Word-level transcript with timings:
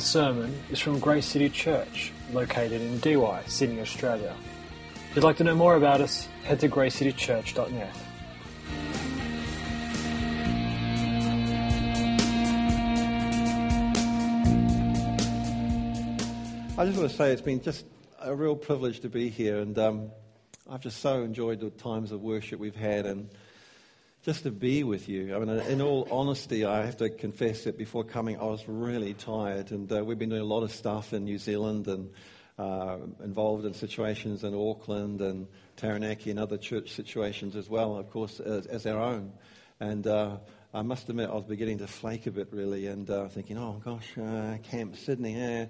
following 0.00 0.46
sermon 0.46 0.62
is 0.70 0.78
from 0.78 0.98
Grace 0.98 1.26
City 1.26 1.50
Church, 1.50 2.12
located 2.32 2.80
in 2.80 3.20
Why, 3.20 3.42
Sydney, 3.46 3.80
Australia. 3.80 4.34
If 5.10 5.16
you'd 5.16 5.24
like 5.24 5.36
to 5.38 5.44
know 5.44 5.54
more 5.54 5.76
about 5.76 6.00
us, 6.00 6.26
head 6.44 6.60
to 6.60 6.68
gracecitychurch.net. 6.68 7.94
I 16.78 16.86
just 16.86 16.98
want 16.98 17.10
to 17.10 17.16
say 17.16 17.32
it's 17.32 17.42
been 17.42 17.60
just 17.60 17.84
a 18.20 18.34
real 18.34 18.56
privilege 18.56 19.00
to 19.00 19.10
be 19.10 19.28
here, 19.28 19.58
and 19.58 19.78
um, 19.78 20.10
I've 20.68 20.80
just 20.80 21.00
so 21.00 21.22
enjoyed 21.22 21.60
the 21.60 21.70
times 21.70 22.10
of 22.10 22.22
worship 22.22 22.58
we've 22.58 22.74
had, 22.74 23.04
and 23.04 23.28
just 24.22 24.42
to 24.42 24.50
be 24.50 24.84
with 24.84 25.08
you. 25.08 25.34
I 25.34 25.38
mean, 25.38 25.48
in 25.48 25.80
all 25.80 26.06
honesty, 26.10 26.64
I 26.64 26.84
have 26.84 26.98
to 26.98 27.08
confess 27.08 27.64
that 27.64 27.78
before 27.78 28.04
coming, 28.04 28.38
I 28.38 28.44
was 28.44 28.68
really 28.68 29.14
tired, 29.14 29.70
and 29.70 29.90
uh, 29.90 30.04
we've 30.04 30.18
been 30.18 30.28
doing 30.28 30.42
a 30.42 30.44
lot 30.44 30.62
of 30.62 30.72
stuff 30.72 31.14
in 31.14 31.24
New 31.24 31.38
Zealand 31.38 31.88
and 31.88 32.10
uh, 32.58 32.98
involved 33.24 33.64
in 33.64 33.72
situations 33.72 34.44
in 34.44 34.54
Auckland 34.54 35.22
and 35.22 35.46
Taranaki 35.76 36.30
and 36.30 36.38
other 36.38 36.58
church 36.58 36.90
situations 36.90 37.56
as 37.56 37.70
well, 37.70 37.96
of 37.96 38.10
course, 38.10 38.40
as, 38.40 38.66
as 38.66 38.84
our 38.84 39.00
own. 39.00 39.32
And 39.80 40.06
uh, 40.06 40.36
I 40.74 40.82
must 40.82 41.08
admit, 41.08 41.30
I 41.30 41.34
was 41.34 41.44
beginning 41.44 41.78
to 41.78 41.86
flake 41.86 42.26
a 42.26 42.30
bit, 42.30 42.48
really, 42.52 42.88
and 42.88 43.08
uh, 43.08 43.28
thinking, 43.28 43.56
oh 43.56 43.80
gosh, 43.82 44.18
uh, 44.18 44.58
Camp 44.62 44.96
Sydney, 44.96 45.40
eh? 45.40 45.66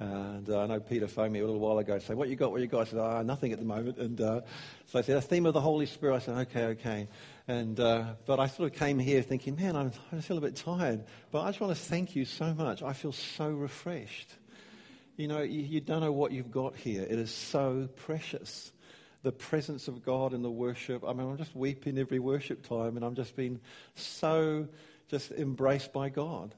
And 0.00 0.48
uh, 0.48 0.62
I 0.62 0.66
know 0.66 0.80
Peter 0.80 1.06
phoned 1.06 1.34
me 1.34 1.40
a 1.40 1.44
little 1.44 1.60
while 1.60 1.76
ago 1.76 1.92
and 1.92 2.02
said, 2.02 2.16
What 2.16 2.30
you 2.30 2.36
got? 2.36 2.52
What 2.52 2.62
you 2.62 2.66
got? 2.66 2.80
I 2.80 2.84
said, 2.84 2.98
oh, 2.98 3.20
Nothing 3.20 3.52
at 3.52 3.58
the 3.58 3.66
moment. 3.66 3.98
And 3.98 4.18
uh, 4.18 4.40
so 4.86 4.98
I 4.98 5.02
said, 5.02 5.18
A 5.18 5.20
theme 5.20 5.44
of 5.44 5.52
the 5.52 5.60
Holy 5.60 5.84
Spirit. 5.84 6.16
I 6.16 6.18
said, 6.20 6.38
Okay, 6.48 6.64
okay. 6.64 7.08
And, 7.50 7.80
uh, 7.80 8.14
but 8.26 8.38
I 8.38 8.46
sort 8.46 8.72
of 8.72 8.78
came 8.78 9.00
here 9.00 9.22
thinking, 9.22 9.56
Man, 9.56 9.74
I'm, 9.74 9.90
I 10.12 10.20
feel 10.20 10.38
a 10.38 10.40
bit 10.40 10.54
tired. 10.54 11.02
But 11.32 11.40
I 11.40 11.48
just 11.48 11.60
want 11.60 11.76
to 11.76 11.82
thank 11.82 12.14
you 12.14 12.24
so 12.24 12.54
much. 12.54 12.80
I 12.80 12.92
feel 12.92 13.10
so 13.10 13.48
refreshed. 13.48 14.32
You 15.16 15.26
know, 15.26 15.40
you, 15.40 15.62
you 15.62 15.80
don't 15.80 16.00
know 16.00 16.12
what 16.12 16.30
you've 16.30 16.52
got 16.52 16.76
here. 16.76 17.02
It 17.02 17.18
is 17.18 17.32
so 17.32 17.88
precious. 17.96 18.70
The 19.24 19.32
presence 19.32 19.88
of 19.88 20.04
God 20.04 20.32
in 20.32 20.42
the 20.42 20.50
worship. 20.50 21.02
I 21.04 21.12
mean, 21.12 21.28
I'm 21.28 21.38
just 21.38 21.56
weeping 21.56 21.98
every 21.98 22.20
worship 22.20 22.64
time, 22.68 22.94
and 22.94 23.04
I'm 23.04 23.16
just 23.16 23.34
being 23.34 23.58
so 23.96 24.68
just 25.08 25.32
embraced 25.32 25.92
by 25.92 26.08
God. 26.08 26.54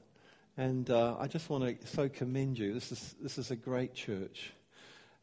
And 0.57 0.87
uh, 0.91 1.15
I 1.19 1.25
just 1.25 1.49
want 1.49 1.81
to 1.81 1.87
so 1.87 2.07
commend 2.07 2.59
you. 2.59 2.71
This 2.71 2.91
is, 2.91 3.15
this 3.19 3.39
is 3.39 3.49
a 3.49 3.55
great 3.55 3.95
church. 3.95 4.53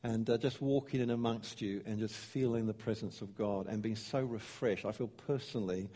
And 0.03 0.29
uh, 0.31 0.39
just 0.39 0.62
walking 0.62 1.01
in 1.01 1.11
amongst 1.11 1.61
you 1.61 1.83
and 1.84 1.98
just 1.98 2.15
feeling 2.15 2.67
the 2.67 2.75
presence 2.75 3.20
of 3.20 3.37
God 3.37 3.67
and 3.67 3.83
being 3.83 3.97
so 3.97 4.20
refreshed. 4.20 4.87
I 4.87 4.92
feel 4.92 5.09
personally 5.27 5.89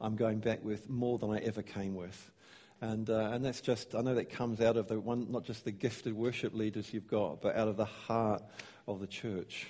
I'm 0.00 0.16
going 0.16 0.40
back 0.40 0.64
with 0.64 0.90
more 0.90 1.18
than 1.18 1.30
I 1.30 1.38
ever 1.38 1.62
came 1.62 1.94
with. 1.94 2.30
And, 2.80 3.08
uh, 3.08 3.30
and 3.32 3.44
that's 3.44 3.60
just, 3.60 3.94
I 3.94 4.00
know 4.00 4.16
that 4.16 4.30
comes 4.30 4.60
out 4.60 4.76
of 4.76 4.88
the 4.88 4.98
one, 4.98 5.30
not 5.30 5.44
just 5.44 5.64
the 5.64 5.70
gifted 5.70 6.12
worship 6.12 6.52
leaders 6.52 6.92
you've 6.92 7.06
got, 7.06 7.40
but 7.40 7.54
out 7.54 7.68
of 7.68 7.76
the 7.76 7.84
heart 7.84 8.42
of 8.88 8.98
the 8.98 9.06
church, 9.06 9.68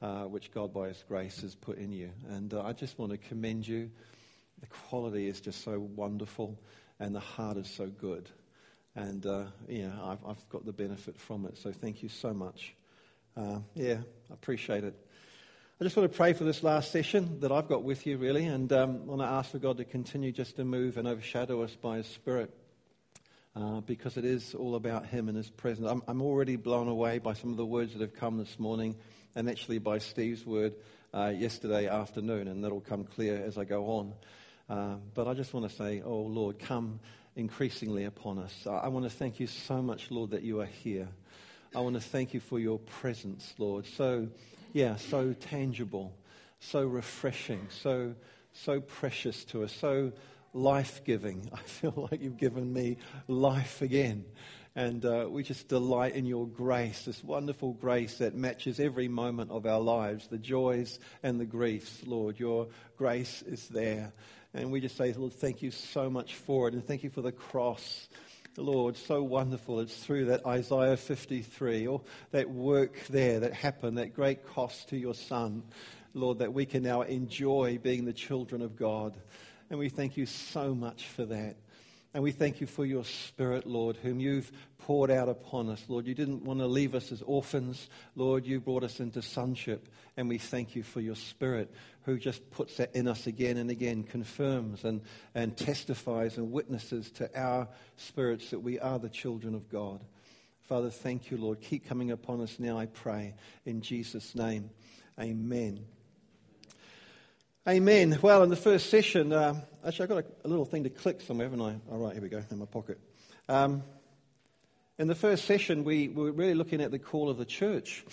uh, 0.00 0.22
which 0.22 0.52
God 0.52 0.72
by 0.72 0.86
His 0.86 1.02
grace 1.08 1.40
has 1.40 1.56
put 1.56 1.78
in 1.78 1.90
you. 1.90 2.10
And 2.28 2.54
uh, 2.54 2.62
I 2.62 2.72
just 2.72 2.96
want 2.96 3.10
to 3.10 3.18
commend 3.18 3.66
you. 3.66 3.90
The 4.60 4.68
quality 4.68 5.26
is 5.26 5.40
just 5.40 5.64
so 5.64 5.80
wonderful, 5.80 6.56
and 7.00 7.12
the 7.12 7.20
heart 7.20 7.56
is 7.56 7.68
so 7.68 7.88
good. 7.88 8.30
And, 8.94 9.26
uh, 9.26 9.46
yeah, 9.68 9.90
I've, 10.04 10.24
I've, 10.24 10.48
got 10.48 10.64
the 10.64 10.72
benefit 10.72 11.18
from 11.18 11.46
it. 11.46 11.58
So 11.58 11.72
thank 11.72 12.04
you 12.04 12.08
so 12.08 12.32
much. 12.32 12.76
Uh, 13.36 13.58
yeah, 13.74 13.96
I 14.30 14.34
appreciate 14.34 14.84
it. 14.84 14.94
I 15.80 15.84
just 15.84 15.96
want 15.96 16.10
to 16.10 16.16
pray 16.16 16.34
for 16.34 16.44
this 16.44 16.62
last 16.62 16.92
session 16.92 17.40
that 17.40 17.50
I've 17.50 17.66
got 17.66 17.82
with 17.82 18.06
you, 18.06 18.16
really, 18.16 18.44
and 18.46 18.72
um, 18.72 19.00
I 19.02 19.06
want 19.06 19.20
to 19.22 19.26
ask 19.26 19.50
for 19.50 19.58
God 19.58 19.78
to 19.78 19.84
continue 19.84 20.30
just 20.30 20.54
to 20.56 20.64
move 20.64 20.98
and 20.98 21.08
overshadow 21.08 21.62
us 21.62 21.74
by 21.74 21.96
His 21.96 22.06
Spirit. 22.06 22.54
Uh, 23.56 23.80
because 23.80 24.16
it 24.16 24.24
is 24.24 24.54
all 24.54 24.76
about 24.76 25.06
Him 25.06 25.28
and 25.28 25.36
His 25.36 25.50
presence. 25.50 25.88
I'm, 25.88 26.02
I'm, 26.06 26.22
already 26.22 26.56
blown 26.56 26.88
away 26.88 27.18
by 27.18 27.34
some 27.34 27.50
of 27.50 27.56
the 27.56 27.66
words 27.66 27.92
that 27.92 28.00
have 28.00 28.14
come 28.14 28.38
this 28.38 28.58
morning, 28.58 28.94
and 29.34 29.50
actually 29.50 29.78
by 29.78 29.98
Steve's 29.98 30.46
word 30.46 30.74
uh, 31.12 31.32
yesterday 31.36 31.88
afternoon, 31.88 32.46
and 32.46 32.62
that'll 32.62 32.80
come 32.80 33.02
clear 33.02 33.42
as 33.44 33.58
I 33.58 33.64
go 33.64 33.86
on. 33.86 34.14
Uh, 34.68 34.96
but 35.14 35.26
I 35.26 35.34
just 35.34 35.52
want 35.52 35.68
to 35.68 35.76
say, 35.76 36.02
oh 36.04 36.20
Lord, 36.20 36.60
come 36.60 37.00
increasingly 37.34 38.04
upon 38.04 38.38
us. 38.38 38.66
I 38.66 38.88
want 38.88 39.06
to 39.06 39.10
thank 39.10 39.40
you 39.40 39.48
so 39.48 39.82
much, 39.82 40.12
Lord, 40.12 40.30
that 40.30 40.42
you 40.42 40.60
are 40.60 40.66
here. 40.66 41.08
I 41.76 41.80
want 41.80 41.96
to 41.96 42.00
thank 42.00 42.34
you 42.34 42.38
for 42.38 42.60
your 42.60 42.78
presence, 42.78 43.52
Lord. 43.58 43.84
So, 43.86 44.28
yeah, 44.72 44.94
so 44.94 45.32
tangible, 45.32 46.14
so 46.60 46.86
refreshing, 46.86 47.66
so, 47.68 48.14
so 48.52 48.80
precious 48.80 49.44
to 49.46 49.64
us, 49.64 49.72
so 49.72 50.12
life 50.52 51.02
giving. 51.04 51.50
I 51.52 51.58
feel 51.62 52.08
like 52.10 52.22
you've 52.22 52.36
given 52.36 52.72
me 52.72 52.98
life 53.26 53.82
again. 53.82 54.24
And 54.76 55.04
uh, 55.04 55.26
we 55.28 55.42
just 55.42 55.66
delight 55.66 56.14
in 56.14 56.26
your 56.26 56.46
grace, 56.46 57.06
this 57.06 57.24
wonderful 57.24 57.72
grace 57.72 58.18
that 58.18 58.36
matches 58.36 58.78
every 58.78 59.08
moment 59.08 59.50
of 59.50 59.66
our 59.66 59.80
lives, 59.80 60.28
the 60.28 60.38
joys 60.38 61.00
and 61.24 61.40
the 61.40 61.44
griefs, 61.44 62.02
Lord. 62.06 62.38
Your 62.38 62.68
grace 62.96 63.42
is 63.42 63.66
there. 63.68 64.12
And 64.52 64.70
we 64.70 64.80
just 64.80 64.96
say, 64.96 65.12
Lord, 65.12 65.32
thank 65.32 65.60
you 65.60 65.72
so 65.72 66.08
much 66.08 66.36
for 66.36 66.68
it. 66.68 66.74
And 66.74 66.86
thank 66.86 67.02
you 67.02 67.10
for 67.10 67.22
the 67.22 67.32
cross. 67.32 68.08
Lord, 68.56 68.96
so 68.96 69.22
wonderful. 69.22 69.80
It's 69.80 69.96
through 69.96 70.26
that 70.26 70.46
Isaiah 70.46 70.96
53, 70.96 71.86
or 71.86 72.02
that 72.30 72.48
work 72.48 72.98
there 73.08 73.40
that 73.40 73.52
happened, 73.52 73.98
that 73.98 74.14
great 74.14 74.46
cost 74.46 74.90
to 74.90 74.96
your 74.96 75.14
Son, 75.14 75.64
Lord, 76.14 76.38
that 76.38 76.52
we 76.52 76.64
can 76.64 76.82
now 76.82 77.02
enjoy 77.02 77.78
being 77.82 78.04
the 78.04 78.12
children 78.12 78.62
of 78.62 78.76
God. 78.76 79.16
And 79.70 79.78
we 79.78 79.88
thank 79.88 80.16
you 80.16 80.26
so 80.26 80.74
much 80.74 81.04
for 81.04 81.24
that. 81.24 81.56
And 82.14 82.22
we 82.22 82.30
thank 82.30 82.60
you 82.60 82.68
for 82.68 82.86
your 82.86 83.04
Spirit, 83.04 83.66
Lord, 83.66 83.96
whom 83.96 84.20
you've 84.20 84.52
poured 84.78 85.10
out 85.10 85.28
upon 85.28 85.68
us. 85.68 85.82
Lord, 85.88 86.06
you 86.06 86.14
didn't 86.14 86.44
want 86.44 86.60
to 86.60 86.66
leave 86.66 86.94
us 86.94 87.10
as 87.10 87.22
orphans. 87.22 87.88
Lord, 88.14 88.46
you 88.46 88.60
brought 88.60 88.84
us 88.84 89.00
into 89.00 89.20
sonship. 89.20 89.88
And 90.16 90.28
we 90.28 90.38
thank 90.38 90.76
you 90.76 90.84
for 90.84 91.00
your 91.00 91.16
Spirit, 91.16 91.74
who 92.04 92.18
just 92.18 92.50
puts 92.50 92.76
that 92.76 92.94
in 92.94 93.08
us 93.08 93.26
again 93.26 93.56
and 93.56 93.70
again, 93.70 94.02
confirms 94.02 94.84
and, 94.84 95.00
and 95.34 95.56
testifies 95.56 96.36
and 96.36 96.52
witnesses 96.52 97.10
to 97.12 97.30
our 97.38 97.66
spirits 97.96 98.50
that 98.50 98.60
we 98.60 98.78
are 98.78 98.98
the 98.98 99.08
children 99.08 99.54
of 99.54 99.68
God. 99.70 100.04
Father, 100.62 100.90
thank 100.90 101.30
you, 101.30 101.38
Lord. 101.38 101.60
Keep 101.60 101.86
coming 101.86 102.10
upon 102.10 102.40
us 102.40 102.58
now, 102.58 102.78
I 102.78 102.86
pray. 102.86 103.34
In 103.64 103.80
Jesus' 103.80 104.34
name, 104.34 104.70
amen. 105.18 105.84
Amen. 107.66 108.18
Well, 108.20 108.42
in 108.42 108.50
the 108.50 108.56
first 108.56 108.90
session, 108.90 109.32
uh, 109.32 109.60
actually, 109.86 110.02
I've 110.02 110.08
got 110.10 110.18
a, 110.18 110.46
a, 110.46 110.48
little 110.48 110.66
thing 110.66 110.84
to 110.84 110.90
click 110.90 111.22
somewhere, 111.22 111.46
haven't 111.46 111.62
I? 111.62 111.76
All 111.90 111.98
right, 111.98 112.12
here 112.12 112.22
we 112.22 112.28
go, 112.28 112.42
in 112.50 112.58
my 112.58 112.66
pocket. 112.66 112.98
Um, 113.48 113.82
in 114.98 115.08
the 115.08 115.14
first 115.14 115.46
session, 115.46 115.84
we, 115.84 116.08
we, 116.08 116.24
were 116.24 116.32
really 116.32 116.54
looking 116.54 116.82
at 116.82 116.90
the 116.90 116.98
call 116.98 117.30
of 117.30 117.38
the 117.38 117.46
church 117.46 118.04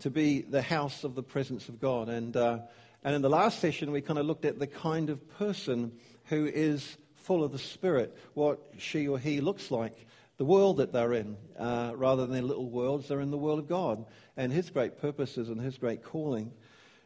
to 0.00 0.10
be 0.10 0.42
the 0.42 0.62
house 0.62 1.02
of 1.02 1.16
the 1.16 1.22
presence 1.24 1.68
of 1.68 1.80
God. 1.80 2.08
And, 2.08 2.36
uh, 2.36 2.60
and 3.02 3.14
in 3.14 3.22
the 3.22 3.30
last 3.30 3.60
session, 3.60 3.92
we 3.92 4.00
kind 4.00 4.18
of 4.18 4.26
looked 4.26 4.44
at 4.44 4.58
the 4.58 4.66
kind 4.66 5.10
of 5.10 5.26
person 5.38 5.92
who 6.26 6.46
is 6.46 6.96
full 7.14 7.42
of 7.44 7.52
the 7.52 7.58
Spirit, 7.58 8.16
what 8.34 8.60
she 8.78 9.08
or 9.08 9.18
he 9.18 9.40
looks 9.40 9.70
like, 9.70 10.06
the 10.36 10.44
world 10.44 10.78
that 10.78 10.92
they're 10.92 11.12
in. 11.12 11.36
Uh, 11.58 11.92
rather 11.94 12.22
than 12.22 12.32
their 12.32 12.42
little 12.42 12.68
worlds, 12.68 13.08
they're 13.08 13.20
in 13.20 13.30
the 13.30 13.38
world 13.38 13.58
of 13.58 13.68
God 13.68 14.04
and 14.36 14.52
His 14.52 14.70
great 14.70 14.98
purposes 14.98 15.48
and 15.48 15.60
His 15.60 15.78
great 15.78 16.02
calling. 16.02 16.52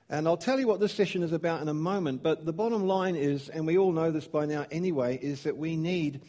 And 0.09 0.29
I'll 0.29 0.37
tell 0.37 0.61
you 0.61 0.69
what 0.69 0.81
this 0.81 0.93
session 0.93 1.23
is 1.23 1.33
about 1.33 1.63
in 1.63 1.69
a 1.69 1.75
moment, 1.75 2.23
but 2.23 2.45
the 2.45 2.53
bottom 2.53 2.87
line 2.87 3.17
is, 3.17 3.49
and 3.49 3.67
we 3.67 3.79
all 3.79 3.93
know 3.93 4.11
this 4.11 4.29
by 4.29 4.47
now 4.47 4.67
anyway, 4.71 5.19
is 5.21 5.45
that 5.45 5.57
we 5.57 5.77
need 5.77 6.23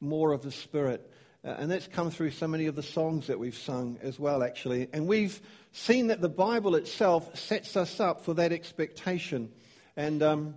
more 0.00 0.32
of 0.32 0.42
the 0.42 0.52
Spirit. 0.52 1.10
Uh, 1.44 1.56
and 1.58 1.70
that's 1.70 1.88
come 1.88 2.10
through 2.10 2.30
so 2.30 2.46
many 2.46 2.66
of 2.66 2.76
the 2.76 2.82
songs 2.82 3.26
that 3.26 3.38
we've 3.38 3.56
sung 3.56 3.98
as 4.00 4.18
well, 4.18 4.44
actually. 4.44 4.88
And 4.92 5.08
we've 5.08 5.40
seen 5.72 6.06
that 6.06 6.20
the 6.20 6.28
Bible 6.28 6.76
itself 6.76 7.36
sets 7.36 7.76
us 7.76 7.98
up 7.98 8.24
for 8.24 8.34
that 8.34 8.52
expectation. 8.52 9.50
And 9.96 10.22
um, 10.22 10.54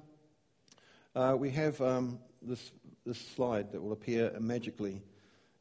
uh, 1.15 1.36
we 1.39 1.50
have 1.51 1.81
um, 1.81 2.19
this, 2.42 2.71
this 3.04 3.18
slide 3.18 3.71
that 3.71 3.81
will 3.81 3.94
appear 3.94 4.36
magically 4.39 5.01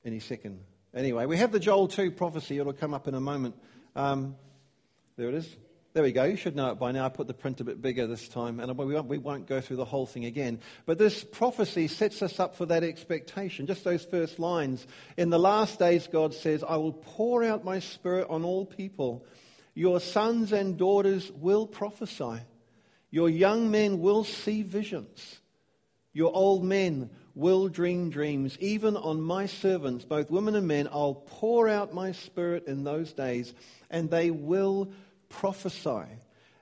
any 0.05 0.21
second. 0.21 0.61
Anyway, 0.95 1.25
we 1.25 1.39
have 1.39 1.53
the 1.53 1.61
Joel 1.61 1.89
2 1.89 2.11
prophecy. 2.11 2.59
It'll 2.59 2.75
come 2.75 2.93
up 2.93 3.09
in 3.09 3.15
a 3.15 3.21
moment. 3.21 3.55
Um, 3.97 4.37
there 5.17 5.29
it 5.29 5.35
is. 5.35 5.57
There 5.95 6.03
we 6.03 6.11
go. 6.11 6.25
You 6.25 6.35
should 6.35 6.57
know 6.57 6.73
it 6.73 6.81
by 6.81 6.91
now. 6.91 7.07
I 7.07 7.09
put 7.09 7.29
the 7.29 7.35
print 7.35 7.61
a 7.61 7.65
bit 7.65 7.81
bigger 7.81 8.09
this 8.09 8.29
time, 8.29 8.59
and 8.59 8.77
we 8.77 8.95
won't, 8.95 9.07
we 9.07 9.17
won't 9.19 9.47
go 9.47 9.61
through 9.61 9.77
the 9.77 9.85
whole 9.85 10.07
thing 10.07 10.25
again. 10.25 10.59
But 10.87 10.99
this 10.99 11.23
prophecy 11.23 11.87
sets 11.87 12.21
us 12.21 12.41
up 12.41 12.57
for 12.57 12.67
that 12.67 12.83
expectation. 12.83 13.69
Just 13.69 13.85
those 13.85 14.05
first 14.05 14.41
lines. 14.41 14.85
In 15.17 15.31
the 15.31 15.39
last 15.39 15.79
days, 15.79 16.09
God 16.11 16.35
says, 16.35 16.65
I 16.65 16.79
will 16.79 16.95
pour 16.95 17.45
out 17.45 17.65
my 17.65 17.79
spirit 17.79 18.27
on 18.29 18.43
all 18.43 18.67
people. 18.67 19.25
Your 19.75 20.01
sons 20.01 20.53
and 20.53 20.77
daughters 20.77 21.31
will 21.31 21.65
prophesy. 21.65 22.41
Your 23.13 23.29
young 23.29 23.71
men 23.71 24.01
will 24.01 24.25
see 24.25 24.65
visions. 24.65 25.39
Your 26.13 26.35
old 26.35 26.65
men 26.65 27.09
will 27.37 27.69
dream 27.69 28.11
dreams. 28.11 28.59
Even 28.59 28.97
on 28.97 29.21
my 29.21 29.47
servants, 29.47 30.05
both 30.05 30.29
women 30.29 30.57
and 30.57 30.67
men, 30.67 30.89
I'll 30.91 31.15
pour 31.15 31.69
out 31.69 31.95
my 31.95 32.11
spirit 32.11 32.67
in 32.67 32.83
those 32.83 33.13
days, 33.13 33.55
and 33.91 34.11
they 34.11 34.33
will 34.33 34.93
prophesy. 35.41 36.07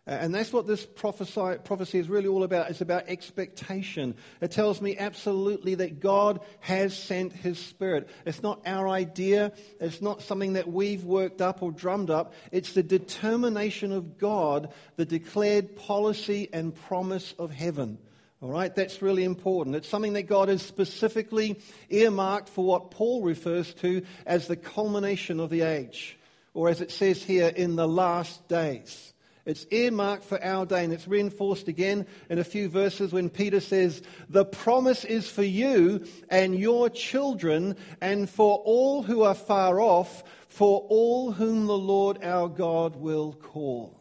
And 0.05 0.35
that's 0.35 0.53
what 0.53 0.67
this 0.67 0.85
prophecy, 0.85 1.59
prophecy 1.63 2.01
is 2.01 2.09
really 2.09 2.27
all 2.27 2.43
about. 2.43 2.71
It's 2.71 2.81
about 2.81 3.05
expectation. 3.07 4.17
It 4.41 4.51
tells 4.51 4.81
me 4.83 4.97
absolutely 4.99 5.77
that 5.77 6.01
God 6.01 6.41
has 6.59 6.97
sent 6.97 7.33
His 7.33 7.57
Spirit. 7.61 8.09
It's 8.27 8.43
not 8.43 8.61
our 8.67 8.89
idea. 8.89 9.53
It's 9.81 10.03
not 10.03 10.23
something 10.23 10.55
that 10.55 10.67
we've 10.67 11.05
worked 11.05 11.41
up 11.41 11.63
or 11.63 11.71
drummed 11.71 12.11
up. 12.11 12.35
It's 12.51 12.73
the 12.73 12.83
determination 12.83 13.93
of 13.93 14.19
God, 14.19 14.73
the 14.97 15.05
declared 15.05 15.77
policy 15.77 16.49
and 16.53 16.75
promise 16.75 17.33
of 17.39 17.53
heaven. 17.53 17.99
All 18.41 18.51
right, 18.51 18.75
that's 18.75 19.03
really 19.03 19.23
important. 19.23 19.77
It's 19.77 19.89
something 19.89 20.15
that 20.15 20.25
God 20.25 20.49
has 20.49 20.63
specifically 20.63 21.61
earmarked 21.91 22.49
for 22.49 22.65
what 22.65 22.91
Paul 22.91 23.23
refers 23.23 23.73
to 23.75 24.03
as 24.27 24.49
the 24.49 24.57
culmination 24.57 25.39
of 25.39 25.49
the 25.49 25.61
age, 25.61 26.19
or 26.55 26.69
as 26.69 26.81
it 26.81 26.91
says 26.91 27.23
here, 27.23 27.49
in 27.49 27.77
the 27.77 27.89
last 27.89 28.47
days. 28.49 29.13
It's 29.45 29.67
earmarked 29.73 30.23
for 30.23 30.43
our 30.43 30.65
day, 30.65 30.85
and 30.85 30.93
it's 30.93 31.09
reinforced 31.09 31.67
again 31.67 32.07
in 32.31 32.39
a 32.39 32.45
few 32.45 32.69
verses 32.69 33.13
when 33.13 33.29
Peter 33.29 33.59
says, 33.59 34.01
The 34.29 34.45
promise 34.45 35.05
is 35.05 35.29
for 35.29 35.43
you 35.43 36.05
and 36.29 36.57
your 36.57 36.89
children, 36.89 37.77
and 38.01 38.31
for 38.31 38.59
all 38.59 39.03
who 39.03 39.23
are 39.23 39.35
far 39.35 39.81
off, 39.81 40.23
for 40.47 40.87
all 40.89 41.33
whom 41.33 41.67
the 41.67 41.77
Lord 41.77 42.23
our 42.23 42.49
God 42.49 42.95
will 42.95 43.33
call. 43.33 43.99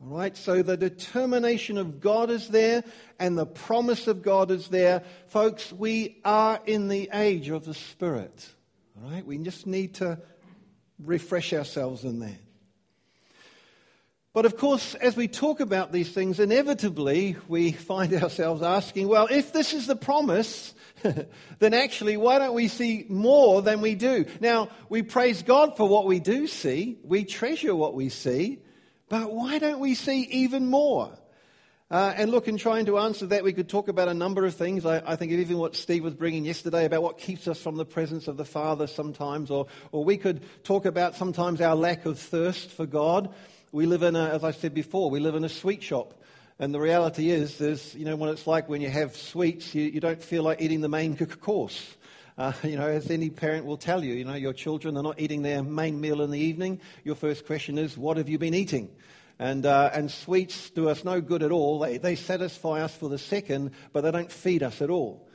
All 0.00 0.16
right, 0.16 0.36
so 0.36 0.62
the 0.62 0.76
determination 0.76 1.76
of 1.76 2.00
God 2.00 2.30
is 2.30 2.48
there, 2.48 2.82
and 3.18 3.36
the 3.36 3.46
promise 3.46 4.06
of 4.06 4.22
God 4.22 4.50
is 4.50 4.68
there. 4.68 5.02
Folks, 5.26 5.70
we 5.70 6.20
are 6.24 6.60
in 6.64 6.88
the 6.88 7.10
age 7.12 7.50
of 7.50 7.66
the 7.66 7.74
Spirit. 7.74 8.48
All 8.96 9.10
right, 9.10 9.24
we 9.24 9.36
just 9.38 9.66
need 9.66 9.94
to 9.94 10.18
refresh 11.02 11.52
ourselves 11.52 12.04
in 12.04 12.20
that. 12.20 12.38
But 14.32 14.46
of 14.46 14.56
course, 14.56 14.96
as 14.96 15.16
we 15.16 15.28
talk 15.28 15.60
about 15.60 15.92
these 15.92 16.10
things, 16.10 16.40
inevitably 16.40 17.36
we 17.46 17.70
find 17.70 18.12
ourselves 18.22 18.62
asking, 18.62 19.06
well, 19.06 19.28
if 19.30 19.52
this 19.52 19.72
is 19.72 19.86
the 19.86 19.96
promise, 19.96 20.74
then 21.60 21.72
actually, 21.72 22.16
why 22.16 22.38
don't 22.40 22.54
we 22.54 22.66
see 22.66 23.06
more 23.08 23.62
than 23.62 23.80
we 23.80 23.94
do? 23.94 24.26
Now, 24.40 24.70
we 24.88 25.02
praise 25.02 25.42
God 25.42 25.76
for 25.76 25.88
what 25.88 26.06
we 26.06 26.18
do 26.18 26.48
see, 26.48 26.98
we 27.04 27.24
treasure 27.24 27.76
what 27.76 27.94
we 27.94 28.08
see, 28.08 28.58
but 29.08 29.32
why 29.32 29.58
don't 29.58 29.78
we 29.78 29.94
see 29.94 30.22
even 30.22 30.66
more? 30.66 31.16
Uh, 31.90 32.14
and 32.16 32.30
look, 32.30 32.48
in 32.48 32.56
trying 32.56 32.86
to 32.86 32.98
answer 32.98 33.26
that, 33.26 33.44
we 33.44 33.52
could 33.52 33.68
talk 33.68 33.88
about 33.88 34.08
a 34.08 34.14
number 34.14 34.46
of 34.46 34.54
things. 34.54 34.86
I, 34.86 35.02
I, 35.06 35.16
think 35.16 35.32
even 35.32 35.58
what 35.58 35.76
Steve 35.76 36.02
was 36.02 36.14
bringing 36.14 36.44
yesterday 36.44 36.86
about 36.86 37.02
what 37.02 37.18
keeps 37.18 37.46
us 37.46 37.60
from 37.60 37.76
the 37.76 37.84
presence 37.84 38.26
of 38.26 38.38
the 38.38 38.44
Father 38.44 38.86
sometimes, 38.86 39.50
or, 39.50 39.66
or 39.92 40.02
we 40.02 40.16
could 40.16 40.42
talk 40.64 40.86
about 40.86 41.14
sometimes 41.14 41.60
our 41.60 41.76
lack 41.76 42.06
of 42.06 42.18
thirst 42.18 42.70
for 42.70 42.86
God. 42.86 43.34
We 43.70 43.84
live 43.84 44.02
in 44.02 44.16
a, 44.16 44.30
as 44.30 44.44
I 44.44 44.52
said 44.52 44.72
before, 44.72 45.10
we 45.10 45.20
live 45.20 45.34
in 45.34 45.44
a 45.44 45.48
sweet 45.48 45.82
shop. 45.82 46.14
And 46.58 46.72
the 46.72 46.80
reality 46.80 47.28
is, 47.30 47.60
is 47.60 47.94
you 47.94 48.06
know, 48.06 48.16
what 48.16 48.30
it's 48.30 48.46
like 48.46 48.66
when 48.66 48.80
you 48.80 48.88
have 48.88 49.14
sweets, 49.14 49.74
you, 49.74 49.82
you 49.82 50.00
don't 50.00 50.22
feel 50.22 50.42
like 50.42 50.62
eating 50.62 50.80
the 50.80 50.88
main 50.88 51.16
course. 51.16 51.96
Uh, 52.38 52.52
you 52.62 52.76
know, 52.76 52.88
as 52.88 53.10
any 53.10 53.28
parent 53.28 53.66
will 53.66 53.76
tell 53.76 54.02
you, 54.02 54.14
you 54.14 54.24
know, 54.24 54.34
your 54.34 54.54
children 54.54 54.96
are 54.96 55.02
not 55.02 55.20
eating 55.20 55.42
their 55.42 55.62
main 55.62 56.00
meal 56.00 56.22
in 56.22 56.30
the 56.30 56.40
evening. 56.40 56.80
Your 57.04 57.14
first 57.14 57.46
question 57.46 57.76
is, 57.76 57.98
what 57.98 58.16
have 58.16 58.28
you 58.28 58.38
been 58.38 58.54
eating? 58.54 58.88
And, 59.38 59.66
uh, 59.66 59.90
and 59.92 60.10
sweets 60.10 60.70
do 60.70 60.88
us 60.88 61.04
no 61.04 61.20
good 61.20 61.42
at 61.42 61.50
all. 61.50 61.80
They, 61.80 61.98
they 61.98 62.14
satisfy 62.14 62.82
us 62.82 62.94
for 62.94 63.08
the 63.08 63.18
second, 63.18 63.72
but 63.92 64.02
they 64.02 64.12
don't 64.12 64.30
feed 64.30 64.62
us 64.62 64.80
at 64.80 64.90
all. 64.90 65.28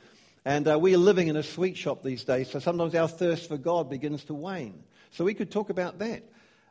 And 0.44 0.66
uh, 0.66 0.78
we 0.78 0.94
are 0.94 0.98
living 0.98 1.28
in 1.28 1.36
a 1.36 1.42
sweet 1.42 1.76
shop 1.76 2.02
these 2.02 2.24
days, 2.24 2.50
so 2.50 2.60
sometimes 2.60 2.94
our 2.94 3.08
thirst 3.08 3.48
for 3.48 3.58
God 3.58 3.90
begins 3.90 4.24
to 4.24 4.34
wane. 4.34 4.82
So 5.10 5.24
we 5.24 5.34
could 5.34 5.50
talk 5.50 5.68
about 5.68 5.98
that. 5.98 6.22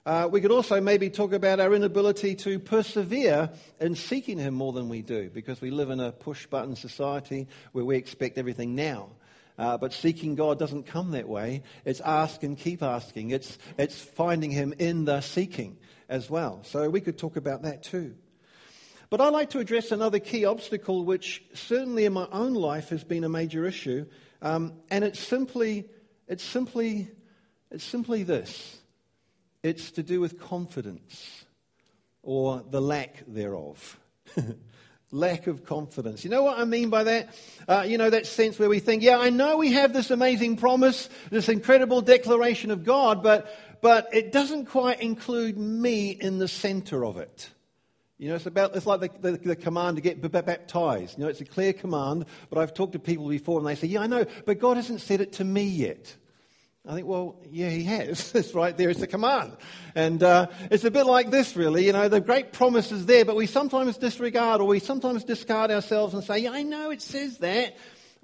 Uh, 0.08 0.28
we 0.32 0.42
could 0.42 0.52
also 0.52 0.82
maybe 0.82 1.12
talk 1.12 1.34
about 1.34 1.60
our 1.60 1.76
inability 1.76 2.34
to 2.34 2.58
persevere 2.58 3.52
in 3.80 3.96
seeking 3.96 4.40
Him 4.40 4.56
more 4.56 4.74
than 4.74 4.90
we 4.90 5.04
do, 5.04 5.30
because 5.30 5.62
we 5.62 5.70
live 5.70 5.92
in 5.92 6.00
a 6.00 6.12
push 6.12 6.48
button 6.48 6.76
society 6.76 7.48
where 7.74 7.86
we 7.86 7.96
expect 7.96 8.40
everything 8.40 8.74
now. 8.74 9.10
Uh, 9.60 9.78
but 9.78 9.94
seeking 9.94 10.34
God 10.34 10.58
doesn't 10.58 10.88
come 10.88 11.12
that 11.12 11.28
way. 11.28 11.62
It's 11.86 12.00
ask 12.00 12.42
and 12.42 12.58
keep 12.58 12.82
asking. 12.82 13.32
It's, 13.32 13.60
it's 13.78 14.02
finding 14.02 14.50
Him 14.50 14.74
in 14.80 15.06
the 15.06 15.22
seeking 15.22 15.78
as 16.10 16.30
well. 16.30 16.62
So 16.64 16.90
we 16.90 17.00
could 17.00 17.18
talk 17.18 17.38
about 17.38 17.62
that 17.62 17.84
too. 17.84 18.16
But 19.10 19.22
I'd 19.22 19.34
like 19.34 19.52
to 19.52 19.60
address 19.60 19.92
another 19.92 20.20
key 20.20 20.46
obstacle, 20.46 21.06
which 21.06 21.44
certainly 21.54 22.06
in 22.06 22.14
my 22.14 22.28
own 22.32 22.54
life 22.54 22.90
has 22.90 23.04
been 23.04 23.24
a 23.24 23.30
major 23.30 23.66
issue. 23.66 24.06
Um, 24.42 24.74
and 24.92 25.04
it's 25.04 25.20
simply, 25.20 25.86
it's 26.28 26.44
simply, 26.44 27.10
it's 27.72 27.84
simply 27.84 28.24
this. 28.24 28.78
It's 29.64 29.92
to 29.92 30.04
do 30.04 30.20
with 30.20 30.40
confidence 30.40 31.46
or 32.22 32.64
the 32.70 32.82
lack 32.82 33.24
thereof. 33.28 34.00
lack 35.12 35.48
of 35.48 35.66
confidence. 35.66 36.24
You 36.24 36.30
know 36.30 36.44
what 36.44 36.60
I 36.60 36.66
mean 36.66 36.90
by 36.90 37.04
that? 37.06 37.36
Uh, 37.68 37.84
you 37.88 37.98
know, 37.98 38.10
that 38.10 38.28
sense 38.28 38.60
where 38.60 38.70
we 38.70 38.80
think, 38.80 39.02
yeah, 39.02 39.18
I 39.18 39.32
know 39.32 39.58
we 39.58 39.72
have 39.74 39.92
this 39.92 40.12
amazing 40.12 40.58
promise, 40.58 41.10
this 41.32 41.50
incredible 41.50 42.02
declaration 42.02 42.70
of 42.70 42.84
God, 42.84 43.24
but, 43.24 43.52
but 43.82 44.10
it 44.14 44.32
doesn't 44.32 44.66
quite 44.66 45.02
include 45.02 45.58
me 45.58 46.12
in 46.12 46.40
the 46.40 46.48
center 46.48 47.06
of 47.06 47.18
it. 47.18 47.50
You 48.18 48.30
know, 48.30 48.36
it's 48.36 48.46
about, 48.46 48.76
it's 48.76 48.86
like 48.86 49.00
the, 49.00 49.32
the, 49.32 49.38
the, 49.38 49.56
command 49.56 49.96
to 49.96 50.02
get 50.02 50.22
baptized. 50.22 51.18
You 51.18 51.24
know, 51.24 51.30
it's 51.30 51.40
a 51.40 51.46
clear 51.46 51.72
command, 51.72 52.26
but 52.50 52.60
I've 52.60 52.74
talked 52.74 52.92
to 52.92 53.00
people 53.00 53.30
before 53.30 53.60
and 53.60 53.68
they 53.68 53.76
say, 53.76 53.88
yeah, 53.88 54.02
I 54.02 54.08
know, 54.08 54.26
but 54.46 54.60
God 54.60 54.76
hasn't 54.76 55.00
said 55.00 55.22
it 55.22 55.34
to 55.34 55.46
me 55.46 55.64
yet. 55.64 56.14
I 56.86 56.96
think, 56.96 57.08
well, 57.08 57.40
yeah, 57.50 57.70
he 57.70 57.84
has. 57.84 58.34
It's 58.36 58.54
right 58.54 58.76
there. 58.76 58.90
It's 58.90 59.06
command. 59.06 59.56
And 59.96 60.22
uh, 60.24 60.48
it's 60.72 60.84
a 60.84 60.92
bit 60.92 61.06
like 61.06 61.30
this, 61.30 61.56
really. 61.56 61.86
You 61.86 61.94
know, 61.94 62.10
the 62.10 62.20
great 62.20 62.52
promise 62.52 62.92
is 62.92 63.06
there, 63.06 63.24
but 63.24 63.36
we 63.36 63.46
sometimes 63.46 63.98
disregard 63.98 64.60
or 64.60 64.68
we 64.68 64.80
sometimes 64.80 65.24
discard 65.24 65.72
ourselves 65.72 66.14
and 66.14 66.24
say, 66.24 66.40
yeah, 66.40 66.52
I 66.52 66.64
know 66.64 66.90
it 66.92 67.02
says 67.02 67.38
that, 67.38 67.78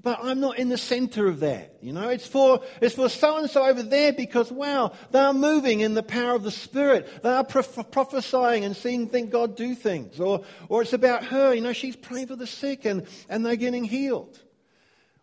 but 0.06 0.20
I'm 0.22 0.40
not 0.40 0.60
in 0.60 0.70
the 0.70 0.78
center 0.78 1.26
of 1.26 1.40
that. 1.40 1.80
You 1.82 1.92
know, 1.92 2.10
it's 2.10 2.28
for, 2.28 2.62
it's 2.80 2.94
for 2.94 3.10
so 3.10 3.40
and 3.40 3.50
so 3.50 3.66
over 3.66 3.82
there 3.82 4.14
because, 4.14 4.52
wow, 4.52 4.92
they 5.10 5.18
are 5.18 5.34
moving 5.34 5.80
in 5.80 5.96
the 5.96 6.04
power 6.04 6.36
of 6.36 6.44
the 6.44 6.52
Spirit. 6.52 7.24
They 7.24 7.32
are 7.32 7.44
prophesying 7.44 8.64
and 8.66 8.78
seeing 8.78 9.10
think 9.10 9.32
God 9.32 9.58
do 9.58 9.74
things. 9.74 10.20
Or, 10.20 10.44
or 10.70 10.84
it's 10.84 10.94
about 10.94 11.24
her. 11.24 11.56
You 11.56 11.62
know, 11.62 11.74
she's 11.74 11.96
praying 11.96 12.28
for 12.28 12.36
the 12.36 12.46
sick 12.46 12.86
and, 12.86 13.08
and 13.30 13.44
they're 13.44 13.56
getting 13.56 13.84
healed. 13.84 14.40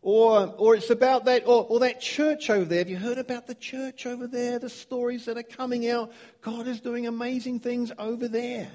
Or, 0.02 0.52
or 0.58 0.74
it's 0.74 0.90
about 0.90 1.26
that, 1.26 1.46
or, 1.46 1.64
or 1.68 1.78
that 1.78 2.00
church 2.00 2.50
over 2.50 2.64
there. 2.64 2.78
Have 2.78 2.90
you 2.90 2.96
heard 2.96 3.18
about 3.18 3.46
the 3.46 3.54
church 3.54 4.04
over 4.04 4.26
there? 4.26 4.58
The 4.58 4.68
stories 4.68 5.26
that 5.26 5.38
are 5.38 5.44
coming 5.44 5.88
out. 5.88 6.10
God 6.40 6.66
is 6.66 6.80
doing 6.80 7.06
amazing 7.06 7.60
things 7.60 7.92
over 8.00 8.26
there. 8.26 8.72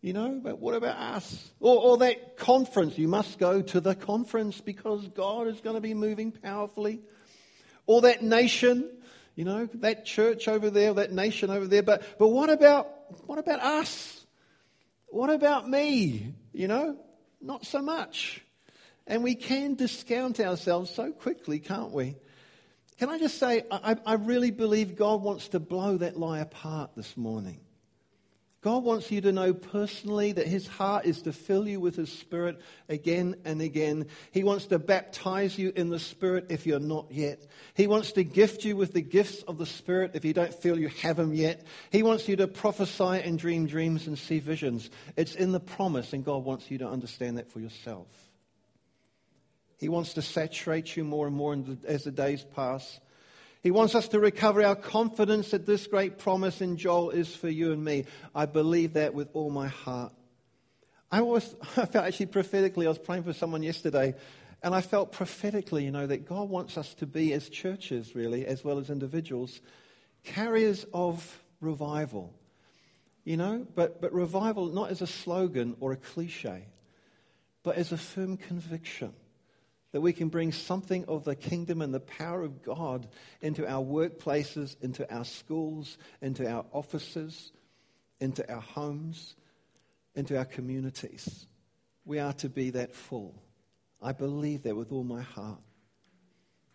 You 0.00 0.12
know, 0.12 0.40
but 0.42 0.60
what 0.60 0.74
about 0.74 0.96
us? 0.96 1.50
Or, 1.58 1.76
or 1.76 1.98
that 1.98 2.36
conference. 2.36 2.96
You 2.96 3.08
must 3.08 3.38
go 3.38 3.60
to 3.62 3.80
the 3.80 3.94
conference 3.94 4.60
because 4.60 5.06
God 5.08 5.48
is 5.48 5.60
going 5.60 5.74
to 5.74 5.80
be 5.80 5.94
moving 5.94 6.30
powerfully. 6.30 7.00
Or 7.86 8.02
that 8.02 8.22
nation, 8.22 8.88
you 9.34 9.44
know, 9.44 9.68
that 9.74 10.04
church 10.04 10.46
over 10.46 10.70
there, 10.70 10.94
that 10.94 11.10
nation 11.10 11.50
over 11.50 11.66
there. 11.66 11.82
But, 11.82 12.18
but 12.18 12.28
what 12.28 12.48
about, 12.48 12.88
what 13.26 13.38
about 13.38 13.60
us? 13.60 14.24
What 15.08 15.30
about 15.30 15.68
me? 15.68 16.34
You 16.52 16.68
know, 16.68 16.96
not 17.40 17.66
so 17.66 17.82
much. 17.82 18.44
And 19.06 19.24
we 19.24 19.34
can 19.34 19.74
discount 19.74 20.38
ourselves 20.38 20.94
so 20.94 21.10
quickly, 21.10 21.58
can't 21.58 21.92
we? 21.92 22.16
Can 22.98 23.08
I 23.08 23.18
just 23.18 23.38
say, 23.38 23.64
I, 23.70 23.96
I, 24.04 24.14
really 24.14 24.50
believe 24.50 24.96
God 24.96 25.22
wants 25.22 25.48
to 25.48 25.60
blow 25.60 25.98
that 25.98 26.18
lie 26.18 26.40
apart 26.40 26.90
this 26.96 27.16
morning. 27.16 27.60
God 28.60 28.82
wants 28.82 29.12
you 29.12 29.20
to 29.20 29.30
know 29.30 29.54
personally 29.54 30.32
that 30.32 30.48
His 30.48 30.66
heart 30.66 31.04
is 31.04 31.22
to 31.22 31.32
fill 31.32 31.68
you 31.68 31.78
with 31.78 31.94
His 31.94 32.10
Spirit 32.10 32.60
again 32.88 33.36
and 33.44 33.62
again. 33.62 34.06
He 34.32 34.42
wants 34.42 34.66
to 34.66 34.80
baptize 34.80 35.56
you 35.56 35.72
in 35.76 35.90
the 35.90 36.00
Spirit 36.00 36.46
if 36.48 36.66
you're 36.66 36.80
not 36.80 37.06
yet. 37.10 37.46
He 37.74 37.86
wants 37.86 38.12
to 38.12 38.24
gift 38.24 38.64
you 38.64 38.76
with 38.76 38.92
the 38.92 39.00
gifts 39.00 39.42
of 39.44 39.58
the 39.58 39.66
Spirit 39.66 40.12
if 40.14 40.24
you 40.24 40.32
don't 40.32 40.52
feel 40.52 40.76
you 40.76 40.88
have 41.02 41.18
them 41.18 41.32
yet. 41.34 41.64
He 41.92 42.02
wants 42.02 42.28
you 42.28 42.34
to 42.36 42.48
prophesy 42.48 43.22
and 43.22 43.38
dream 43.38 43.66
dreams 43.66 44.08
and 44.08 44.18
see 44.18 44.40
visions. 44.40 44.90
It's 45.16 45.36
in 45.36 45.52
the 45.52 45.60
promise, 45.60 46.12
and 46.12 46.24
God 46.24 46.42
wants 46.44 46.68
you 46.68 46.78
to 46.78 46.88
understand 46.88 47.38
that 47.38 47.52
for 47.52 47.60
yourself. 47.60 48.08
He 49.78 49.88
wants 49.88 50.14
to 50.14 50.22
saturate 50.22 50.96
you 50.96 51.04
more 51.04 51.28
and 51.28 51.36
more 51.36 51.56
as 51.86 52.02
the 52.02 52.10
days 52.10 52.44
pass. 52.56 52.98
He 53.62 53.70
wants 53.70 53.94
us 53.94 54.08
to 54.08 54.20
recover 54.20 54.62
our 54.64 54.76
confidence 54.76 55.50
that 55.50 55.66
this 55.66 55.86
great 55.86 56.18
promise 56.18 56.60
in 56.60 56.76
Joel 56.76 57.10
is 57.10 57.34
for 57.34 57.48
you 57.48 57.72
and 57.72 57.84
me. 57.84 58.04
I 58.34 58.46
believe 58.46 58.92
that 58.94 59.14
with 59.14 59.28
all 59.32 59.50
my 59.50 59.68
heart. 59.68 60.12
I, 61.10 61.22
was, 61.22 61.56
I 61.76 61.86
felt 61.86 62.06
actually 62.06 62.26
prophetically, 62.26 62.86
I 62.86 62.90
was 62.90 62.98
praying 62.98 63.24
for 63.24 63.32
someone 63.32 63.62
yesterday, 63.62 64.14
and 64.62 64.74
I 64.74 64.80
felt 64.80 65.12
prophetically, 65.12 65.84
you 65.84 65.90
know, 65.90 66.06
that 66.06 66.28
God 66.28 66.48
wants 66.48 66.78
us 66.78 66.94
to 66.94 67.06
be, 67.06 67.32
as 67.32 67.48
churches 67.48 68.14
really, 68.14 68.46
as 68.46 68.62
well 68.62 68.78
as 68.78 68.90
individuals, 68.90 69.60
carriers 70.24 70.86
of 70.92 71.42
revival. 71.60 72.34
You 73.24 73.36
know, 73.36 73.66
but, 73.74 74.00
but 74.00 74.14
revival 74.14 74.66
not 74.66 74.90
as 74.90 75.02
a 75.02 75.06
slogan 75.06 75.76
or 75.80 75.92
a 75.92 75.96
cliche, 75.96 76.66
but 77.62 77.76
as 77.76 77.92
a 77.92 77.98
firm 77.98 78.36
conviction 78.36 79.12
that 79.92 80.00
we 80.00 80.12
can 80.12 80.28
bring 80.28 80.52
something 80.52 81.04
of 81.06 81.24
the 81.24 81.34
kingdom 81.34 81.80
and 81.80 81.94
the 81.94 82.00
power 82.00 82.42
of 82.42 82.62
God 82.62 83.08
into 83.40 83.66
our 83.66 83.82
workplaces, 83.82 84.76
into 84.82 85.10
our 85.14 85.24
schools, 85.24 85.98
into 86.20 86.48
our 86.50 86.64
offices, 86.72 87.52
into 88.20 88.50
our 88.52 88.60
homes, 88.60 89.34
into 90.14 90.36
our 90.36 90.44
communities. 90.44 91.46
We 92.04 92.18
are 92.18 92.32
to 92.34 92.48
be 92.48 92.70
that 92.70 92.94
full. 92.94 93.34
I 94.02 94.12
believe 94.12 94.62
that 94.64 94.76
with 94.76 94.92
all 94.92 95.04
my 95.04 95.22
heart. 95.22 95.60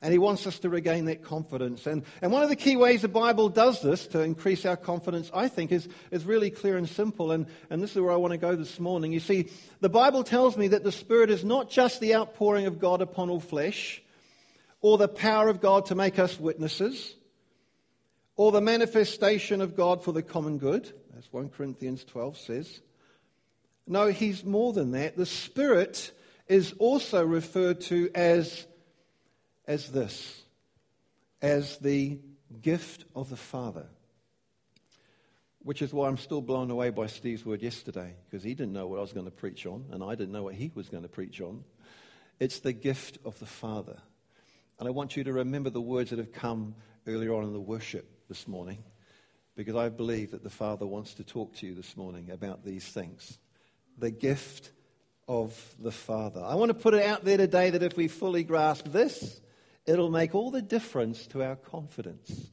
And 0.03 0.11
he 0.11 0.19
wants 0.19 0.45
us 0.45 0.59
to 0.59 0.69
regain 0.69 1.05
that 1.05 1.23
confidence. 1.23 1.87
And, 1.87 2.03
and 2.21 2.29
one 2.29 2.43
of 2.43 2.49
the 2.49 2.57
key 2.57 2.75
ways 2.75 3.03
the 3.03 3.07
Bible 3.07 3.47
does 3.47 3.81
this 3.81 4.05
to 4.07 4.19
increase 4.19 4.65
our 4.65 4.75
confidence, 4.75 5.31
I 5.33 5.47
think, 5.47 5.71
is, 5.71 5.87
is 6.11 6.25
really 6.25 6.49
clear 6.49 6.75
and 6.75 6.89
simple. 6.89 7.31
And, 7.31 7.47
and 7.69 7.81
this 7.81 7.95
is 7.95 8.01
where 8.01 8.11
I 8.11 8.17
want 8.17 8.33
to 8.33 8.37
go 8.37 8.53
this 8.53 8.81
morning. 8.81 9.13
You 9.13 9.21
see, 9.21 9.47
the 9.79 9.87
Bible 9.87 10.25
tells 10.25 10.57
me 10.57 10.67
that 10.67 10.83
the 10.83 10.91
Spirit 10.91 11.29
is 11.29 11.45
not 11.45 11.69
just 11.69 12.01
the 12.01 12.15
outpouring 12.15 12.65
of 12.65 12.79
God 12.79 13.01
upon 13.01 13.29
all 13.29 13.39
flesh, 13.39 14.03
or 14.81 14.97
the 14.97 15.07
power 15.07 15.47
of 15.47 15.61
God 15.61 15.85
to 15.85 15.95
make 15.95 16.19
us 16.19 16.37
witnesses, 16.37 17.15
or 18.35 18.51
the 18.51 18.59
manifestation 18.59 19.61
of 19.61 19.73
God 19.73 20.03
for 20.03 20.11
the 20.11 20.21
common 20.21 20.57
good, 20.57 20.91
as 21.17 21.31
1 21.31 21.47
Corinthians 21.47 22.03
12 22.03 22.37
says. 22.37 22.81
No, 23.87 24.07
he's 24.07 24.43
more 24.43 24.73
than 24.73 24.91
that. 24.91 25.15
The 25.15 25.25
Spirit 25.25 26.11
is 26.49 26.73
also 26.77 27.25
referred 27.25 27.79
to 27.79 28.09
as 28.13 28.67
as 29.67 29.89
this 29.89 30.41
as 31.41 31.77
the 31.79 32.19
gift 32.61 33.05
of 33.15 33.29
the 33.29 33.35
Father. 33.35 33.85
Which 35.59 35.81
is 35.81 35.93
why 35.93 36.07
I'm 36.07 36.17
still 36.17 36.41
blown 36.41 36.71
away 36.71 36.89
by 36.89 37.07
Steve's 37.07 37.45
word 37.45 37.61
yesterday, 37.61 38.15
because 38.25 38.43
he 38.43 38.53
didn't 38.53 38.73
know 38.73 38.87
what 38.87 38.97
I 38.97 39.01
was 39.01 39.13
going 39.13 39.25
to 39.25 39.31
preach 39.31 39.65
on, 39.65 39.85
and 39.91 40.03
I 40.03 40.15
didn't 40.15 40.33
know 40.33 40.43
what 40.43 40.55
he 40.55 40.71
was 40.75 40.89
going 40.89 41.03
to 41.03 41.09
preach 41.09 41.39
on. 41.39 41.63
It's 42.39 42.59
the 42.59 42.73
gift 42.73 43.17
of 43.23 43.39
the 43.39 43.45
Father. 43.45 43.97
And 44.79 44.87
I 44.87 44.91
want 44.91 45.15
you 45.15 45.23
to 45.23 45.31
remember 45.31 45.69
the 45.69 45.79
words 45.79 46.09
that 46.09 46.19
have 46.19 46.33
come 46.33 46.75
earlier 47.07 47.33
on 47.33 47.43
in 47.45 47.53
the 47.53 47.61
worship 47.61 48.09
this 48.27 48.47
morning, 48.47 48.83
because 49.55 49.75
I 49.75 49.87
believe 49.87 50.31
that 50.31 50.43
the 50.43 50.49
Father 50.49 50.85
wants 50.85 51.13
to 51.13 51.23
talk 51.23 51.55
to 51.55 51.65
you 51.65 51.75
this 51.75 51.95
morning 51.95 52.31
about 52.31 52.65
these 52.65 52.85
things. 52.85 53.37
The 53.97 54.11
gift 54.11 54.71
of 55.29 55.75
the 55.79 55.91
Father. 55.91 56.41
I 56.43 56.55
want 56.55 56.69
to 56.69 56.73
put 56.73 56.93
it 56.93 57.05
out 57.05 57.23
there 57.23 57.37
today 57.37 57.69
that 57.69 57.83
if 57.83 57.95
we 57.95 58.09
fully 58.09 58.43
grasp 58.43 58.87
this, 58.87 59.39
It'll 59.85 60.09
make 60.09 60.33
all 60.33 60.51
the 60.51 60.61
difference 60.61 61.27
to 61.27 61.43
our 61.43 61.55
confidence. 61.55 62.49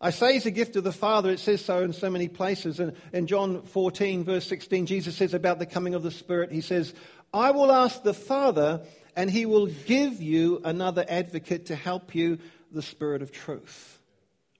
I 0.00 0.10
say 0.10 0.36
it's 0.36 0.46
a 0.46 0.52
gift 0.52 0.76
of 0.76 0.84
the 0.84 0.92
Father. 0.92 1.30
It 1.30 1.40
says 1.40 1.64
so 1.64 1.82
in 1.82 1.92
so 1.92 2.08
many 2.08 2.28
places. 2.28 2.78
And 2.78 2.94
in 3.12 3.26
John 3.26 3.62
14, 3.62 4.24
verse 4.24 4.46
16, 4.46 4.86
Jesus 4.86 5.16
says 5.16 5.34
about 5.34 5.58
the 5.58 5.66
coming 5.66 5.94
of 5.94 6.04
the 6.04 6.12
Spirit, 6.12 6.52
He 6.52 6.60
says, 6.60 6.94
I 7.34 7.50
will 7.50 7.72
ask 7.72 8.02
the 8.02 8.14
Father, 8.14 8.82
and 9.16 9.28
He 9.28 9.44
will 9.44 9.66
give 9.66 10.22
you 10.22 10.60
another 10.64 11.04
advocate 11.08 11.66
to 11.66 11.74
help 11.74 12.14
you, 12.14 12.38
the 12.70 12.82
Spirit 12.82 13.22
of 13.22 13.32
truth. 13.32 14.00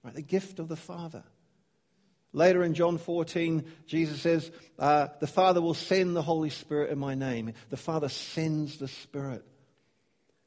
Right, 0.03 0.13
the 0.13 0.21
gift 0.21 0.59
of 0.59 0.67
the 0.67 0.75
Father. 0.75 1.23
Later 2.31 2.63
in 2.63 2.73
John 2.73 2.97
14, 2.97 3.65
Jesus 3.87 4.21
says, 4.21 4.51
uh, 4.77 5.07
The 5.19 5.27
Father 5.27 5.61
will 5.61 5.73
send 5.73 6.15
the 6.15 6.21
Holy 6.21 6.49
Spirit 6.49 6.91
in 6.91 6.99
my 6.99 7.15
name. 7.15 7.53
The 7.69 7.77
Father 7.77 8.09
sends 8.09 8.77
the 8.77 8.87
Spirit. 8.87 9.43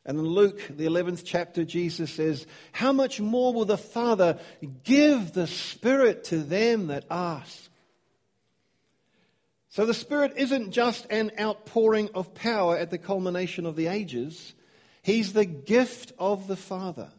And 0.05 0.19
in 0.19 0.27
Luke, 0.27 0.61
the 0.69 0.87
11th 0.87 1.23
chapter, 1.25 1.65
Jesus 1.65 2.13
says, 2.13 2.47
How 2.73 2.93
much 2.93 3.21
more 3.21 3.53
will 3.53 3.65
the 3.65 3.79
Father 3.79 4.39
give 4.83 5.33
the 5.33 5.47
Spirit 5.47 6.25
to 6.25 6.39
them 6.39 6.89
that 6.89 7.05
ask? 7.11 7.69
So 9.69 9.87
the 9.87 9.95
Spirit 9.95 10.35
isn't 10.37 10.73
just 10.73 11.07
an 11.09 11.31
outpouring 11.39 12.11
of 12.15 12.35
power 12.35 12.77
at 12.77 12.91
the 12.91 12.99
culmination 12.99 13.65
of 13.65 13.77
the 13.77 13.87
ages, 13.87 14.55
He's 15.03 15.33
the 15.33 15.45
gift 15.45 16.13
of 16.19 16.47
the 16.47 16.57
Father. 16.57 17.11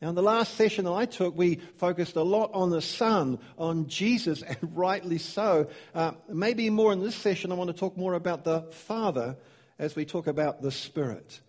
Now, 0.00 0.10
in 0.10 0.14
the 0.14 0.22
last 0.22 0.54
session 0.54 0.84
that 0.84 0.92
I 0.92 1.06
took, 1.06 1.36
we 1.36 1.56
focused 1.76 2.14
a 2.14 2.22
lot 2.22 2.50
on 2.54 2.70
the 2.70 2.80
Son, 2.80 3.40
on 3.56 3.88
Jesus, 3.88 4.42
and 4.42 4.56
rightly 4.76 5.18
so. 5.18 5.68
Uh, 5.92 6.12
maybe 6.28 6.70
more 6.70 6.92
in 6.92 7.02
this 7.02 7.16
session, 7.16 7.50
I 7.50 7.56
want 7.56 7.68
to 7.68 7.76
talk 7.76 7.96
more 7.96 8.14
about 8.14 8.44
the 8.44 8.62
Father 8.70 9.36
as 9.76 9.96
we 9.96 10.04
talk 10.04 10.28
about 10.28 10.62
the 10.62 10.70
Spirit. 10.70 11.40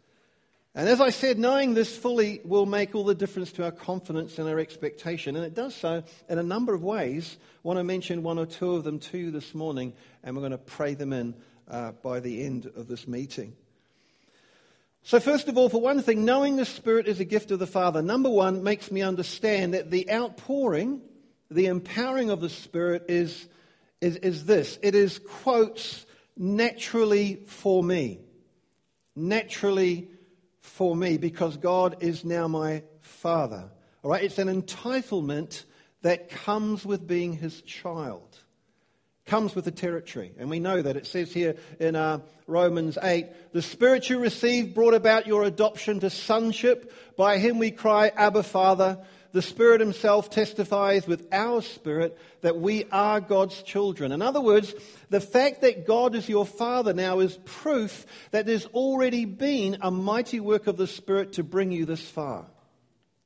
And 0.79 0.87
as 0.87 1.01
I 1.01 1.09
said, 1.09 1.37
knowing 1.37 1.73
this 1.73 1.97
fully 1.97 2.39
will 2.45 2.65
make 2.65 2.95
all 2.95 3.03
the 3.03 3.13
difference 3.13 3.51
to 3.51 3.65
our 3.65 3.71
confidence 3.71 4.39
and 4.39 4.47
our 4.47 4.59
expectation. 4.59 5.35
And 5.35 5.43
it 5.43 5.53
does 5.53 5.75
so 5.75 6.03
in 6.29 6.39
a 6.39 6.43
number 6.43 6.73
of 6.73 6.81
ways. 6.83 7.35
I 7.41 7.67
want 7.67 7.79
to 7.79 7.83
mention 7.83 8.23
one 8.23 8.39
or 8.39 8.45
two 8.45 8.75
of 8.75 8.85
them 8.85 8.97
to 8.99 9.17
you 9.17 9.29
this 9.29 9.53
morning, 9.53 9.91
and 10.23 10.33
we're 10.37 10.41
going 10.41 10.53
to 10.53 10.57
pray 10.57 10.93
them 10.93 11.11
in 11.11 11.35
uh, 11.69 11.91
by 12.01 12.21
the 12.21 12.45
end 12.45 12.71
of 12.77 12.87
this 12.87 13.09
meeting. 13.09 13.57
So, 15.03 15.19
first 15.19 15.49
of 15.49 15.57
all, 15.57 15.67
for 15.67 15.81
one 15.81 16.01
thing, 16.01 16.23
knowing 16.23 16.55
the 16.55 16.63
Spirit 16.63 17.09
is 17.09 17.19
a 17.19 17.25
gift 17.25 17.51
of 17.51 17.59
the 17.59 17.67
Father, 17.67 18.01
number 18.01 18.29
one, 18.29 18.63
makes 18.63 18.89
me 18.89 19.01
understand 19.01 19.73
that 19.73 19.91
the 19.91 20.09
outpouring, 20.09 21.01
the 21.51 21.65
empowering 21.65 22.29
of 22.29 22.39
the 22.39 22.47
Spirit 22.47 23.03
is, 23.09 23.49
is, 23.99 24.15
is 24.15 24.45
this 24.45 24.79
it 24.81 24.95
is, 24.95 25.19
quotes, 25.19 26.05
naturally 26.37 27.43
for 27.47 27.83
me. 27.83 28.21
Naturally 29.13 30.07
for 30.59 30.95
me 30.95 31.17
because 31.17 31.57
God 31.57 31.97
is 32.01 32.23
now 32.23 32.47
my 32.47 32.83
Father. 33.01 33.69
All 34.03 34.11
right, 34.11 34.23
it's 34.23 34.39
an 34.39 34.47
entitlement 34.47 35.63
that 36.01 36.29
comes 36.29 36.85
with 36.85 37.07
being 37.07 37.33
His 37.33 37.61
child, 37.61 38.37
comes 39.25 39.55
with 39.55 39.65
the 39.65 39.71
territory. 39.71 40.31
And 40.37 40.49
we 40.49 40.59
know 40.59 40.81
that. 40.81 40.95
It 40.95 41.07
says 41.07 41.33
here 41.33 41.55
in 41.79 41.95
uh, 41.95 42.19
Romans 42.47 42.97
8 43.01 43.53
the 43.53 43.61
Spirit 43.61 44.09
you 44.09 44.19
received 44.19 44.73
brought 44.73 44.93
about 44.93 45.27
your 45.27 45.43
adoption 45.43 45.99
to 46.01 46.09
sonship. 46.09 46.93
By 47.17 47.37
Him 47.37 47.59
we 47.59 47.71
cry, 47.71 48.09
Abba, 48.15 48.43
Father 48.43 48.99
the 49.31 49.41
Spirit 49.41 49.79
Himself 49.79 50.29
testifies 50.29 51.07
with 51.07 51.27
our 51.31 51.61
spirit 51.61 52.17
that 52.41 52.57
we 52.57 52.85
are 52.91 53.21
God's 53.21 53.61
children. 53.61 54.11
In 54.11 54.21
other 54.21 54.41
words, 54.41 54.73
the 55.09 55.21
fact 55.21 55.61
that 55.61 55.85
God 55.85 56.15
is 56.15 56.27
your 56.27 56.45
Father 56.45 56.93
now 56.93 57.19
is 57.19 57.37
proof 57.45 58.05
that 58.31 58.45
there's 58.45 58.65
already 58.67 59.25
been 59.25 59.77
a 59.81 59.91
mighty 59.91 60.39
work 60.39 60.67
of 60.67 60.77
the 60.77 60.87
Spirit 60.87 61.33
to 61.33 61.43
bring 61.43 61.71
you 61.71 61.85
this 61.85 62.03
far. 62.03 62.45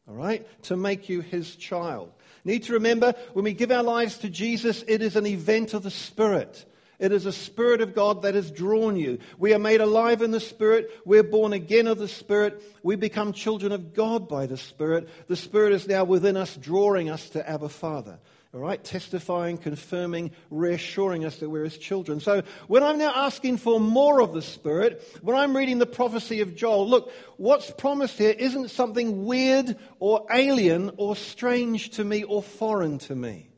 All 0.07 0.15
right? 0.15 0.45
To 0.63 0.75
make 0.75 1.07
you 1.07 1.21
His 1.21 1.55
child. 1.55 2.11
Need 2.43 2.63
to 2.63 2.73
remember 2.73 3.13
when 3.33 3.45
we 3.45 3.53
give 3.53 3.71
our 3.71 3.83
lives 3.83 4.17
to 4.19 4.29
Jesus, 4.29 4.83
it 4.87 5.01
is 5.01 5.15
an 5.15 5.25
event 5.25 5.73
of 5.73 5.83
the 5.83 5.91
Spirit. 5.91 6.65
It 7.03 7.11
is 7.11 7.25
a 7.25 7.33
Spirit 7.33 7.81
of 7.81 7.93
God 7.93 8.21
that 8.21 8.33
has 8.33 8.49
drawn 8.49 8.95
you. 8.95 9.19
We 9.37 9.53
are 9.53 9.59
made 9.59 9.81
alive 9.81 10.21
in 10.21 10.31
the 10.31 10.39
Spirit. 10.39 10.89
We're 11.03 11.21
born 11.21 11.51
again 11.51 11.85
of 11.87 11.97
the 11.97 12.07
Spirit. 12.07 12.63
We 12.81 12.95
become 12.95 13.33
children 13.33 13.73
of 13.73 13.93
God 13.93 14.29
by 14.29 14.45
the 14.45 14.55
Spirit. 14.55 15.09
The 15.27 15.35
Spirit 15.35 15.73
is 15.73 15.85
now 15.85 16.05
within 16.05 16.37
us, 16.37 16.55
drawing 16.55 17.09
us 17.09 17.31
to 17.31 17.47
Abba 17.47 17.67
Father. 17.67 18.19
All 18.53 18.61
right, 18.61 18.81
testifying, 18.81 19.57
confirming, 19.57 20.31
reassuring 20.49 21.25
us 21.25 21.39
that 21.39 21.49
we're 21.49 21.65
his 21.65 21.77
children. 21.77 22.21
So 22.21 22.43
when 22.67 22.83
I'm 22.83 22.99
now 22.99 23.11
asking 23.13 23.57
for 23.57 23.81
more 23.81 24.21
of 24.21 24.31
the 24.31 24.41
Spirit, 24.41 25.05
when 25.21 25.35
I'm 25.35 25.57
reading 25.57 25.79
the 25.79 25.85
prophecy 25.85 26.39
of 26.39 26.55
Joel, 26.55 26.87
look, 26.87 27.11
what's 27.35 27.69
promised 27.69 28.17
here 28.17 28.33
isn't 28.39 28.71
something 28.71 29.25
weird 29.25 29.77
or 29.99 30.25
alien 30.31 30.91
or 30.95 31.17
strange 31.17 31.89
to 31.97 32.05
me 32.05 32.23
or 32.23 32.41
foreign 32.41 32.99
to 32.99 33.13
me. 33.13 33.49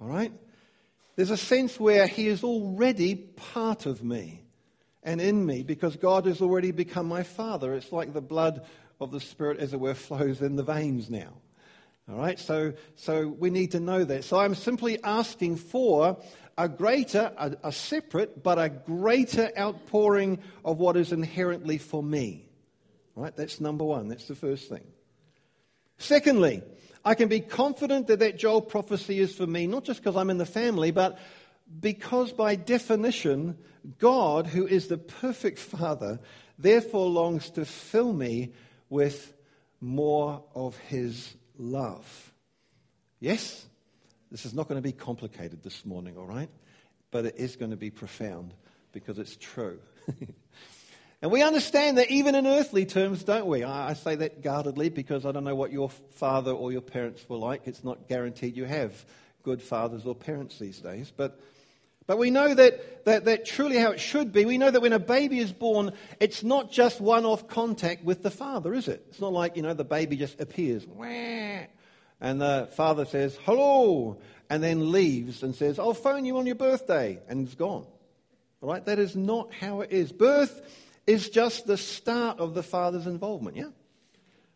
All 0.00 0.06
right? 0.06 0.32
There's 1.16 1.30
a 1.30 1.36
sense 1.36 1.80
where 1.80 2.06
He 2.06 2.28
is 2.28 2.44
already 2.44 3.14
part 3.14 3.86
of 3.86 4.04
me 4.04 4.42
and 5.02 5.20
in 5.20 5.44
me 5.44 5.62
because 5.62 5.96
God 5.96 6.26
has 6.26 6.42
already 6.42 6.72
become 6.72 7.06
my 7.06 7.22
Father. 7.22 7.74
It's 7.74 7.90
like 7.90 8.12
the 8.12 8.20
blood 8.20 8.64
of 9.00 9.10
the 9.10 9.20
Spirit, 9.20 9.58
as 9.58 9.72
it 9.72 9.80
were, 9.80 9.94
flows 9.94 10.42
in 10.42 10.56
the 10.56 10.62
veins 10.62 11.10
now. 11.10 11.32
All 12.08 12.16
right, 12.16 12.38
so, 12.38 12.72
so 12.94 13.26
we 13.26 13.50
need 13.50 13.72
to 13.72 13.80
know 13.80 14.04
that. 14.04 14.24
So 14.24 14.38
I'm 14.38 14.54
simply 14.54 15.02
asking 15.02 15.56
for 15.56 16.18
a 16.56 16.68
greater, 16.68 17.32
a, 17.36 17.56
a 17.64 17.72
separate, 17.72 18.42
but 18.42 18.58
a 18.58 18.68
greater 18.68 19.50
outpouring 19.58 20.38
of 20.64 20.78
what 20.78 20.96
is 20.96 21.12
inherently 21.12 21.78
for 21.78 22.02
me. 22.02 22.48
All 23.16 23.24
right, 23.24 23.34
that's 23.34 23.60
number 23.60 23.84
one. 23.84 24.08
That's 24.08 24.28
the 24.28 24.34
first 24.34 24.68
thing. 24.68 24.84
Secondly, 25.98 26.62
I 27.06 27.14
can 27.14 27.28
be 27.28 27.38
confident 27.38 28.08
that 28.08 28.18
that 28.18 28.36
Joel 28.36 28.60
prophecy 28.60 29.20
is 29.20 29.32
for 29.32 29.46
me, 29.46 29.68
not 29.68 29.84
just 29.84 30.00
because 30.00 30.16
I'm 30.16 30.28
in 30.28 30.38
the 30.38 30.44
family, 30.44 30.90
but 30.90 31.16
because 31.78 32.32
by 32.32 32.56
definition, 32.56 33.56
God, 33.98 34.48
who 34.48 34.66
is 34.66 34.88
the 34.88 34.98
perfect 34.98 35.60
Father, 35.60 36.18
therefore 36.58 37.08
longs 37.08 37.50
to 37.50 37.64
fill 37.64 38.12
me 38.12 38.54
with 38.90 39.32
more 39.80 40.42
of 40.52 40.76
His 40.78 41.32
love. 41.56 42.32
Yes? 43.20 43.64
This 44.32 44.44
is 44.44 44.52
not 44.52 44.66
going 44.66 44.82
to 44.82 44.86
be 44.86 44.90
complicated 44.90 45.62
this 45.62 45.86
morning, 45.86 46.16
all 46.18 46.26
right? 46.26 46.50
But 47.12 47.26
it 47.26 47.36
is 47.36 47.54
going 47.54 47.70
to 47.70 47.76
be 47.76 47.90
profound 47.90 48.52
because 48.90 49.20
it's 49.20 49.36
true. 49.36 49.78
And 51.22 51.30
we 51.30 51.42
understand 51.42 51.96
that 51.98 52.10
even 52.10 52.34
in 52.34 52.46
earthly 52.46 52.84
terms, 52.84 53.24
don't 53.24 53.46
we? 53.46 53.64
I 53.64 53.94
say 53.94 54.16
that 54.16 54.42
guardedly 54.42 54.90
because 54.90 55.24
I 55.24 55.32
don't 55.32 55.44
know 55.44 55.54
what 55.54 55.72
your 55.72 55.88
father 55.88 56.52
or 56.52 56.72
your 56.72 56.82
parents 56.82 57.26
were 57.28 57.38
like. 57.38 57.62
It's 57.66 57.82
not 57.82 58.06
guaranteed 58.06 58.56
you 58.56 58.64
have 58.64 59.04
good 59.42 59.62
fathers 59.62 60.04
or 60.04 60.14
parents 60.14 60.58
these 60.58 60.78
days. 60.78 61.10
But, 61.16 61.40
but 62.06 62.18
we 62.18 62.30
know 62.30 62.52
that, 62.52 63.06
that, 63.06 63.24
that 63.24 63.46
truly 63.46 63.78
how 63.78 63.92
it 63.92 64.00
should 64.00 64.30
be. 64.30 64.44
We 64.44 64.58
know 64.58 64.70
that 64.70 64.82
when 64.82 64.92
a 64.92 64.98
baby 64.98 65.38
is 65.38 65.52
born, 65.52 65.92
it's 66.20 66.42
not 66.42 66.70
just 66.70 67.00
one 67.00 67.24
off 67.24 67.48
contact 67.48 68.04
with 68.04 68.22
the 68.22 68.30
father, 68.30 68.74
is 68.74 68.86
it? 68.86 69.06
It's 69.08 69.20
not 69.20 69.32
like, 69.32 69.56
you 69.56 69.62
know, 69.62 69.72
the 69.72 69.84
baby 69.84 70.16
just 70.16 70.38
appears. 70.38 70.86
And 72.20 72.40
the 72.40 72.68
father 72.72 73.06
says, 73.06 73.38
hello, 73.44 74.18
and 74.50 74.62
then 74.62 74.92
leaves 74.92 75.42
and 75.42 75.54
says, 75.54 75.78
I'll 75.78 75.94
phone 75.94 76.24
you 76.24 76.36
on 76.38 76.46
your 76.46 76.54
birthday, 76.56 77.20
and 77.28 77.48
is 77.48 77.54
gone. 77.54 77.86
All 78.60 78.68
right? 78.70 78.84
That 78.84 78.98
is 78.98 79.16
not 79.16 79.52
how 79.52 79.80
it 79.80 79.92
is. 79.92 80.12
Birth 80.12 80.60
is 81.06 81.28
just 81.28 81.66
the 81.66 81.76
start 81.76 82.38
of 82.38 82.54
the 82.54 82.62
father's 82.62 83.06
involvement, 83.06 83.56
yeah? 83.56 83.70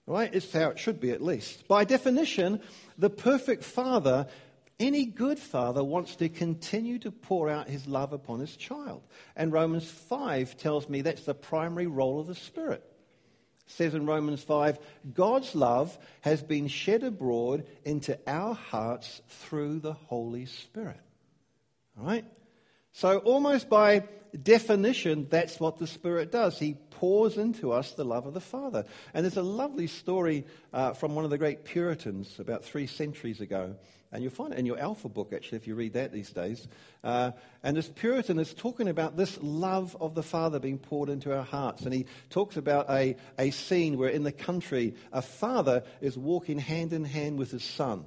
Right? 0.07 0.35
It's 0.35 0.53
how 0.53 0.71
it 0.71 0.79
should 0.79 1.01
be, 1.01 1.11
at 1.11 1.23
least. 1.23 1.69
By 1.69 1.85
definition, 1.85 2.61
the 2.99 3.11
perfect 3.11 3.63
father, 3.63 4.27
any 4.79 5.05
good 5.07 5.39
father, 5.39 5.85
wants 5.85 6.17
to 6.17 6.29
continue 6.29 6.99
to 7.01 7.13
pour 7.13 7.49
out 7.49 7.69
his 7.69 7.87
love 7.87 8.13
upon 8.13 8.41
his 8.41 8.57
child. 8.57 9.03
And 9.37 9.53
Romans 9.53 9.89
5 9.89 10.57
tells 10.57 10.89
me 10.89 11.03
that's 11.03 11.25
the 11.25 11.35
primary 11.35 11.87
role 11.87 12.21
of 12.21 12.27
the 12.27 12.35
Spirit 12.35 12.85
says 13.71 13.95
in 13.95 14.07
Romans 14.07 14.43
5 14.43 14.79
God's 15.15 15.55
love 15.55 15.97
has 16.23 16.43
been 16.43 16.69
shed 16.69 17.03
abroad 17.03 17.67
into 17.85 18.19
our 18.27 18.55
hearts 18.55 19.23
through 19.29 19.79
the 19.79 19.93
Holy 19.93 20.47
Spirit. 20.47 21.01
All 21.99 22.07
right? 22.07 22.25
So, 22.93 23.19
almost 23.19 23.69
by 23.69 24.05
definition, 24.43 25.27
that's 25.31 25.61
what 25.61 25.79
the 25.79 25.87
Spirit 25.87 26.33
does. 26.33 26.59
He 26.59 26.75
pours 26.91 27.37
into 27.37 27.73
us 27.73 27.93
the 27.93 28.05
love 28.05 28.27
of 28.27 28.35
the 28.35 28.41
Father. 28.41 28.85
And 29.15 29.25
there's 29.25 29.37
a 29.37 29.43
lovely 29.43 29.87
story 29.87 30.45
uh, 30.73 30.93
from 30.93 31.15
one 31.15 31.25
of 31.25 31.31
the 31.31 31.39
great 31.39 31.65
Puritans 31.65 32.39
about 32.39 32.65
three 32.65 32.87
centuries 32.87 33.41
ago 33.41 33.77
and 34.13 34.23
you'll 34.23 34.33
find 34.33 34.53
it 34.53 34.59
in 34.59 34.67
your 34.67 34.79
Alpha 34.79 35.09
book, 35.09 35.33
actually, 35.33 35.57
if 35.57 35.69
you 35.69 35.77
read 35.77 35.93
that 35.93 36.13
these 36.13 36.31
days. 36.31 36.67
Uh, 37.05 37.31
and 37.63 37.77
this 37.77 37.89
Puritan 37.89 38.41
is 38.41 38.53
talking 38.53 38.89
about 38.89 39.17
this 39.17 39.39
love 39.41 39.97
of 40.01 40.17
the 40.17 40.23
Father 40.23 40.59
being 40.59 40.79
poured 40.79 41.09
into 41.09 41.37
our 41.37 41.45
hearts. 41.45 41.83
And 41.83 41.95
he 41.95 42.07
talks 42.29 42.57
about 42.57 42.91
a, 42.91 43.15
a 43.39 43.51
scene 43.51 43.99
where 43.99 44.09
in 44.09 44.25
the 44.25 44.33
country, 44.33 44.95
a 45.13 45.23
father 45.23 45.85
is 46.01 46.19
walking 46.19 46.59
hand 46.59 46.93
in 46.93 47.05
hand 47.05 47.39
with 47.39 47.53
his 47.53 47.63
son. 47.63 48.05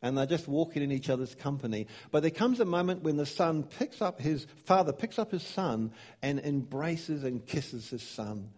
And 0.00 0.16
they're 0.16 0.26
just 0.26 0.46
walking 0.46 0.82
in 0.82 0.92
each 0.92 1.10
other's 1.10 1.34
company. 1.34 1.88
But 2.12 2.20
there 2.22 2.30
comes 2.30 2.60
a 2.60 2.64
moment 2.64 3.02
when 3.02 3.16
the 3.16 3.26
son 3.26 3.64
picks 3.64 4.00
up 4.00 4.20
his 4.20 4.46
father, 4.64 4.92
picks 4.92 5.18
up 5.18 5.32
his 5.32 5.42
son, 5.42 5.92
and 6.22 6.38
embraces 6.38 7.24
and 7.24 7.44
kisses 7.44 7.90
his 7.90 8.02
son. 8.02 8.50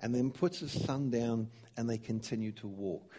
And 0.00 0.14
then 0.14 0.30
puts 0.30 0.60
his 0.60 0.72
son 0.72 1.10
down, 1.10 1.48
and 1.76 1.88
they 1.88 1.98
continue 1.98 2.52
to 2.52 2.66
walk. 2.66 3.12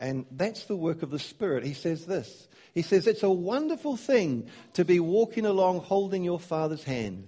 And 0.00 0.26
that's 0.30 0.64
the 0.64 0.76
work 0.76 1.02
of 1.02 1.10
the 1.10 1.18
Spirit. 1.18 1.64
He 1.64 1.74
says 1.74 2.06
this 2.06 2.48
He 2.74 2.82
says, 2.82 3.06
It's 3.06 3.22
a 3.22 3.30
wonderful 3.30 3.96
thing 3.96 4.48
to 4.74 4.84
be 4.84 5.00
walking 5.00 5.46
along 5.46 5.80
holding 5.80 6.24
your 6.24 6.40
Father's 6.40 6.84
hand, 6.84 7.26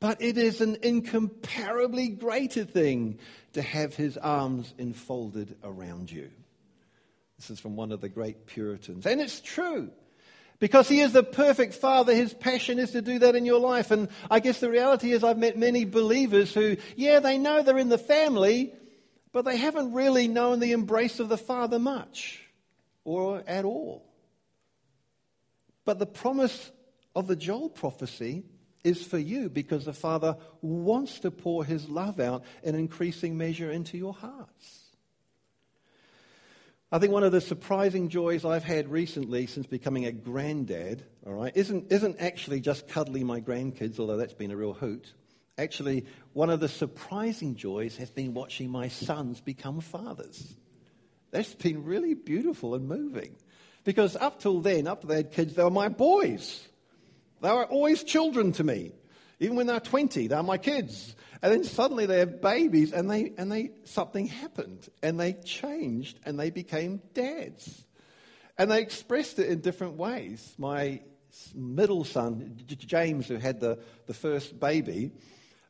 but 0.00 0.20
it 0.20 0.36
is 0.36 0.60
an 0.60 0.78
incomparably 0.82 2.08
greater 2.08 2.64
thing 2.64 3.18
to 3.54 3.62
have 3.62 3.94
his 3.94 4.18
arms 4.18 4.74
enfolded 4.76 5.56
around 5.62 6.10
you. 6.10 6.30
This 7.44 7.58
is 7.58 7.60
from 7.60 7.76
one 7.76 7.92
of 7.92 8.00
the 8.00 8.08
great 8.08 8.46
Puritans. 8.46 9.04
And 9.04 9.20
it's 9.20 9.42
true. 9.42 9.90
Because 10.60 10.88
he 10.88 11.00
is 11.00 11.12
the 11.12 11.22
perfect 11.22 11.74
father, 11.74 12.14
his 12.14 12.32
passion 12.32 12.78
is 12.78 12.92
to 12.92 13.02
do 13.02 13.18
that 13.18 13.34
in 13.34 13.44
your 13.44 13.60
life. 13.60 13.90
And 13.90 14.08
I 14.30 14.40
guess 14.40 14.60
the 14.60 14.70
reality 14.70 15.12
is, 15.12 15.22
I've 15.22 15.36
met 15.36 15.58
many 15.58 15.84
believers 15.84 16.54
who, 16.54 16.78
yeah, 16.96 17.20
they 17.20 17.36
know 17.36 17.62
they're 17.62 17.76
in 17.76 17.90
the 17.90 17.98
family, 17.98 18.72
but 19.30 19.44
they 19.44 19.58
haven't 19.58 19.92
really 19.92 20.26
known 20.26 20.58
the 20.58 20.72
embrace 20.72 21.20
of 21.20 21.28
the 21.28 21.36
Father 21.36 21.78
much 21.78 22.40
or 23.04 23.42
at 23.46 23.66
all. 23.66 24.10
But 25.84 25.98
the 25.98 26.06
promise 26.06 26.72
of 27.14 27.26
the 27.26 27.36
Joel 27.36 27.68
prophecy 27.68 28.44
is 28.84 29.04
for 29.06 29.18
you 29.18 29.50
because 29.50 29.84
the 29.84 29.92
Father 29.92 30.38
wants 30.62 31.18
to 31.20 31.30
pour 31.30 31.62
his 31.62 31.90
love 31.90 32.20
out 32.20 32.42
in 32.62 32.74
increasing 32.74 33.36
measure 33.36 33.70
into 33.70 33.98
your 33.98 34.14
hearts. 34.14 34.83
I 36.94 37.00
think 37.00 37.12
one 37.12 37.24
of 37.24 37.32
the 37.32 37.40
surprising 37.40 38.08
joys 38.08 38.44
I've 38.44 38.62
had 38.62 38.88
recently 38.88 39.48
since 39.48 39.66
becoming 39.66 40.06
a 40.06 40.12
granddad, 40.12 41.04
all 41.26 41.32
right, 41.32 41.50
isn't, 41.56 41.90
isn't 41.90 42.20
actually 42.20 42.60
just 42.60 42.86
cuddling 42.86 43.26
my 43.26 43.40
grandkids, 43.40 43.98
although 43.98 44.16
that's 44.16 44.32
been 44.32 44.52
a 44.52 44.56
real 44.56 44.74
hoot. 44.74 45.12
Actually, 45.58 46.06
one 46.34 46.50
of 46.50 46.60
the 46.60 46.68
surprising 46.68 47.56
joys 47.56 47.96
has 47.96 48.12
been 48.12 48.32
watching 48.32 48.70
my 48.70 48.86
sons 48.86 49.40
become 49.40 49.80
fathers. 49.80 50.54
That's 51.32 51.52
been 51.56 51.82
really 51.82 52.14
beautiful 52.14 52.76
and 52.76 52.86
moving. 52.86 53.34
Because 53.82 54.14
up 54.14 54.38
till 54.38 54.60
then, 54.60 54.86
up 54.86 55.00
to 55.00 55.08
they 55.08 55.16
had 55.16 55.32
kids, 55.32 55.56
they 55.56 55.64
were 55.64 55.70
my 55.70 55.88
boys. 55.88 56.64
They 57.42 57.50
were 57.50 57.66
always 57.66 58.04
children 58.04 58.52
to 58.52 58.62
me. 58.62 58.92
Even 59.40 59.56
when 59.56 59.66
they're 59.66 59.80
20, 59.80 60.28
they're 60.28 60.44
my 60.44 60.58
kids. 60.58 61.16
And 61.44 61.52
then 61.52 61.62
suddenly 61.62 62.06
they 62.06 62.20
have 62.20 62.40
babies 62.40 62.94
and 62.94 63.10
they, 63.10 63.34
and 63.36 63.52
they, 63.52 63.72
something 63.84 64.26
happened 64.26 64.88
and 65.02 65.20
they 65.20 65.34
changed 65.34 66.18
and 66.24 66.40
they 66.40 66.48
became 66.48 67.02
dads. 67.12 67.84
And 68.56 68.70
they 68.70 68.80
expressed 68.80 69.38
it 69.38 69.50
in 69.50 69.60
different 69.60 69.98
ways. 69.98 70.54
My 70.56 71.02
middle 71.54 72.04
son, 72.04 72.56
James, 72.66 73.28
who 73.28 73.36
had 73.36 73.60
the, 73.60 73.78
the 74.06 74.14
first 74.14 74.58
baby, 74.58 75.12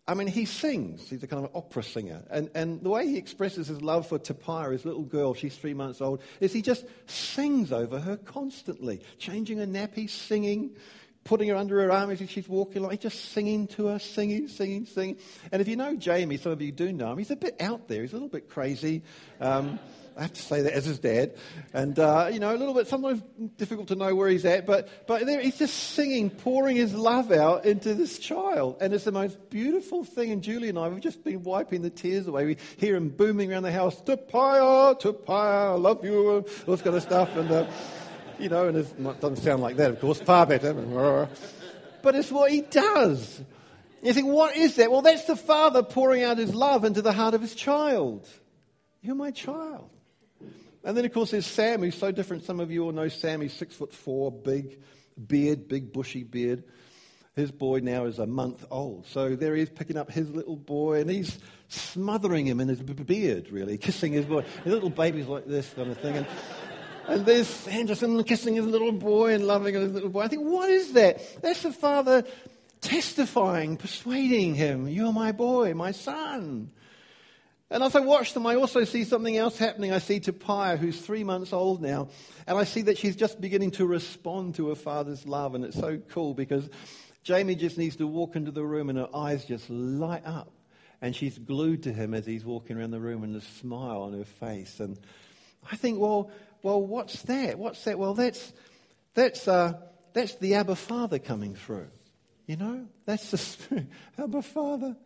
I 0.06 0.14
mean, 0.14 0.28
he 0.28 0.44
sings. 0.44 1.10
He's 1.10 1.24
a 1.24 1.26
kind 1.26 1.44
of 1.44 1.50
opera 1.56 1.82
singer. 1.82 2.22
And, 2.30 2.50
and 2.54 2.80
the 2.80 2.90
way 2.90 3.08
he 3.08 3.16
expresses 3.16 3.66
his 3.66 3.82
love 3.82 4.06
for 4.06 4.20
Tapia, 4.20 4.70
his 4.70 4.84
little 4.84 5.02
girl, 5.02 5.34
she's 5.34 5.56
three 5.56 5.74
months 5.74 6.00
old, 6.00 6.22
is 6.38 6.52
he 6.52 6.62
just 6.62 6.84
sings 7.06 7.72
over 7.72 7.98
her 7.98 8.16
constantly, 8.16 9.00
changing 9.18 9.58
her 9.58 9.66
nappy, 9.66 10.08
singing, 10.08 10.76
putting 11.24 11.48
her 11.48 11.56
under 11.56 11.82
her 11.82 11.90
arm 11.90 12.10
as 12.10 12.18
she's 12.30 12.48
walking 12.48 12.78
along. 12.78 12.92
He's 12.92 13.00
just 13.00 13.32
singing 13.32 13.66
to 13.68 13.86
her, 13.86 13.98
singing, 13.98 14.48
singing, 14.48 14.86
singing. 14.86 15.16
And 15.50 15.60
if 15.60 15.68
you 15.68 15.76
know 15.76 15.96
Jamie, 15.96 16.36
some 16.36 16.52
of 16.52 16.60
you 16.60 16.70
do 16.70 16.92
know 16.92 17.12
him, 17.12 17.18
he's 17.18 17.30
a 17.30 17.36
bit 17.36 17.60
out 17.60 17.88
there. 17.88 18.02
He's 18.02 18.12
a 18.12 18.16
little 18.16 18.28
bit 18.28 18.50
crazy. 18.50 19.02
Um, 19.40 19.78
I 20.16 20.22
have 20.22 20.32
to 20.34 20.42
say 20.42 20.62
that 20.62 20.72
as 20.72 20.84
his 20.84 21.00
dad. 21.00 21.34
And, 21.72 21.98
uh, 21.98 22.30
you 22.32 22.38
know, 22.38 22.54
a 22.54 22.56
little 22.56 22.74
bit 22.74 22.86
sometimes 22.86 23.20
difficult 23.56 23.88
to 23.88 23.96
know 23.96 24.14
where 24.14 24.28
he's 24.28 24.44
at, 24.44 24.64
but, 24.64 24.88
but 25.08 25.26
there, 25.26 25.40
he's 25.40 25.58
just 25.58 25.74
singing, 25.74 26.30
pouring 26.30 26.76
his 26.76 26.94
love 26.94 27.32
out 27.32 27.64
into 27.64 27.94
this 27.94 28.18
child. 28.18 28.76
And 28.80 28.94
it's 28.94 29.04
the 29.04 29.12
most 29.12 29.50
beautiful 29.50 30.04
thing. 30.04 30.30
And 30.30 30.42
Julie 30.42 30.68
and 30.68 30.78
I, 30.78 30.88
we've 30.88 31.00
just 31.00 31.24
been 31.24 31.42
wiping 31.42 31.82
the 31.82 31.90
tears 31.90 32.28
away. 32.28 32.44
We 32.46 32.56
hear 32.76 32.94
him 32.94 33.08
booming 33.08 33.52
around 33.52 33.64
the 33.64 33.72
house, 33.72 34.00
Tapia, 34.02 34.94
Tapia, 35.00 35.34
I 35.34 35.74
love 35.74 36.04
you, 36.04 36.30
all 36.30 36.42
this 36.68 36.82
kind 36.82 36.96
of 36.96 37.02
stuff. 37.02 37.34
And, 37.36 37.50
uh, 37.50 37.66
you 38.38 38.48
know, 38.48 38.68
and 38.68 38.76
it 38.78 39.20
doesn't 39.20 39.36
sound 39.36 39.62
like 39.62 39.76
that, 39.76 39.90
of 39.90 40.00
course, 40.00 40.20
far 40.20 40.46
better. 40.46 41.28
But 42.02 42.14
it's 42.14 42.30
what 42.30 42.50
he 42.50 42.60
does. 42.62 43.42
You 44.02 44.12
think, 44.12 44.26
what 44.26 44.56
is 44.56 44.76
that? 44.76 44.90
Well, 44.90 45.00
that's 45.02 45.24
the 45.24 45.36
father 45.36 45.82
pouring 45.82 46.22
out 46.22 46.36
his 46.36 46.54
love 46.54 46.84
into 46.84 47.00
the 47.00 47.12
heart 47.12 47.32
of 47.32 47.40
his 47.40 47.54
child. 47.54 48.28
You're 49.00 49.14
my 49.14 49.30
child. 49.30 49.88
And 50.82 50.94
then, 50.94 51.06
of 51.06 51.12
course, 51.14 51.30
there's 51.30 51.46
Sam, 51.46 51.80
who's 51.80 51.94
so 51.94 52.12
different. 52.12 52.44
Some 52.44 52.60
of 52.60 52.70
you 52.70 52.84
all 52.84 52.92
know 52.92 53.08
Sam. 53.08 53.40
He's 53.40 53.54
six 53.54 53.74
foot 53.74 53.94
four, 53.94 54.30
big 54.30 54.78
beard, 55.26 55.66
big 55.66 55.92
bushy 55.92 56.22
beard. 56.24 56.64
His 57.34 57.50
boy 57.50 57.80
now 57.80 58.04
is 58.04 58.18
a 58.18 58.26
month 58.26 58.64
old. 58.70 59.06
So 59.06 59.34
there 59.34 59.56
he 59.56 59.62
is 59.62 59.70
picking 59.70 59.96
up 59.96 60.10
his 60.10 60.30
little 60.30 60.56
boy, 60.56 61.00
and 61.00 61.10
he's 61.10 61.38
smothering 61.68 62.46
him 62.46 62.60
in 62.60 62.68
his 62.68 62.82
beard, 62.82 63.50
really, 63.50 63.78
kissing 63.78 64.12
his 64.12 64.26
boy. 64.26 64.42
His 64.62 64.72
little 64.72 64.90
baby's 64.90 65.26
like 65.26 65.46
this 65.46 65.68
kind 65.70 65.90
of 65.90 65.98
thing. 65.98 66.18
And, 66.18 66.26
and 67.08 67.26
there's 67.26 67.66
Anderson 67.68 68.22
kissing 68.24 68.56
his 68.56 68.66
little 68.66 68.92
boy 68.92 69.34
and 69.34 69.46
loving 69.46 69.74
his 69.74 69.92
little 69.92 70.08
boy. 70.08 70.22
I 70.22 70.28
think, 70.28 70.42
what 70.42 70.70
is 70.70 70.92
that? 70.92 71.42
That's 71.42 71.62
the 71.62 71.72
father 71.72 72.24
testifying, 72.80 73.76
persuading 73.76 74.54
him, 74.54 74.88
You're 74.88 75.12
my 75.12 75.32
boy, 75.32 75.74
my 75.74 75.92
son. 75.92 76.70
And 77.70 77.82
as 77.82 77.96
I 77.96 78.00
watch 78.00 78.34
them, 78.34 78.46
I 78.46 78.54
also 78.56 78.84
see 78.84 79.04
something 79.04 79.36
else 79.36 79.58
happening. 79.58 79.90
I 79.90 79.98
see 79.98 80.20
Tapia, 80.20 80.76
who's 80.76 81.00
three 81.00 81.24
months 81.24 81.52
old 81.52 81.82
now, 81.82 82.08
and 82.46 82.58
I 82.58 82.64
see 82.64 82.82
that 82.82 82.98
she's 82.98 83.16
just 83.16 83.40
beginning 83.40 83.72
to 83.72 83.86
respond 83.86 84.56
to 84.56 84.68
her 84.68 84.74
father's 84.74 85.26
love. 85.26 85.54
And 85.54 85.64
it's 85.64 85.78
so 85.78 85.98
cool 86.10 86.34
because 86.34 86.68
Jamie 87.24 87.54
just 87.54 87.78
needs 87.78 87.96
to 87.96 88.06
walk 88.06 88.36
into 88.36 88.50
the 88.50 88.62
room 88.62 88.90
and 88.90 88.98
her 88.98 89.08
eyes 89.14 89.44
just 89.44 89.68
light 89.70 90.24
up. 90.26 90.52
And 91.00 91.16
she's 91.16 91.36
glued 91.36 91.82
to 91.84 91.92
him 91.92 92.14
as 92.14 92.24
he's 92.24 92.44
walking 92.44 92.78
around 92.78 92.92
the 92.92 93.00
room 93.00 93.24
and 93.24 93.34
a 93.34 93.40
smile 93.40 94.02
on 94.02 94.12
her 94.12 94.24
face. 94.24 94.78
And 94.78 94.98
I 95.70 95.76
think, 95.76 95.98
well, 95.98 96.30
well, 96.64 96.82
what's 96.82 97.20
that? 97.22 97.58
What's 97.58 97.84
that? 97.84 97.98
Well, 97.98 98.14
that's, 98.14 98.52
that's, 99.12 99.46
uh, 99.46 99.74
that's 100.14 100.34
the 100.36 100.54
Abba 100.54 100.76
Father 100.76 101.18
coming 101.18 101.54
through. 101.54 101.88
You 102.46 102.56
know, 102.56 102.86
that's 103.04 103.30
the 103.30 103.36
Spirit. 103.36 103.86
Abba 104.18 104.40
Father. 104.40 104.96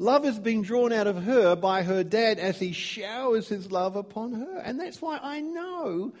Love 0.00 0.26
is 0.26 0.36
being 0.36 0.62
drawn 0.62 0.92
out 0.92 1.06
of 1.06 1.22
her 1.22 1.54
by 1.54 1.84
her 1.84 2.02
dad 2.02 2.40
as 2.40 2.58
he 2.58 2.72
showers 2.72 3.48
his 3.48 3.70
love 3.70 3.94
upon 3.94 4.32
her. 4.32 4.58
And 4.64 4.80
that's 4.80 5.00
why 5.00 5.20
I 5.22 5.40
know 5.40 6.12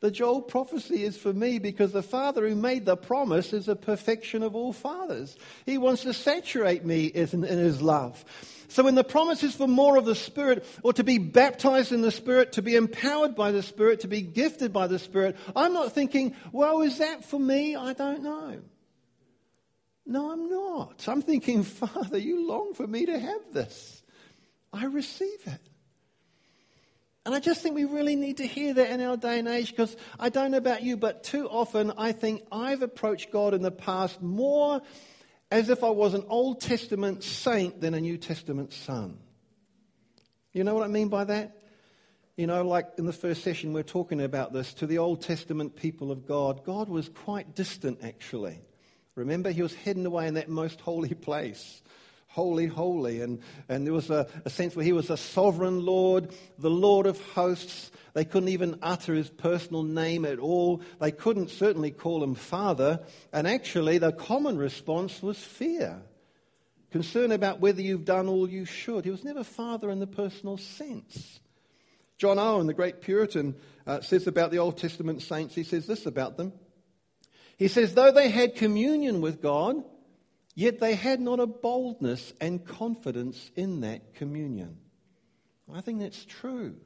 the 0.00 0.10
Joel 0.10 0.42
prophecy 0.42 1.04
is 1.04 1.16
for 1.16 1.32
me 1.32 1.58
because 1.58 1.92
the 1.92 2.02
Father 2.02 2.46
who 2.46 2.54
made 2.54 2.84
the 2.84 2.98
promise 2.98 3.54
is 3.54 3.66
a 3.68 3.74
perfection 3.74 4.42
of 4.42 4.54
all 4.54 4.74
fathers. 4.74 5.38
He 5.64 5.78
wants 5.78 6.02
to 6.02 6.12
saturate 6.12 6.84
me 6.84 7.06
in, 7.06 7.28
in 7.32 7.58
his 7.58 7.80
love. 7.80 8.22
So 8.68 8.82
when 8.82 8.94
the 8.94 9.04
promise 9.04 9.42
is 9.42 9.54
for 9.54 9.68
more 9.68 9.96
of 9.96 10.04
the 10.04 10.14
Spirit, 10.14 10.64
or 10.82 10.92
to 10.92 11.04
be 11.04 11.18
baptized 11.18 11.92
in 11.92 12.02
the 12.02 12.10
Spirit, 12.10 12.52
to 12.52 12.62
be 12.62 12.76
empowered 12.76 13.34
by 13.34 13.52
the 13.52 13.62
Spirit, 13.62 14.00
to 14.00 14.08
be 14.08 14.22
gifted 14.22 14.72
by 14.72 14.86
the 14.86 14.98
Spirit, 14.98 15.36
I'm 15.54 15.72
not 15.72 15.92
thinking, 15.92 16.34
well, 16.52 16.80
is 16.82 16.98
that 16.98 17.24
for 17.24 17.38
me? 17.38 17.76
I 17.76 17.92
don't 17.92 18.22
know. 18.22 18.60
No, 20.06 20.30
I'm 20.30 20.50
not. 20.50 21.06
I'm 21.08 21.22
thinking, 21.22 21.62
Father, 21.64 22.18
you 22.18 22.46
long 22.46 22.74
for 22.74 22.86
me 22.86 23.06
to 23.06 23.18
have 23.18 23.52
this. 23.52 24.02
I 24.72 24.86
receive 24.86 25.40
it. 25.46 25.60
And 27.26 27.34
I 27.34 27.40
just 27.40 27.62
think 27.62 27.74
we 27.74 27.84
really 27.84 28.16
need 28.16 28.36
to 28.36 28.46
hear 28.46 28.74
that 28.74 28.90
in 28.90 29.00
our 29.00 29.16
day 29.16 29.38
and 29.38 29.48
age 29.48 29.70
because 29.70 29.96
I 30.20 30.28
don't 30.28 30.50
know 30.50 30.58
about 30.58 30.82
you, 30.82 30.98
but 30.98 31.24
too 31.24 31.48
often 31.48 31.90
I 31.96 32.12
think 32.12 32.42
I've 32.52 32.82
approached 32.82 33.30
God 33.30 33.54
in 33.54 33.62
the 33.62 33.70
past 33.70 34.20
more 34.20 34.82
as 35.54 35.68
if 35.68 35.84
I 35.84 35.90
was 35.90 36.14
an 36.14 36.24
Old 36.28 36.60
Testament 36.60 37.22
saint 37.22 37.80
than 37.80 37.94
a 37.94 38.00
New 38.00 38.18
Testament 38.18 38.72
son. 38.72 39.18
You 40.52 40.64
know 40.64 40.74
what 40.74 40.82
I 40.82 40.88
mean 40.88 41.06
by 41.06 41.22
that? 41.22 41.56
You 42.36 42.48
know, 42.48 42.66
like 42.66 42.88
in 42.98 43.06
the 43.06 43.12
first 43.12 43.44
session, 43.44 43.70
we 43.70 43.76
we're 43.76 43.84
talking 43.84 44.20
about 44.20 44.52
this 44.52 44.74
to 44.74 44.86
the 44.88 44.98
Old 44.98 45.22
Testament 45.22 45.76
people 45.76 46.10
of 46.10 46.26
God. 46.26 46.64
God 46.64 46.88
was 46.88 47.08
quite 47.08 47.54
distant, 47.54 48.00
actually. 48.02 48.62
Remember, 49.14 49.52
he 49.52 49.62
was 49.62 49.72
hidden 49.72 50.04
away 50.04 50.26
in 50.26 50.34
that 50.34 50.48
most 50.48 50.80
holy 50.80 51.14
place 51.14 51.82
holy, 52.34 52.66
holy. 52.66 53.20
And, 53.20 53.40
and 53.68 53.86
there 53.86 53.94
was 53.94 54.10
a, 54.10 54.26
a 54.44 54.50
sense 54.50 54.74
where 54.74 54.84
he 54.84 54.92
was 54.92 55.08
a 55.08 55.16
sovereign 55.16 55.86
Lord, 55.86 56.34
the 56.58 56.70
Lord 56.70 57.06
of 57.06 57.20
hosts. 57.30 57.92
They 58.12 58.24
couldn't 58.24 58.48
even 58.48 58.80
utter 58.82 59.14
his 59.14 59.30
personal 59.30 59.84
name 59.84 60.24
at 60.24 60.40
all. 60.40 60.82
They 61.00 61.12
couldn't 61.12 61.50
certainly 61.50 61.92
call 61.92 62.24
him 62.24 62.34
Father. 62.34 63.00
And 63.32 63.46
actually, 63.46 63.98
the 63.98 64.10
common 64.10 64.58
response 64.58 65.22
was 65.22 65.38
fear. 65.38 66.02
Concern 66.90 67.30
about 67.30 67.60
whether 67.60 67.80
you've 67.80 68.04
done 68.04 68.28
all 68.28 68.48
you 68.48 68.64
should. 68.64 69.04
He 69.04 69.12
was 69.12 69.24
never 69.24 69.44
Father 69.44 69.88
in 69.88 70.00
the 70.00 70.06
personal 70.06 70.58
sense. 70.58 71.38
John 72.18 72.40
Owen, 72.40 72.66
the 72.66 72.74
great 72.74 73.00
Puritan, 73.00 73.54
uh, 73.86 74.00
says 74.00 74.26
about 74.26 74.50
the 74.50 74.58
Old 74.58 74.76
Testament 74.76 75.22
saints, 75.22 75.54
he 75.54 75.62
says 75.62 75.86
this 75.86 76.04
about 76.04 76.36
them. 76.36 76.52
He 77.56 77.68
says, 77.68 77.94
though 77.94 78.10
they 78.10 78.28
had 78.28 78.56
communion 78.56 79.20
with 79.20 79.40
God, 79.40 79.84
Yet 80.54 80.78
they 80.78 80.94
had 80.94 81.20
not 81.20 81.40
a 81.40 81.46
boldness 81.46 82.32
and 82.40 82.64
confidence 82.64 83.50
in 83.56 83.80
that 83.80 84.14
communion. 84.14 84.78
I 85.72 85.80
think 85.80 86.00
that's 86.00 86.24
true. 86.24 86.76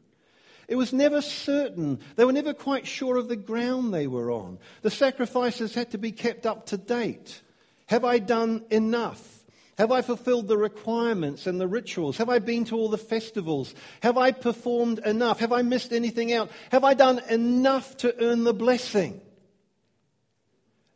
It 0.68 0.76
was 0.76 0.92
never 0.92 1.22
certain. 1.22 2.00
They 2.16 2.24
were 2.24 2.32
never 2.32 2.54
quite 2.54 2.86
sure 2.86 3.16
of 3.16 3.28
the 3.28 3.36
ground 3.36 3.92
they 3.92 4.06
were 4.06 4.30
on. 4.30 4.58
The 4.82 4.90
sacrifices 4.90 5.74
had 5.74 5.90
to 5.92 5.98
be 5.98 6.12
kept 6.12 6.46
up 6.46 6.66
to 6.66 6.76
date. 6.76 7.42
Have 7.86 8.04
I 8.04 8.18
done 8.18 8.64
enough? 8.70 9.44
Have 9.78 9.92
I 9.92 10.02
fulfilled 10.02 10.48
the 10.48 10.58
requirements 10.58 11.46
and 11.46 11.60
the 11.60 11.68
rituals? 11.68 12.16
Have 12.18 12.28
I 12.28 12.38
been 12.38 12.64
to 12.66 12.76
all 12.76 12.88
the 12.88 12.98
festivals? 12.98 13.74
Have 14.02 14.18
I 14.18 14.32
performed 14.32 14.98
enough? 15.00 15.40
Have 15.40 15.52
I 15.52 15.62
missed 15.62 15.92
anything 15.92 16.32
out? 16.32 16.50
Have 16.70 16.84
I 16.84 16.94
done 16.94 17.20
enough 17.30 17.96
to 17.98 18.14
earn 18.22 18.44
the 18.44 18.52
blessing? 18.52 19.20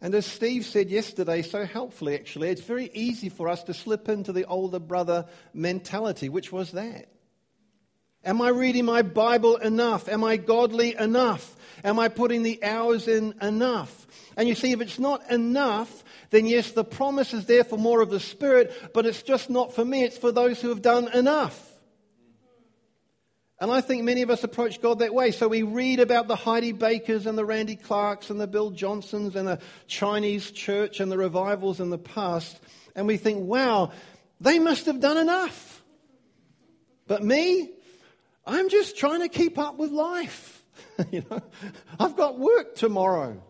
And 0.02 0.16
as 0.16 0.26
Steve 0.26 0.66
said 0.66 0.90
yesterday, 0.90 1.42
so 1.42 1.64
helpfully 1.64 2.16
actually, 2.16 2.48
it's 2.48 2.60
very 2.60 2.90
easy 2.92 3.28
for 3.28 3.48
us 3.48 3.62
to 3.64 3.72
slip 3.72 4.08
into 4.08 4.32
the 4.32 4.44
older 4.46 4.80
brother 4.80 5.26
mentality, 5.54 6.28
which 6.28 6.50
was 6.50 6.72
that. 6.72 7.06
Am 8.24 8.42
I 8.42 8.48
reading 8.48 8.84
my 8.84 9.02
Bible 9.02 9.56
enough? 9.56 10.08
Am 10.08 10.24
I 10.24 10.38
godly 10.38 10.96
enough? 10.96 11.56
Am 11.84 12.00
I 12.00 12.08
putting 12.08 12.42
the 12.42 12.64
hours 12.64 13.06
in 13.06 13.34
enough? 13.40 14.06
And 14.36 14.48
you 14.48 14.56
see, 14.56 14.72
if 14.72 14.80
it's 14.80 14.98
not 14.98 15.30
enough, 15.30 16.02
then 16.30 16.46
yes, 16.46 16.72
the 16.72 16.84
promise 16.84 17.32
is 17.32 17.46
there 17.46 17.64
for 17.64 17.78
more 17.78 18.00
of 18.00 18.10
the 18.10 18.20
Spirit, 18.20 18.72
but 18.92 19.06
it's 19.06 19.22
just 19.22 19.50
not 19.50 19.72
for 19.72 19.84
me. 19.84 20.02
It's 20.02 20.18
for 20.18 20.32
those 20.32 20.60
who 20.60 20.70
have 20.70 20.82
done 20.82 21.12
enough. 21.12 21.71
And 23.62 23.70
I 23.70 23.80
think 23.80 24.02
many 24.02 24.22
of 24.22 24.30
us 24.30 24.42
approach 24.42 24.82
God 24.82 24.98
that 24.98 25.14
way. 25.14 25.30
So 25.30 25.46
we 25.46 25.62
read 25.62 26.00
about 26.00 26.26
the 26.26 26.34
Heidi 26.34 26.72
Bakers 26.72 27.26
and 27.26 27.38
the 27.38 27.44
Randy 27.44 27.76
Clarks 27.76 28.28
and 28.28 28.40
the 28.40 28.48
Bill 28.48 28.70
Johnsons 28.72 29.36
and 29.36 29.46
the 29.46 29.60
Chinese 29.86 30.50
church 30.50 30.98
and 30.98 31.12
the 31.12 31.16
revivals 31.16 31.78
in 31.78 31.88
the 31.88 31.96
past, 31.96 32.58
and 32.96 33.06
we 33.06 33.16
think, 33.16 33.38
wow, 33.46 33.92
they 34.40 34.58
must 34.58 34.86
have 34.86 34.98
done 34.98 35.16
enough. 35.16 35.80
But 37.06 37.22
me, 37.22 37.70
I'm 38.44 38.68
just 38.68 38.96
trying 38.98 39.20
to 39.20 39.28
keep 39.28 39.56
up 39.58 39.78
with 39.78 39.92
life. 39.92 40.64
you 41.12 41.24
know, 41.30 41.40
I've 42.00 42.16
got 42.16 42.40
work 42.40 42.74
tomorrow. 42.74 43.40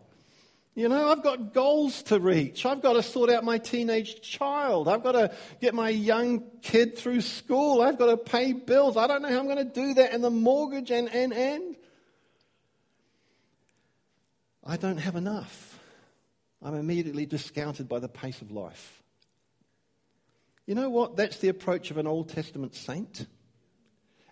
You 0.74 0.88
know, 0.88 1.10
I've 1.10 1.22
got 1.22 1.52
goals 1.52 2.02
to 2.04 2.18
reach. 2.18 2.64
I've 2.64 2.80
got 2.80 2.94
to 2.94 3.02
sort 3.02 3.28
out 3.28 3.44
my 3.44 3.58
teenage 3.58 4.22
child. 4.22 4.88
I've 4.88 5.02
got 5.02 5.12
to 5.12 5.34
get 5.60 5.74
my 5.74 5.90
young 5.90 6.44
kid 6.62 6.96
through 6.96 7.20
school. 7.20 7.82
I've 7.82 7.98
got 7.98 8.06
to 8.06 8.16
pay 8.16 8.54
bills. 8.54 8.96
I 8.96 9.06
don't 9.06 9.20
know 9.20 9.28
how 9.28 9.38
I'm 9.38 9.44
going 9.44 9.58
to 9.58 9.64
do 9.64 9.94
that 9.94 10.12
and 10.12 10.24
the 10.24 10.30
mortgage 10.30 10.90
and, 10.90 11.10
and, 11.10 11.34
and. 11.34 11.76
I 14.64 14.78
don't 14.78 14.96
have 14.96 15.14
enough. 15.14 15.78
I'm 16.62 16.74
immediately 16.74 17.26
discounted 17.26 17.86
by 17.88 17.98
the 17.98 18.08
pace 18.08 18.40
of 18.40 18.50
life. 18.50 19.02
You 20.66 20.74
know 20.74 20.88
what? 20.88 21.16
That's 21.16 21.36
the 21.38 21.48
approach 21.48 21.90
of 21.90 21.98
an 21.98 22.06
Old 22.06 22.30
Testament 22.30 22.74
saint. 22.74 23.26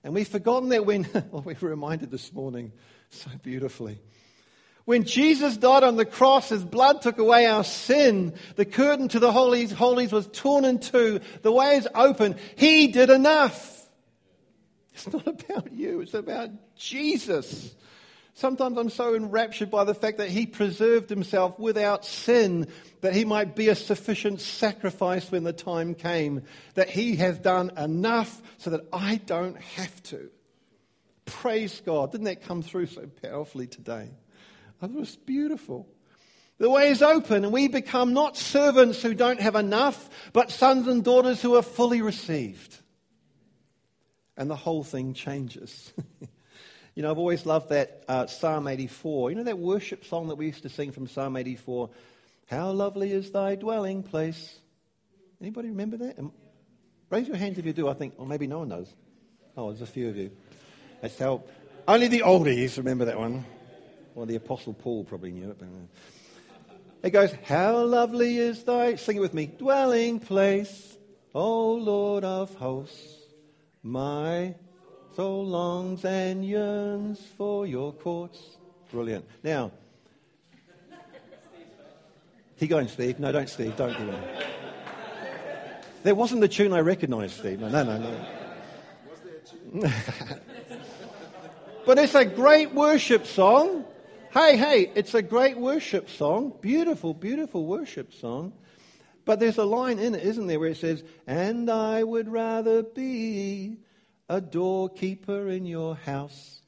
And 0.03 0.14
we've 0.14 0.29
forgotten 0.29 0.70
that 0.70 0.87
when, 0.87 1.07
well, 1.31 1.42
we 1.42 1.55
were 1.61 1.68
reminded 1.68 2.11
this 2.11 2.33
morning 2.33 2.72
so 3.11 3.29
beautifully 3.42 4.00
when 4.84 5.04
Jesus 5.04 5.56
died 5.56 5.84
on 5.84 5.96
the 5.96 6.04
cross, 6.04 6.48
his 6.48 6.64
blood 6.64 7.02
took 7.02 7.18
away 7.18 7.46
our 7.46 7.64
sin. 7.64 8.34
The 8.56 8.64
curtain 8.64 9.08
to 9.08 9.18
the 9.18 9.32
holies, 9.32 9.72
holies 9.72 10.12
was 10.12 10.28
torn 10.32 10.64
in 10.64 10.78
two. 10.78 11.20
The 11.42 11.52
way 11.52 11.76
is 11.76 11.88
open. 11.94 12.36
He 12.56 12.88
did 12.88 13.10
enough. 13.10 13.88
It's 14.94 15.12
not 15.12 15.26
about 15.26 15.72
you. 15.72 16.00
It's 16.00 16.14
about 16.14 16.50
Jesus. 16.76 17.74
Sometimes 18.34 18.78
I'm 18.78 18.90
so 18.90 19.14
enraptured 19.14 19.70
by 19.70 19.84
the 19.84 19.94
fact 19.94 20.18
that 20.18 20.30
he 20.30 20.46
preserved 20.46 21.10
himself 21.10 21.58
without 21.58 22.06
sin, 22.06 22.68
that 23.02 23.14
he 23.14 23.24
might 23.24 23.54
be 23.54 23.68
a 23.68 23.74
sufficient 23.74 24.40
sacrifice 24.40 25.30
when 25.30 25.44
the 25.44 25.52
time 25.52 25.94
came, 25.94 26.42
that 26.74 26.88
he 26.88 27.16
has 27.16 27.38
done 27.38 27.70
enough 27.76 28.40
so 28.58 28.70
that 28.70 28.86
I 28.92 29.16
don't 29.16 29.60
have 29.60 30.02
to. 30.04 30.30
Praise 31.26 31.82
God. 31.84 32.12
Didn't 32.12 32.24
that 32.24 32.42
come 32.42 32.62
through 32.62 32.86
so 32.86 33.06
powerfully 33.22 33.66
today? 33.66 34.08
That 34.80 34.92
was 34.92 35.16
beautiful. 35.16 35.86
The 36.58 36.68
way 36.68 36.88
is 36.90 37.00
open, 37.00 37.44
and 37.44 37.52
we 37.52 37.68
become 37.68 38.12
not 38.12 38.36
servants 38.36 39.02
who 39.02 39.14
don't 39.14 39.40
have 39.40 39.54
enough, 39.54 40.10
but 40.34 40.50
sons 40.50 40.86
and 40.88 41.02
daughters 41.02 41.40
who 41.40 41.56
are 41.56 41.62
fully 41.62 42.02
received. 42.02 42.76
And 44.36 44.50
the 44.50 44.56
whole 44.56 44.84
thing 44.84 45.14
changes. 45.14 45.92
you 46.94 47.02
know, 47.02 47.10
I've 47.10 47.18
always 47.18 47.46
loved 47.46 47.70
that 47.70 48.04
uh, 48.08 48.26
Psalm 48.26 48.68
84. 48.68 49.30
You 49.30 49.36
know 49.36 49.44
that 49.44 49.58
worship 49.58 50.04
song 50.04 50.28
that 50.28 50.34
we 50.34 50.46
used 50.46 50.62
to 50.62 50.68
sing 50.68 50.92
from 50.92 51.06
Psalm 51.06 51.36
84? 51.36 51.88
How 52.46 52.70
lovely 52.72 53.12
is 53.12 53.30
thy 53.30 53.54
dwelling 53.54 54.02
place. 54.02 54.58
Anybody 55.40 55.68
remember 55.68 55.96
that? 55.98 56.18
Raise 57.08 57.26
your 57.26 57.36
hands 57.36 57.58
if 57.58 57.64
you 57.64 57.72
do. 57.72 57.88
I 57.88 57.94
think, 57.94 58.14
or 58.18 58.26
maybe 58.26 58.46
no 58.46 58.58
one 58.58 58.68
knows. 58.68 58.92
Oh, 59.56 59.68
there's 59.68 59.82
a 59.82 59.86
few 59.86 60.08
of 60.08 60.16
you. 60.16 60.30
That's 61.00 61.18
how. 61.18 61.42
Only 61.88 62.08
the 62.08 62.20
oldies 62.20 62.76
remember 62.76 63.06
that 63.06 63.18
one. 63.18 63.46
Well, 64.14 64.27
the 64.27 64.37
Apostle 64.37 64.75
Paul 64.75 65.05
probably 65.05 65.33
knew 65.33 65.51
it. 65.51 65.59
But, 65.59 65.66
uh. 65.66 66.75
It 67.03 67.11
goes, 67.11 67.33
How 67.44 67.83
lovely 67.85 68.38
is 68.38 68.62
thy, 68.64 68.96
sing 68.96 69.16
it 69.16 69.20
with 69.20 69.35
me, 69.35 69.46
dwelling 69.46 70.20
place, 70.20 70.96
O 71.35 71.75
Lord 71.75 72.25
of 72.25 72.55
hosts. 72.55 73.16
My 73.83 74.55
soul 75.16 75.46
longs 75.46 76.05
and 76.05 76.44
yearns 76.44 77.20
for 77.38 77.66
your 77.66 77.92
courts. 77.92 78.38
Brilliant. 78.90 79.25
Now, 79.42 79.70
keep 82.59 82.68
going, 82.68 82.88
Steve. 82.88 83.18
No, 83.18 83.33
don't, 83.33 83.49
Steve. 83.49 83.77
Don't 83.77 83.96
do 83.96 84.07
going. 84.07 84.25
There 86.03 86.14
wasn't 86.14 86.40
the 86.40 86.49
tune 86.49 86.73
I 86.73 86.81
recognized, 86.81 87.38
Steve. 87.38 87.61
No, 87.61 87.68
no, 87.68 87.85
no. 87.85 87.99
no. 87.99 88.11
Was 89.09 89.20
there 89.20 89.83
a 89.83 89.88
tune? 89.88 90.81
But 91.87 91.99
it's 91.99 92.14
a 92.14 92.25
great 92.25 92.75
worship 92.75 93.27
song. 93.27 93.85
Hey, 94.32 94.56
hey, 94.56 94.92
it's 94.94 95.14
a 95.14 95.22
great 95.22 95.58
worship 95.58 96.08
song. 96.08 96.54
Beautiful, 96.60 97.14
beautiful 97.14 97.66
worship 97.66 98.12
song. 98.12 98.52
But 99.24 99.40
there's 99.40 99.58
a 99.58 99.64
line 99.64 99.98
in 99.98 100.14
it, 100.14 100.22
isn't 100.22 100.46
there, 100.46 100.60
where 100.60 100.68
it 100.68 100.76
says, 100.76 101.02
And 101.26 101.68
I 101.68 102.04
would 102.04 102.28
rather 102.28 102.84
be 102.84 103.78
a 104.28 104.40
doorkeeper 104.40 105.48
in 105.48 105.66
your 105.66 105.96
house 105.96 106.62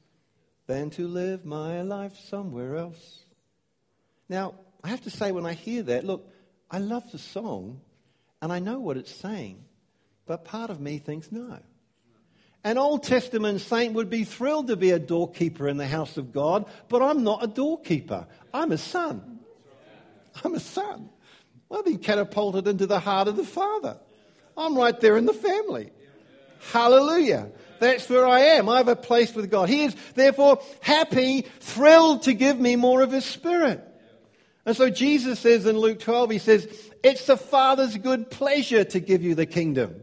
than 0.67 0.89
to 0.89 1.07
live 1.07 1.45
my 1.45 1.83
life 1.83 2.19
somewhere 2.27 2.75
else. 2.75 3.23
Now, 4.27 4.55
I 4.83 4.89
have 4.89 5.03
to 5.03 5.09
say, 5.09 5.31
when 5.31 5.45
I 5.45 5.53
hear 5.53 5.83
that, 5.83 6.03
look, 6.03 6.29
I 6.69 6.79
love 6.79 7.09
the 7.13 7.17
song 7.17 7.79
and 8.41 8.51
I 8.51 8.59
know 8.59 8.81
what 8.81 8.97
it's 8.97 9.15
saying, 9.15 9.63
but 10.25 10.43
part 10.43 10.69
of 10.69 10.81
me 10.81 10.97
thinks 10.97 11.31
no. 11.31 11.59
An 12.63 12.77
Old 12.77 13.03
Testament 13.03 13.59
saint 13.59 13.93
would 13.93 14.09
be 14.09 14.23
thrilled 14.23 14.67
to 14.67 14.77
be 14.77 14.91
a 14.91 14.99
doorkeeper 14.99 15.67
in 15.67 15.77
the 15.77 15.87
house 15.87 16.15
of 16.17 16.31
God, 16.31 16.65
but 16.87 17.01
I'm 17.01 17.23
not 17.23 17.43
a 17.43 17.47
doorkeeper. 17.47 18.25
I'm 18.53 18.71
a 18.71 18.77
son. 18.77 19.39
I'm 20.43 20.55
a 20.55 20.59
son. 20.59 21.09
I've 21.69 21.83
been 21.83 21.97
catapulted 21.97 22.67
into 22.67 22.85
the 22.85 22.99
heart 22.99 23.27
of 23.27 23.35
the 23.35 23.43
Father. 23.43 23.97
I'm 24.55 24.77
right 24.77 24.97
there 24.99 25.17
in 25.17 25.25
the 25.25 25.33
family. 25.33 25.91
Hallelujah. 26.71 27.51
That's 27.79 28.07
where 28.09 28.25
I 28.25 28.39
am. 28.39 28.69
I 28.69 28.77
have 28.77 28.87
a 28.87 28.95
place 28.95 29.33
with 29.33 29.51
God. 29.51 29.67
He 29.67 29.83
is 29.83 29.95
therefore 30.15 30.61
happy, 30.81 31.41
thrilled 31.59 32.23
to 32.23 32.33
give 32.33 32.57
me 32.57 32.77
more 32.77 33.01
of 33.01 33.11
His 33.11 33.25
Spirit. 33.25 33.83
And 34.65 34.77
so 34.77 34.89
Jesus 34.89 35.39
says 35.39 35.65
in 35.65 35.77
Luke 35.77 35.99
12, 35.99 36.29
He 36.31 36.37
says, 36.37 36.91
It's 37.03 37.25
the 37.25 37.35
Father's 37.35 37.97
good 37.97 38.31
pleasure 38.31 38.85
to 38.85 38.99
give 39.01 39.21
you 39.23 39.35
the 39.35 39.45
kingdom. 39.45 39.95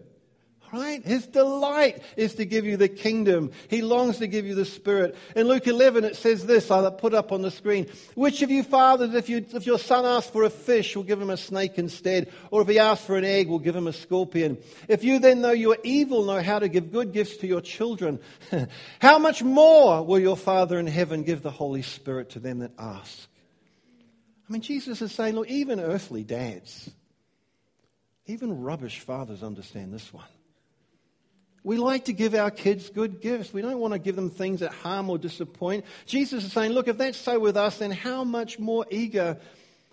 Right? 0.73 1.05
His 1.05 1.27
delight 1.27 2.03
is 2.17 2.35
to 2.37 2.45
give 2.45 2.65
you 2.65 2.77
the 2.77 2.89
kingdom. 2.89 3.51
He 3.69 3.83
longs 3.83 4.19
to 4.19 4.27
give 4.27 4.47
you 4.47 4.55
the 4.55 4.65
Spirit. 4.65 5.17
In 5.35 5.49
Luke 5.49 5.67
11, 5.67 6.05
it 6.05 6.17
says 6.17 6.47
this, 6.47 6.71
I'll 6.71 6.91
put 6.93 7.15
up 7.15 7.33
on 7.33 7.43
the 7.43 7.51
screen. 7.51 7.89
Which 8.15 8.43
of 8.43 8.51
you 8.51 8.63
fathers, 8.63 9.15
if, 9.15 9.29
you, 9.29 9.45
if 9.53 9.67
your 9.67 9.79
son 9.79 10.05
asks 10.05 10.31
for 10.31 10.45
a 10.45 10.51
fish, 10.51 10.95
will 10.95 11.03
give 11.03 11.21
him 11.21 11.31
a 11.31 11.37
snake 11.37 11.79
instead? 11.79 12.33
Or 12.51 12.63
if 12.63 12.69
he 12.69 12.79
asks 12.79 13.05
for 13.05 13.17
an 13.17 13.25
egg, 13.25 13.49
will 13.49 13.59
give 13.59 13.77
him 13.77 13.87
a 13.87 13.93
scorpion? 13.93 14.59
If 14.89 15.05
you 15.05 15.19
then, 15.19 15.43
though 15.43 15.51
you 15.51 15.73
are 15.73 15.79
evil, 15.83 16.25
know 16.25 16.43
how 16.43 16.59
to 16.59 16.69
give 16.69 16.93
good 16.93 17.13
gifts 17.13 17.39
to 17.39 17.47
your 17.47 17.61
children, 17.61 18.21
how 19.01 19.19
much 19.19 19.43
more 19.43 20.05
will 20.05 20.21
your 20.21 20.37
Father 20.37 20.79
in 20.79 20.87
heaven 20.87 21.23
give 21.23 21.43
the 21.43 21.51
Holy 21.51 21.83
Spirit 21.83 22.31
to 22.31 22.41
them 22.41 22.61
that 22.61 22.73
ask? 22.79 23.29
I 24.49 24.53
mean, 24.53 24.63
Jesus 24.63 25.01
is 25.01 25.13
saying, 25.13 25.37
look, 25.37 25.49
even 25.49 25.79
earthly 25.79 26.25
dads, 26.25 26.91
even 28.27 28.63
rubbish 28.63 28.99
fathers 28.99 29.45
understand 29.45 29.95
this 29.95 30.13
one. 30.13 30.25
We 31.63 31.77
like 31.77 32.07
to 32.07 32.13
give 32.13 32.35
our 32.35 32.51
kids 32.51 32.89
good 32.89 33.21
gifts. 33.21 33.53
We 33.53 33.61
don't 33.61 33.79
want 33.79 33.93
to 33.93 33.99
give 33.99 34.17
them 34.17 34.31
things 34.31 34.61
that 34.61 34.73
harm 34.73 35.11
or 35.11 35.19
disappoint. 35.19 35.85
Jesus 36.07 36.45
is 36.45 36.53
saying, 36.53 36.73
look, 36.73 36.89
if 36.89 36.97
that's 36.97 37.19
so 37.19 37.39
with 37.39 37.57
us, 37.57 37.79
then 37.79 37.91
how 37.91 38.25
much 38.25 38.59
more 38.59 38.87
eager, 38.91 39.39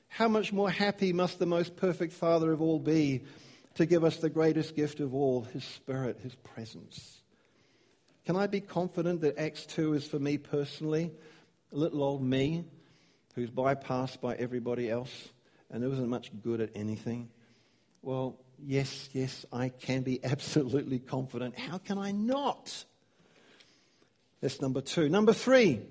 how 0.07 0.29
much 0.29 0.53
more 0.53 0.69
happy 0.69 1.11
must 1.11 1.39
the 1.39 1.45
most 1.45 1.75
perfect 1.75 2.13
Father 2.13 2.51
of 2.53 2.61
all 2.61 2.79
be 2.79 3.23
to 3.75 3.85
give 3.85 4.03
us 4.03 4.17
the 4.17 4.29
greatest 4.29 4.75
gift 4.75 5.01
of 5.01 5.13
all, 5.13 5.41
His 5.41 5.63
Spirit, 5.65 6.19
His 6.23 6.35
presence? 6.35 7.21
Can 8.25 8.37
I 8.37 8.47
be 8.47 8.61
confident 8.61 9.21
that 9.21 9.37
Acts 9.37 9.65
2 9.65 9.93
is 9.93 10.07
for 10.07 10.19
me 10.19 10.37
personally, 10.37 11.11
little 11.71 12.01
old 12.01 12.23
me, 12.23 12.63
who's 13.35 13.49
bypassed 13.49 14.21
by 14.21 14.35
everybody 14.35 14.89
else 14.89 15.29
and 15.69 15.83
who 15.83 15.91
isn't 15.91 16.09
much 16.09 16.31
good 16.41 16.61
at 16.61 16.69
anything? 16.75 17.29
Well, 18.01 18.39
yes, 18.63 19.09
yes, 19.13 19.45
I 19.51 19.69
can 19.69 20.03
be 20.03 20.23
absolutely 20.23 20.99
confident. 20.99 21.57
How 21.57 21.77
can 21.77 21.97
I 21.97 22.11
not? 22.11 22.85
That's 24.41 24.61
number 24.61 24.81
two. 24.81 25.09
Number 25.09 25.33
three, 25.33 25.81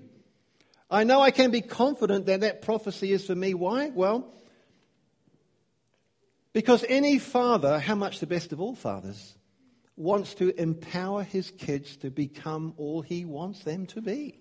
I 0.89 1.03
know 1.03 1.21
I 1.21 1.31
can 1.31 1.51
be 1.51 1.61
confident 1.61 2.27
that 2.27 2.41
that 2.41 2.61
prophecy 2.61 3.11
is 3.11 3.25
for 3.25 3.35
me. 3.35 3.53
Why? 3.53 3.89
Well, 3.89 4.33
because 6.53 6.85
any 6.87 7.19
father, 7.19 7.79
how 7.79 7.95
much 7.95 8.19
the 8.19 8.27
best 8.27 8.53
of 8.53 8.61
all 8.61 8.75
fathers, 8.75 9.35
wants 9.97 10.35
to 10.35 10.59
empower 10.61 11.23
his 11.23 11.51
kids 11.51 11.97
to 11.97 12.09
become 12.09 12.73
all 12.77 13.01
he 13.01 13.25
wants 13.25 13.63
them 13.63 13.85
to 13.87 14.01
be. 14.01 14.39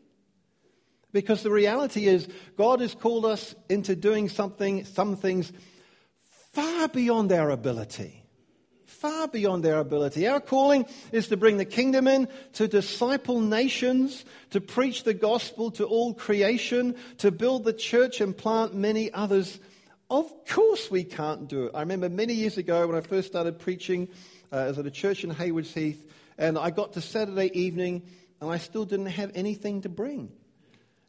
Because 1.12 1.42
the 1.42 1.50
reality 1.50 2.06
is, 2.06 2.28
God 2.58 2.80
has 2.80 2.94
called 2.94 3.24
us 3.24 3.54
into 3.70 3.96
doing 3.96 4.28
something, 4.28 4.84
some 4.84 5.16
things 5.16 5.50
far 6.56 6.88
beyond 6.88 7.32
our 7.32 7.50
ability. 7.50 8.22
Far 8.86 9.28
beyond 9.28 9.66
our 9.66 9.78
ability. 9.78 10.26
Our 10.26 10.40
calling 10.40 10.86
is 11.12 11.28
to 11.28 11.36
bring 11.36 11.58
the 11.58 11.66
kingdom 11.66 12.08
in, 12.08 12.28
to 12.54 12.66
disciple 12.66 13.42
nations, 13.42 14.24
to 14.52 14.62
preach 14.62 15.04
the 15.04 15.12
gospel 15.12 15.70
to 15.72 15.84
all 15.84 16.14
creation, 16.14 16.96
to 17.18 17.30
build 17.30 17.64
the 17.64 17.74
church 17.74 18.22
and 18.22 18.34
plant 18.34 18.74
many 18.74 19.12
others. 19.12 19.60
Of 20.08 20.32
course, 20.46 20.90
we 20.90 21.04
can't 21.04 21.46
do 21.46 21.66
it. 21.66 21.72
I 21.74 21.80
remember 21.80 22.08
many 22.08 22.32
years 22.32 22.56
ago 22.56 22.86
when 22.86 22.96
I 22.96 23.02
first 23.02 23.28
started 23.28 23.58
preaching, 23.58 24.08
uh, 24.50 24.56
I 24.56 24.68
was 24.68 24.78
at 24.78 24.86
a 24.86 24.90
church 24.90 25.24
in 25.24 25.30
Haywards 25.30 25.74
Heath, 25.74 26.10
and 26.38 26.56
I 26.56 26.70
got 26.70 26.94
to 26.94 27.02
Saturday 27.02 27.50
evening, 27.52 28.02
and 28.40 28.50
I 28.50 28.56
still 28.56 28.86
didn't 28.86 29.06
have 29.06 29.30
anything 29.34 29.82
to 29.82 29.90
bring. 29.90 30.32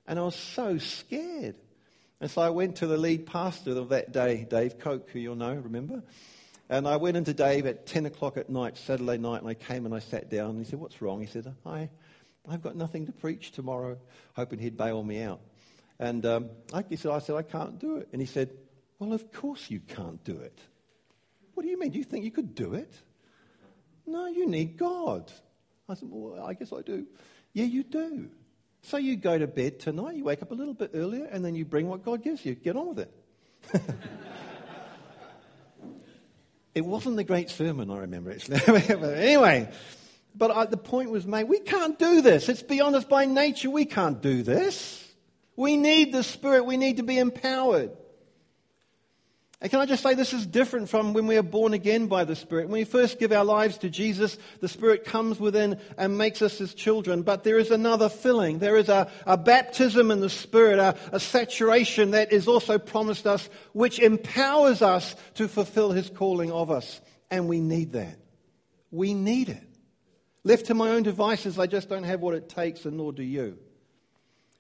And 0.07 0.19
I 0.19 0.23
was 0.23 0.35
so 0.35 0.77
scared. 0.77 1.55
And 2.19 2.31
so 2.31 2.41
I 2.41 2.49
went 2.49 2.77
to 2.77 2.87
the 2.87 2.97
lead 2.97 3.27
pastor 3.27 3.71
of 3.71 3.89
that 3.89 4.11
day, 4.11 4.45
Dave 4.49 4.79
Coke, 4.79 5.09
who 5.11 5.19
you'll 5.19 5.35
know, 5.35 5.53
remember? 5.53 6.01
And 6.69 6.87
I 6.87 6.97
went 6.97 7.15
into 7.15 7.33
Dave 7.33 7.65
at 7.65 7.85
10 7.85 8.07
o'clock 8.07 8.37
at 8.37 8.49
night, 8.49 8.77
Saturday 8.77 9.17
night, 9.17 9.41
and 9.41 9.47
I 9.49 9.53
came 9.53 9.85
and 9.85 9.93
I 9.93 9.99
sat 9.99 10.29
down. 10.29 10.51
And 10.51 10.59
he 10.59 10.65
said, 10.65 10.79
What's 10.79 11.01
wrong? 11.01 11.21
He 11.21 11.27
said, 11.27 11.53
Hi, 11.63 11.89
I've 12.47 12.61
got 12.61 12.75
nothing 12.75 13.05
to 13.05 13.11
preach 13.11 13.51
tomorrow, 13.51 13.97
hoping 14.35 14.59
he'd 14.59 14.75
bail 14.75 15.03
me 15.03 15.21
out. 15.21 15.39
And 15.99 16.25
um, 16.25 16.49
I, 16.73 16.83
he 16.89 16.95
said, 16.95 17.11
I 17.11 17.19
said, 17.19 17.35
I 17.35 17.43
can't 17.43 17.79
do 17.79 17.97
it. 17.97 18.09
And 18.11 18.21
he 18.21 18.27
said, 18.27 18.49
Well, 18.99 19.13
of 19.13 19.31
course 19.31 19.69
you 19.69 19.79
can't 19.79 20.21
do 20.23 20.37
it. 20.39 20.59
What 21.53 21.63
do 21.63 21.69
you 21.69 21.79
mean? 21.79 21.91
Do 21.91 21.99
you 21.99 22.03
think 22.03 22.25
you 22.25 22.31
could 22.31 22.55
do 22.55 22.73
it? 22.73 22.93
No, 24.05 24.27
you 24.27 24.47
need 24.47 24.77
God. 24.77 25.31
I 25.87 25.93
said, 25.93 26.09
Well, 26.11 26.43
I 26.43 26.53
guess 26.53 26.73
I 26.73 26.81
do. 26.81 27.05
Yeah, 27.53 27.65
you 27.65 27.83
do. 27.83 28.29
So 28.87 28.95
you 28.95 29.17
go 29.17 29.37
to 29.37 29.47
bed 29.47 29.81
tonight, 29.81 30.15
you 30.15 30.23
wake 30.23 30.41
up 30.41 30.51
a 30.51 30.53
little 30.53 30.73
bit 30.73 30.91
earlier, 30.93 31.25
and 31.25 31.43
then 31.43 31.55
you 31.55 31.65
bring 31.65 31.89
what 31.89 32.05
God 32.05 32.23
gives 32.23 32.45
you. 32.45 32.55
Get 32.55 32.77
on 32.77 32.95
with 32.95 32.99
it. 32.99 33.13
it 36.73 36.85
wasn't 36.85 37.17
the 37.17 37.25
great 37.25 37.49
sermon, 37.49 37.91
I 37.91 37.97
remember 37.97 38.31
actually. 38.31 38.61
but 38.65 38.89
anyway, 39.03 39.69
but 40.33 40.51
I, 40.51 40.67
the 40.67 40.77
point 40.77 41.09
was 41.09 41.27
made 41.27 41.49
we 41.49 41.59
can't 41.59 41.99
do 41.99 42.21
this. 42.21 42.47
It's 42.47 42.63
beyond 42.63 42.95
us 42.95 43.03
by 43.03 43.25
nature. 43.25 43.69
We 43.69 43.83
can't 43.83 44.21
do 44.21 44.41
this. 44.41 45.05
We 45.57 45.75
need 45.75 46.13
the 46.13 46.23
Spirit, 46.23 46.65
we 46.65 46.77
need 46.77 46.95
to 46.95 47.03
be 47.03 47.17
empowered. 47.17 47.91
And 49.59 49.71
can 49.71 49.79
I 49.79 49.87
just 49.87 50.03
say 50.03 50.13
this 50.13 50.33
is 50.33 50.45
different 50.45 50.87
from 50.87 51.13
when 51.13 51.25
we 51.25 51.35
are 51.35 51.43
born 51.43 51.73
again 51.73 52.05
by 52.05 52.25
the 52.25 52.35
Spirit. 52.35 52.69
When 52.69 52.79
we 52.79 52.83
first 52.83 53.17
give 53.17 53.31
our 53.31 53.43
lives 53.43 53.79
to 53.79 53.89
Jesus, 53.89 54.37
the 54.59 54.67
Spirit 54.67 55.03
comes 55.03 55.39
within 55.39 55.79
and 55.97 56.15
makes 56.15 56.43
us 56.43 56.59
his 56.59 56.75
children. 56.75 57.23
But 57.23 57.43
there 57.43 57.57
is 57.57 57.71
another 57.71 58.07
filling. 58.07 58.59
There 58.59 58.77
is 58.77 58.87
a, 58.87 59.09
a 59.25 59.35
baptism 59.35 60.11
in 60.11 60.19
the 60.19 60.29
Spirit, 60.29 60.77
a, 60.77 60.95
a 61.11 61.19
saturation 61.19 62.11
that 62.11 62.31
is 62.31 62.47
also 62.47 62.77
promised 62.77 63.25
us, 63.25 63.49
which 63.73 63.97
empowers 63.97 64.83
us 64.83 65.15
to 65.35 65.47
fulfill 65.47 65.91
his 65.91 66.11
calling 66.11 66.51
of 66.51 66.69
us. 66.69 67.01
And 67.31 67.47
we 67.47 67.59
need 67.59 67.93
that. 67.93 68.19
We 68.91 69.15
need 69.15 69.49
it. 69.49 69.63
Left 70.43 70.67
to 70.67 70.75
my 70.75 70.91
own 70.91 71.01
devices, 71.01 71.57
I 71.57 71.65
just 71.65 71.89
don't 71.89 72.03
have 72.03 72.21
what 72.21 72.35
it 72.35 72.47
takes, 72.47 72.85
and 72.85 72.95
nor 72.95 73.11
do 73.11 73.23
you. 73.23 73.57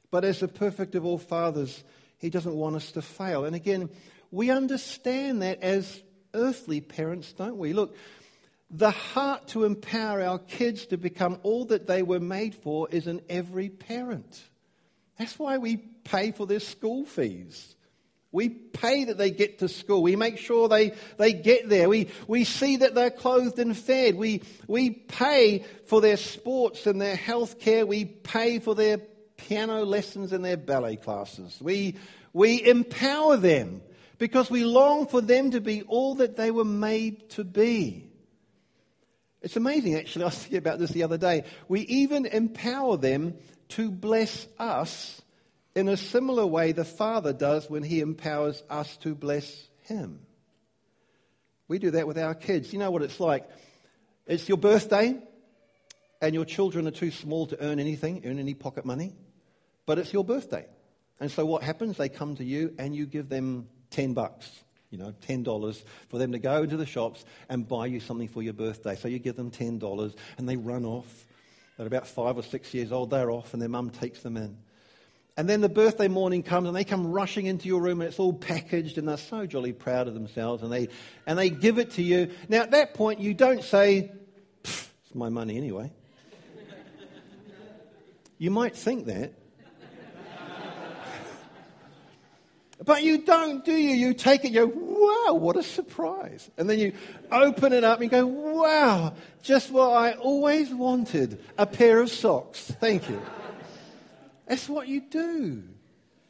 But 0.09 0.25
as 0.25 0.39
the 0.39 0.47
perfect 0.47 0.95
of 0.95 1.05
all 1.05 1.19
fathers, 1.19 1.83
he 2.17 2.29
doesn't 2.31 2.55
want 2.55 2.75
us 2.75 2.91
to 2.93 3.01
fail. 3.01 3.45
And 3.45 3.55
again, 3.55 3.89
we 4.31 4.49
understand 4.51 5.41
that 5.41 5.61
as 5.61 6.01
earthly 6.33 6.81
parents, 6.81 7.33
don't 7.33 7.57
we? 7.57 7.73
Look, 7.73 7.95
the 8.69 8.91
heart 8.91 9.47
to 9.49 9.63
empower 9.63 10.21
our 10.21 10.39
kids 10.39 10.87
to 10.87 10.97
become 10.97 11.39
all 11.43 11.65
that 11.65 11.87
they 11.87 12.03
were 12.03 12.19
made 12.19 12.55
for 12.55 12.89
is 12.89 13.07
in 13.07 13.21
every 13.29 13.69
parent. 13.69 14.43
That's 15.17 15.39
why 15.39 15.57
we 15.57 15.77
pay 15.77 16.31
for 16.31 16.45
their 16.45 16.59
school 16.59 17.05
fees. 17.05 17.75
We 18.31 18.49
pay 18.49 19.05
that 19.05 19.17
they 19.17 19.31
get 19.31 19.59
to 19.59 19.69
school. 19.69 20.03
We 20.03 20.17
make 20.17 20.37
sure 20.37 20.67
they, 20.67 20.91
they 21.17 21.31
get 21.31 21.69
there. 21.69 21.87
We, 21.87 22.09
we 22.27 22.43
see 22.43 22.77
that 22.77 22.93
they're 22.93 23.09
clothed 23.09 23.57
and 23.57 23.75
fed. 23.75 24.15
We, 24.15 24.43
we 24.67 24.89
pay 24.89 25.65
for 25.85 26.01
their 26.01 26.17
sports 26.17 26.85
and 26.85 27.01
their 27.01 27.15
health 27.15 27.59
care. 27.59 27.85
We 27.85 28.03
pay 28.03 28.59
for 28.59 28.75
their 28.75 28.97
piano 29.37 29.85
lessons 29.85 30.33
and 30.33 30.43
their 30.43 30.57
ballet 30.57 30.97
classes. 30.97 31.57
We, 31.61 31.95
we 32.33 32.63
empower 32.63 33.37
them 33.37 33.81
because 34.17 34.49
we 34.49 34.63
long 34.63 35.07
for 35.07 35.21
them 35.21 35.51
to 35.51 35.61
be 35.61 35.83
all 35.83 36.15
that 36.15 36.35
they 36.35 36.51
were 36.51 36.65
made 36.65 37.29
to 37.31 37.43
be. 37.43 38.09
It's 39.41 39.55
amazing, 39.55 39.95
actually. 39.95 40.23
I 40.25 40.27
was 40.27 40.37
thinking 40.37 40.57
about 40.57 40.79
this 40.79 40.91
the 40.91 41.03
other 41.03 41.17
day. 41.17 41.43
We 41.67 41.81
even 41.81 42.25
empower 42.25 42.97
them 42.97 43.35
to 43.69 43.91
bless 43.91 44.47
us 44.57 45.21
in 45.75 45.87
a 45.89 45.97
similar 45.97 46.45
way 46.45 46.71
the 46.71 46.85
Father 46.85 47.33
does 47.33 47.69
when 47.69 47.83
He 47.83 47.99
empowers 47.99 48.63
us 48.69 48.97
to 48.97 49.13
bless 49.13 49.67
Him. 49.83 50.19
We 51.67 51.79
do 51.79 51.91
that 51.91 52.07
with 52.07 52.17
our 52.17 52.33
kids. 52.33 52.73
You 52.73 52.79
know 52.79 52.91
what 52.91 53.01
it's 53.01 53.19
like? 53.19 53.47
It's 54.25 54.47
your 54.47 54.57
birthday, 54.57 55.21
and 56.21 56.33
your 56.33 56.45
children 56.45 56.87
are 56.87 56.91
too 56.91 57.11
small 57.11 57.47
to 57.47 57.61
earn 57.63 57.79
anything, 57.79 58.23
earn 58.25 58.39
any 58.39 58.53
pocket 58.53 58.85
money, 58.85 59.13
but 59.85 59.99
it's 59.99 60.11
your 60.11 60.23
birthday. 60.23 60.65
And 61.19 61.31
so 61.31 61.45
what 61.45 61.63
happens? 61.63 61.97
They 61.97 62.09
come 62.09 62.35
to 62.35 62.43
you 62.43 62.73
and 62.77 62.95
you 62.95 63.05
give 63.05 63.29
them 63.29 63.67
10 63.91 64.13
bucks, 64.13 64.63
you 64.89 64.97
know, 64.97 65.13
$10 65.27 65.83
for 66.09 66.17
them 66.17 66.31
to 66.31 66.39
go 66.39 66.63
into 66.63 66.77
the 66.77 66.85
shops 66.85 67.25
and 67.49 67.67
buy 67.67 67.85
you 67.85 67.99
something 67.99 68.27
for 68.27 68.41
your 68.41 68.53
birthday. 68.53 68.95
So 68.95 69.07
you 69.07 69.19
give 69.19 69.35
them 69.35 69.51
$10 69.51 70.15
and 70.37 70.49
they 70.49 70.57
run 70.57 70.85
off. 70.85 71.25
They're 71.77 71.87
about 71.87 72.07
five 72.07 72.37
or 72.37 72.43
six 72.43 72.73
years 72.73 72.91
old, 72.91 73.11
they're 73.11 73.29
off 73.29 73.53
and 73.53 73.61
their 73.61 73.69
mum 73.69 73.89
takes 73.91 74.21
them 74.21 74.37
in. 74.37 74.57
And 75.37 75.47
then 75.47 75.61
the 75.61 75.69
birthday 75.69 76.07
morning 76.07 76.41
comes 76.41 76.67
and 76.67 76.75
they 76.75 76.83
come 76.83 77.05
rushing 77.11 77.45
into 77.45 77.67
your 77.67 77.79
room 77.79 78.01
and 78.01 78.09
it's 78.09 78.17
all 78.17 78.33
packaged 78.33 78.97
and 78.97 79.07
they're 79.07 79.17
so 79.17 79.45
jolly 79.45 79.71
proud 79.71 80.07
of 80.07 80.15
themselves 80.15 80.63
and 80.63 80.71
they, 80.71 80.89
and 81.27 81.37
they 81.37 81.51
give 81.51 81.77
it 81.77 81.91
to 81.91 82.01
you. 82.01 82.31
Now 82.49 82.63
at 82.63 82.71
that 82.71 82.95
point 82.95 83.19
you 83.19 83.35
don't 83.35 83.63
say, 83.63 84.11
it's 84.63 84.89
my 85.13 85.29
money 85.29 85.55
anyway. 85.55 85.91
you 88.39 88.49
might 88.49 88.75
think 88.75 89.05
that, 89.05 89.33
But 92.83 93.03
you 93.03 93.19
don't, 93.19 93.65
do 93.65 93.73
you? 93.73 93.95
You 93.95 94.13
take 94.13 94.45
it, 94.45 94.51
you 94.51 94.67
go, 94.67 94.71
wow, 94.73 95.33
what 95.33 95.57
a 95.57 95.63
surprise. 95.63 96.49
And 96.57 96.69
then 96.69 96.77
you 96.77 96.93
open 97.31 97.73
it 97.73 97.83
up 97.83 97.99
and 97.99 98.11
you 98.11 98.17
go, 98.17 98.27
wow, 98.27 99.13
just 99.41 99.71
what 99.71 99.93
I 99.93 100.13
always 100.13 100.71
wanted 100.71 101.43
a 101.57 101.65
pair 101.65 102.01
of 102.01 102.11
socks. 102.11 102.71
Thank 102.79 103.09
you. 103.09 103.19
That's 104.47 104.69
what 104.69 104.87
you 104.87 105.01
do. 105.01 105.63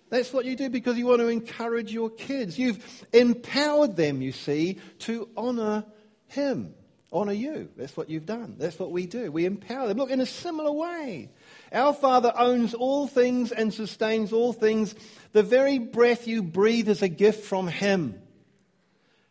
That's 0.10 0.32
what 0.32 0.46
you 0.46 0.56
do 0.56 0.70
because 0.70 0.98
you 0.98 1.06
want 1.06 1.20
to 1.20 1.28
encourage 1.28 1.92
your 1.92 2.10
kids. 2.10 2.58
You've 2.58 3.06
empowered 3.12 3.98
them, 3.98 4.22
you 4.22 4.32
see, 4.32 4.80
to 5.00 5.28
honor 5.36 5.84
Him. 6.28 6.74
honor 7.12 7.34
you. 7.34 7.70
That's 7.76 7.96
what 7.98 8.10
you've 8.10 8.26
done. 8.26 8.56
That's 8.58 8.80
what 8.80 8.92
we 8.92 9.06
do. 9.06 9.32
We 9.32 9.46
empower 9.46 9.88
them. 9.88 9.98
Look, 9.98 10.12
in 10.12 10.22
a 10.22 10.26
similar 10.26 10.72
way, 10.72 11.30
our 11.72 11.94
Father 11.94 12.32
owns 12.36 12.74
all 12.74 13.08
things 13.08 13.52
and 13.52 13.74
sustains 13.74 14.34
all 14.34 14.54
things. 14.54 14.96
The 15.34 15.44
very 15.44 15.80
breath 15.80 16.28
you 16.28 16.44
breathe 16.44 16.90
is 16.90 17.02
a 17.02 17.10
gift 17.10 17.46
from 17.46 17.68
Him. 17.68 18.22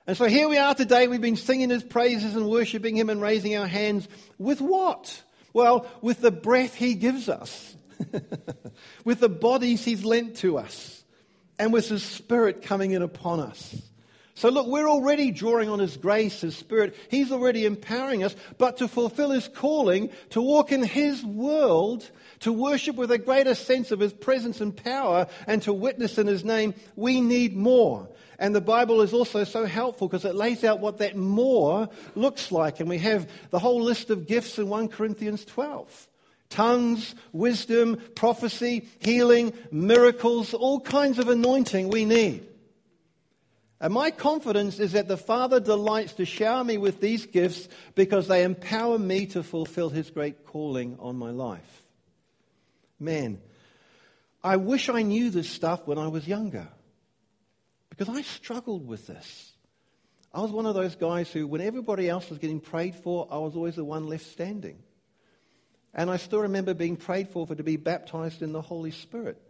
And 0.07 0.17
so 0.17 0.27
here 0.27 0.49
we 0.49 0.57
are 0.57 0.75
today. 0.75 1.09
We've 1.09 1.21
been 1.21 1.37
singing 1.37 1.71
His 1.71 1.83
praises 1.83 2.37
and 2.37 2.49
worshiping 2.49 2.97
Him 2.97 3.11
and 3.11 3.21
raising 3.21 3.57
our 3.57 3.67
hands. 3.67 4.07
With 4.39 4.61
what? 4.61 5.23
Well, 5.53 5.87
with 6.01 6.21
the 6.21 6.31
breath 6.31 6.75
He 6.75 6.95
gives 6.95 7.29
us, 7.29 7.77
with 9.05 9.21
the 9.21 9.29
bodies 9.29 9.85
He's 9.85 10.05
lent 10.05 10.37
to 10.39 10.59
us, 10.59 11.03
and 11.59 11.73
with 11.73 11.89
His 11.89 12.03
Spirit 12.03 12.63
coming 12.63 12.93
in 12.93 13.03
upon 13.03 13.41
us. 13.41 13.75
So 14.37 14.51
look, 14.51 14.67
we're 14.67 14.89
already 14.89 15.31
drawing 15.31 15.71
on 15.71 15.79
His 15.79 15.97
grace, 15.97 16.43
His 16.43 16.55
Spirit. 16.55 16.95
He's 17.11 17.33
already 17.33 17.65
empowering 17.65 18.23
us, 18.23 18.37
but 18.59 18.77
to 18.77 18.87
fulfill 18.87 19.31
His 19.31 19.49
calling, 19.49 20.11
to 20.31 20.43
walk 20.43 20.73
in 20.73 20.83
His 20.83 21.25
world, 21.25 22.09
to 22.41 22.53
worship 22.53 22.97
with 22.97 23.11
a 23.11 23.19
greater 23.19 23.55
sense 23.55 23.91
of 23.91 24.01
His 24.01 24.13
presence 24.13 24.61
and 24.61 24.77
power, 24.77 25.27
and 25.47 25.63
to 25.63 25.73
witness 25.73 26.19
in 26.19 26.27
His 26.27 26.45
name, 26.45 26.75
we 26.95 27.21
need 27.21 27.57
more. 27.57 28.09
And 28.39 28.55
the 28.55 28.61
Bible 28.61 29.01
is 29.01 29.13
also 29.13 29.45
so 29.45 29.65
helpful 29.65 30.09
because 30.09 30.25
it 30.25 30.35
lays 30.35 30.63
out 30.65 30.81
what 30.81 30.99
that 30.99 31.17
more 31.17 31.89
looks 32.15 32.53
like. 32.53 32.81
And 32.81 32.89
we 32.89 32.99
have 32.99 33.29
the 33.51 33.59
whole 33.59 33.83
list 33.83 34.11
of 34.11 34.27
gifts 34.27 34.59
in 34.59 34.69
1 34.69 34.89
Corinthians 34.89 35.45
12 35.45 36.09
tongues, 36.49 37.15
wisdom, 37.33 38.01
prophecy, 38.15 38.89
healing, 39.01 39.53
miracles, 39.73 40.55
all 40.55 40.81
kinds 40.81 41.19
of 41.19 41.29
anointing 41.29 41.89
we 41.89 42.05
need. 42.05 42.47
And 43.81 43.93
my 43.93 44.11
confidence 44.11 44.79
is 44.79 44.93
that 44.93 45.09
the 45.09 45.19
Father 45.19 45.61
delights 45.61 46.15
to 46.15 46.25
shower 46.25 46.65
me 46.65 46.79
with 46.79 47.01
these 47.01 47.27
gifts 47.27 47.69
because 47.95 48.27
they 48.27 48.43
empower 48.43 48.99
me 48.99 49.27
to 49.27 49.43
fulfill 49.43 49.91
His 49.91 50.11
great 50.11 50.47
calling 50.47 50.97
on 50.99 51.17
my 51.17 51.31
life. 51.31 51.83
Man, 52.99 53.41
I 54.43 54.57
wish 54.57 54.89
I 54.89 55.03
knew 55.03 55.31
this 55.31 55.51
stuff 55.51 55.87
when 55.87 55.99
I 55.99 56.09
was 56.09 56.27
younger 56.27 56.69
because 57.91 58.09
I 58.09 58.23
struggled 58.23 58.87
with 58.87 59.07
this. 59.07 59.53
I 60.33 60.41
was 60.41 60.51
one 60.51 60.67
of 60.67 60.75
those 60.75 60.97
guys 60.97 61.31
who, 61.31 61.47
when 61.47 61.61
everybody 61.61 62.09
else 62.09 62.29
was 62.29 62.39
getting 62.39 62.61
prayed 62.61 62.95
for, 62.95 63.27
I 63.31 63.39
was 63.39 63.57
always 63.57 63.77
the 63.77 63.85
one 63.85 64.07
left 64.07 64.27
standing. 64.27 64.79
And 65.95 66.11
I 66.11 66.19
still 66.19 66.41
remember 66.41 66.75
being 66.75 66.97
prayed 66.97 67.31
for 67.31 67.47
for 67.47 67.55
to 67.55 67.63
be 67.63 67.77
baptized 67.77 68.43
in 68.43 68.53
the 68.53 68.61
Holy 68.61 68.91
Spirit. 68.91 69.41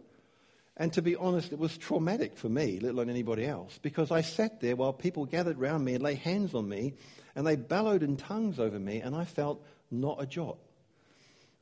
And 0.77 0.93
to 0.93 1.01
be 1.01 1.15
honest, 1.15 1.51
it 1.51 1.59
was 1.59 1.77
traumatic 1.77 2.37
for 2.37 2.47
me, 2.47 2.79
let 2.79 2.93
alone 2.93 3.09
anybody 3.09 3.45
else, 3.45 3.79
because 3.81 4.11
I 4.11 4.21
sat 4.21 4.61
there 4.61 4.75
while 4.75 4.93
people 4.93 5.25
gathered 5.25 5.59
around 5.59 5.83
me 5.83 5.95
and 5.95 6.03
laid 6.03 6.19
hands 6.19 6.53
on 6.53 6.69
me, 6.69 6.93
and 7.35 7.45
they 7.45 7.55
bellowed 7.55 8.03
in 8.03 8.15
tongues 8.15 8.59
over 8.59 8.79
me, 8.79 9.01
and 9.01 9.15
I 9.15 9.25
felt 9.25 9.65
not 9.91 10.21
a 10.21 10.25
jot. 10.25 10.57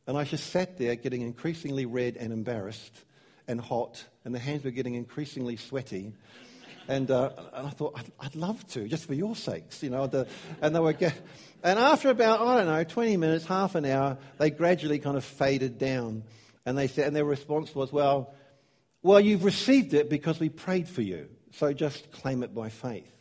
And 0.07 0.17
I 0.17 0.23
just 0.23 0.51
sat 0.51 0.77
there 0.77 0.95
getting 0.95 1.21
increasingly 1.21 1.85
red 1.85 2.17
and 2.17 2.31
embarrassed 2.31 2.93
and 3.47 3.59
hot, 3.59 4.03
and 4.23 4.33
the 4.33 4.39
hands 4.39 4.63
were 4.63 4.71
getting 4.71 4.95
increasingly 4.95 5.57
sweaty. 5.57 6.13
And, 6.87 7.09
uh, 7.09 7.31
and 7.53 7.67
I 7.67 7.69
thought, 7.71 7.93
I'd, 7.97 8.11
I'd, 8.19 8.35
love 8.35 8.65
to, 8.69 8.87
just 8.87 9.05
for 9.05 9.15
your 9.15 9.35
sakes, 9.35 9.81
you 9.81 9.89
know. 9.89 10.05
The, 10.05 10.27
and 10.61 10.75
they 10.75 10.79
were, 10.79 10.95
and 11.63 11.79
after 11.79 12.09
about, 12.09 12.41
I 12.41 12.57
don't 12.57 12.67
know, 12.67 12.83
20 12.83 13.17
minutes, 13.17 13.45
half 13.45 13.73
an 13.73 13.85
hour, 13.85 14.19
they 14.37 14.51
gradually 14.51 14.99
kind 14.99 15.17
of 15.17 15.25
faded 15.25 15.79
down. 15.79 16.23
And 16.63 16.77
they 16.77 16.87
said, 16.87 17.07
and 17.07 17.15
their 17.15 17.25
response 17.25 17.73
was, 17.73 17.91
well, 17.91 18.35
well, 19.01 19.19
you've 19.19 19.43
received 19.43 19.95
it 19.95 20.09
because 20.09 20.39
we 20.39 20.49
prayed 20.49 20.87
for 20.87 21.01
you. 21.01 21.27
So 21.53 21.73
just 21.73 22.11
claim 22.11 22.43
it 22.43 22.53
by 22.53 22.69
faith. 22.69 23.11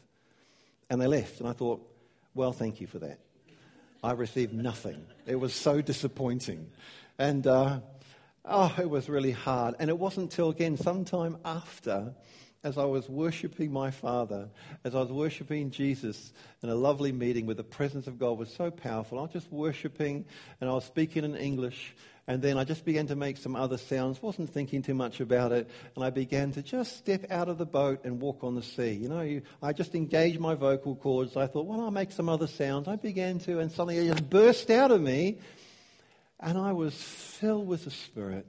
And 0.91 1.01
they 1.01 1.07
left. 1.07 1.41
And 1.41 1.49
I 1.49 1.53
thought, 1.53 1.87
well, 2.35 2.53
thank 2.53 2.81
you 2.81 2.87
for 2.87 2.99
that. 2.99 3.19
I 4.05 4.13
received 4.13 4.53
nothing. 4.53 5.07
It 5.27 5.37
was 5.37 5.55
so 5.55 5.81
disappointing. 5.81 6.71
And 7.19 7.47
uh, 7.47 7.81
oh, 8.45 8.75
it 8.79 8.91
was 8.91 9.09
really 9.09 9.31
hard. 9.31 9.77
And 9.79 9.89
it 9.89 9.99
wasn't 9.99 10.31
until, 10.31 10.51
again, 10.51 10.77
sometime 10.77 11.39
after, 11.43 12.13
as 12.63 12.77
I 12.77 12.85
was 12.85 13.09
worshiping 13.09 13.73
my 13.73 13.91
Father, 13.91 14.51
as 14.85 14.95
I 14.95 15.01
was 15.01 15.11
worshiping 15.11 15.71
Jesus 15.71 16.35
in 16.63 16.69
a 16.69 16.75
lovely 16.75 17.13
meeting 17.13 17.47
where 17.47 17.55
the 17.55 17.65
presence 17.65 18.07
of 18.07 18.19
God 18.19 18.37
was 18.37 18.51
so 18.51 18.71
powerful, 18.71 19.19
I 19.19 19.23
was 19.23 19.33
just 19.33 19.51
worshiping 19.51 20.27
and 20.61 20.69
I 20.69 20.75
was 20.75 20.85
speaking 20.85 21.25
in 21.25 21.35
English 21.35 21.97
and 22.27 22.41
then 22.41 22.57
I 22.57 22.65
just 22.65 22.85
began 22.85 23.07
to 23.09 23.17
make 23.17 23.37
some 23.37 23.55
other 23.55 23.77
sounds, 23.77 24.23
wasn't 24.23 24.51
thinking 24.51 24.83
too 24.83 24.95
much 24.95 25.21
about 25.21 25.53
it, 25.53 25.69
and 25.95 26.05
I 26.05 26.11
began 26.11 26.53
to 26.53 26.63
just 26.63 26.97
step 26.97 27.31
out 27.31 27.49
of 27.49 27.59
the 27.59 27.67
boat 27.67 28.05
and 28.05 28.21
walk 28.21 28.43
on 28.43 28.55
the 28.55 28.63
sea. 28.63 28.93
You 28.93 29.09
know, 29.11 29.21
you, 29.21 29.43
I 29.63 29.75
just 29.75 29.95
engaged 29.95 30.41
my 30.41 30.55
vocal 30.55 30.97
cords. 30.97 31.37
I 31.37 31.47
thought, 31.47 31.67
well, 31.67 31.83
I'll 31.83 31.91
make 31.91 32.13
some 32.13 32.31
other 32.31 32.47
sounds. 32.47 32.89
I 32.89 32.97
began 32.97 33.39
to, 33.41 33.59
and 33.59 33.71
suddenly 33.71 33.99
it 33.99 34.11
just 34.11 34.31
burst 34.31 34.71
out 34.71 34.91
of 34.91 35.03
me, 35.03 35.39
and 36.41 36.57
I 36.57 36.73
was 36.73 36.95
filled 36.95 37.67
with 37.67 37.85
the 37.85 37.91
Spirit, 37.91 38.47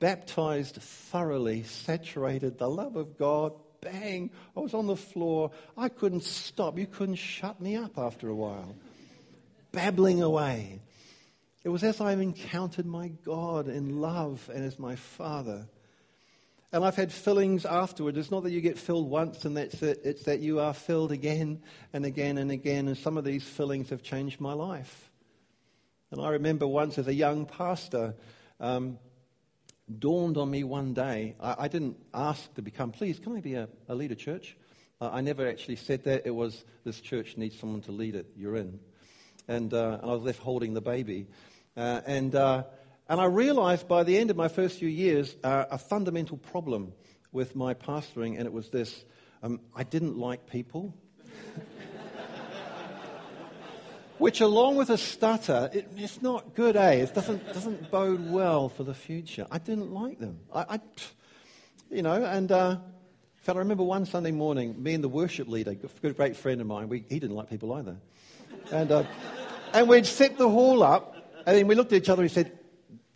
baptized 0.00 0.76
thoroughly, 0.76 1.62
saturated, 1.62 2.58
the 2.58 2.68
love 2.68 2.96
of 2.96 3.16
God. 3.16 3.52
Bang! 3.80 4.30
I 4.56 4.60
was 4.60 4.74
on 4.74 4.86
the 4.86 4.96
floor. 4.96 5.52
I 5.76 5.88
couldn't 5.88 6.24
stop. 6.24 6.78
You 6.78 6.86
couldn't 6.86 7.14
shut 7.14 7.60
me 7.60 7.76
up 7.76 7.96
after 7.96 8.28
a 8.28 8.34
while. 8.34 8.74
Babbling 9.70 10.20
away. 10.20 10.80
It 11.68 11.70
was 11.70 11.84
as 11.84 12.00
I've 12.00 12.22
encountered 12.22 12.86
my 12.86 13.08
God 13.26 13.68
in 13.68 14.00
love 14.00 14.48
and 14.54 14.64
as 14.64 14.78
my 14.78 14.96
Father. 14.96 15.68
And 16.72 16.82
I've 16.82 16.96
had 16.96 17.12
fillings 17.12 17.66
afterward. 17.66 18.16
It's 18.16 18.30
not 18.30 18.44
that 18.44 18.52
you 18.52 18.62
get 18.62 18.78
filled 18.78 19.10
once 19.10 19.44
and 19.44 19.54
that's 19.54 19.82
it. 19.82 20.00
It's 20.02 20.22
that 20.22 20.40
you 20.40 20.60
are 20.60 20.72
filled 20.72 21.12
again 21.12 21.60
and 21.92 22.06
again 22.06 22.38
and 22.38 22.50
again. 22.50 22.88
And 22.88 22.96
some 22.96 23.18
of 23.18 23.24
these 23.24 23.44
fillings 23.44 23.90
have 23.90 24.02
changed 24.02 24.40
my 24.40 24.54
life. 24.54 25.10
And 26.10 26.22
I 26.22 26.30
remember 26.30 26.66
once 26.66 26.96
as 26.96 27.06
a 27.06 27.12
young 27.12 27.44
pastor, 27.44 28.14
um, 28.60 28.98
dawned 29.98 30.38
on 30.38 30.50
me 30.50 30.64
one 30.64 30.94
day. 30.94 31.36
I, 31.38 31.54
I, 31.58 31.68
didn't 31.68 31.98
ask 32.14 32.54
to 32.54 32.62
become, 32.62 32.92
please, 32.92 33.18
can 33.18 33.36
I 33.36 33.40
be 33.42 33.56
a, 33.56 33.68
a 33.90 33.94
leader 33.94 34.14
church? 34.14 34.56
Uh, 35.02 35.10
I 35.12 35.20
never 35.20 35.46
actually 35.46 35.76
said 35.76 36.04
that. 36.04 36.22
It 36.24 36.34
was, 36.34 36.64
this 36.84 36.98
church 37.02 37.36
needs 37.36 37.58
someone 37.58 37.82
to 37.82 37.92
lead 37.92 38.14
it. 38.14 38.24
You're 38.38 38.56
in 38.56 38.80
and, 39.48 39.72
uh, 39.72 39.98
and 40.00 40.10
I 40.10 40.14
was 40.14 40.22
left 40.22 40.40
holding 40.40 40.74
the 40.74 40.80
baby. 40.80 41.26
Uh, 41.78 42.00
and, 42.06 42.34
uh, 42.34 42.64
and 43.08 43.20
I 43.20 43.26
realized 43.26 43.86
by 43.86 44.02
the 44.02 44.18
end 44.18 44.30
of 44.30 44.36
my 44.36 44.48
first 44.48 44.80
few 44.80 44.88
years 44.88 45.36
uh, 45.44 45.66
a 45.70 45.78
fundamental 45.78 46.36
problem 46.36 46.92
with 47.30 47.54
my 47.54 47.72
pastoring, 47.72 48.36
and 48.36 48.46
it 48.46 48.52
was 48.52 48.70
this 48.70 49.04
um, 49.44 49.60
I 49.76 49.84
didn't 49.84 50.18
like 50.18 50.50
people. 50.50 50.92
Which, 54.18 54.40
along 54.40 54.74
with 54.74 54.90
a 54.90 54.98
stutter, 54.98 55.70
it, 55.72 55.88
it's 55.96 56.20
not 56.20 56.56
good, 56.56 56.74
eh? 56.74 56.94
It 56.94 57.14
doesn't, 57.14 57.46
doesn't 57.52 57.92
bode 57.92 58.28
well 58.28 58.68
for 58.68 58.82
the 58.82 58.94
future. 58.94 59.46
I 59.48 59.58
didn't 59.58 59.92
like 59.92 60.18
them. 60.18 60.40
I, 60.52 60.64
I 60.68 60.80
you 61.92 62.02
know, 62.02 62.24
and 62.24 62.50
uh, 62.50 62.70
in 62.70 63.44
fact, 63.44 63.54
I 63.54 63.60
remember 63.60 63.84
one 63.84 64.04
Sunday 64.04 64.32
morning, 64.32 64.82
me 64.82 64.94
and 64.94 65.04
the 65.04 65.08
worship 65.08 65.46
leader, 65.46 65.76
a 66.02 66.10
great 66.10 66.36
friend 66.36 66.60
of 66.60 66.66
mine, 66.66 66.88
we, 66.88 67.04
he 67.08 67.20
didn't 67.20 67.36
like 67.36 67.48
people 67.48 67.72
either. 67.74 67.98
And, 68.72 68.90
uh, 68.90 69.04
and 69.72 69.88
we'd 69.88 70.06
set 70.06 70.36
the 70.36 70.48
hall 70.48 70.82
up, 70.82 71.14
and 71.48 71.56
then 71.56 71.66
we 71.66 71.74
looked 71.74 71.94
at 71.94 72.02
each 72.02 72.10
other 72.10 72.20
and 72.20 72.30
said, 72.30 72.52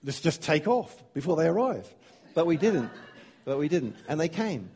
let's 0.03 0.23
just 0.23 0.41
take 0.41 0.67
off 0.67 0.91
before 1.13 1.37
they 1.37 1.47
arrive. 1.47 1.87
But 2.33 2.47
we 2.47 2.57
didn't. 2.57 2.91
But 3.45 3.59
we 3.59 3.69
didn't. 3.69 3.95
And 4.09 4.19
they 4.19 4.31
came. 4.31 4.71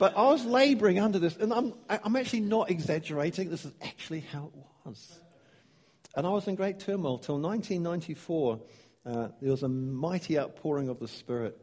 But 0.00 0.16
I 0.16 0.24
was 0.24 0.44
laboring 0.44 0.98
under 0.98 1.20
this, 1.20 1.36
and 1.36 1.52
I'm, 1.52 1.72
I'm 1.88 2.16
actually 2.16 2.40
not 2.40 2.68
exaggerating. 2.68 3.48
This 3.48 3.64
is 3.64 3.70
actually 3.80 4.24
how 4.32 4.50
it 4.52 4.60
was. 4.84 5.20
And 6.16 6.26
I 6.26 6.30
was 6.30 6.48
in 6.48 6.56
great 6.56 6.80
turmoil 6.80 7.18
till 7.18 7.38
1994. 7.38 8.60
Uh, 9.06 9.28
there 9.40 9.52
was 9.52 9.62
a 9.62 9.68
mighty 9.68 10.36
outpouring 10.36 10.88
of 10.88 10.98
the 10.98 11.06
Spirit. 11.06 11.56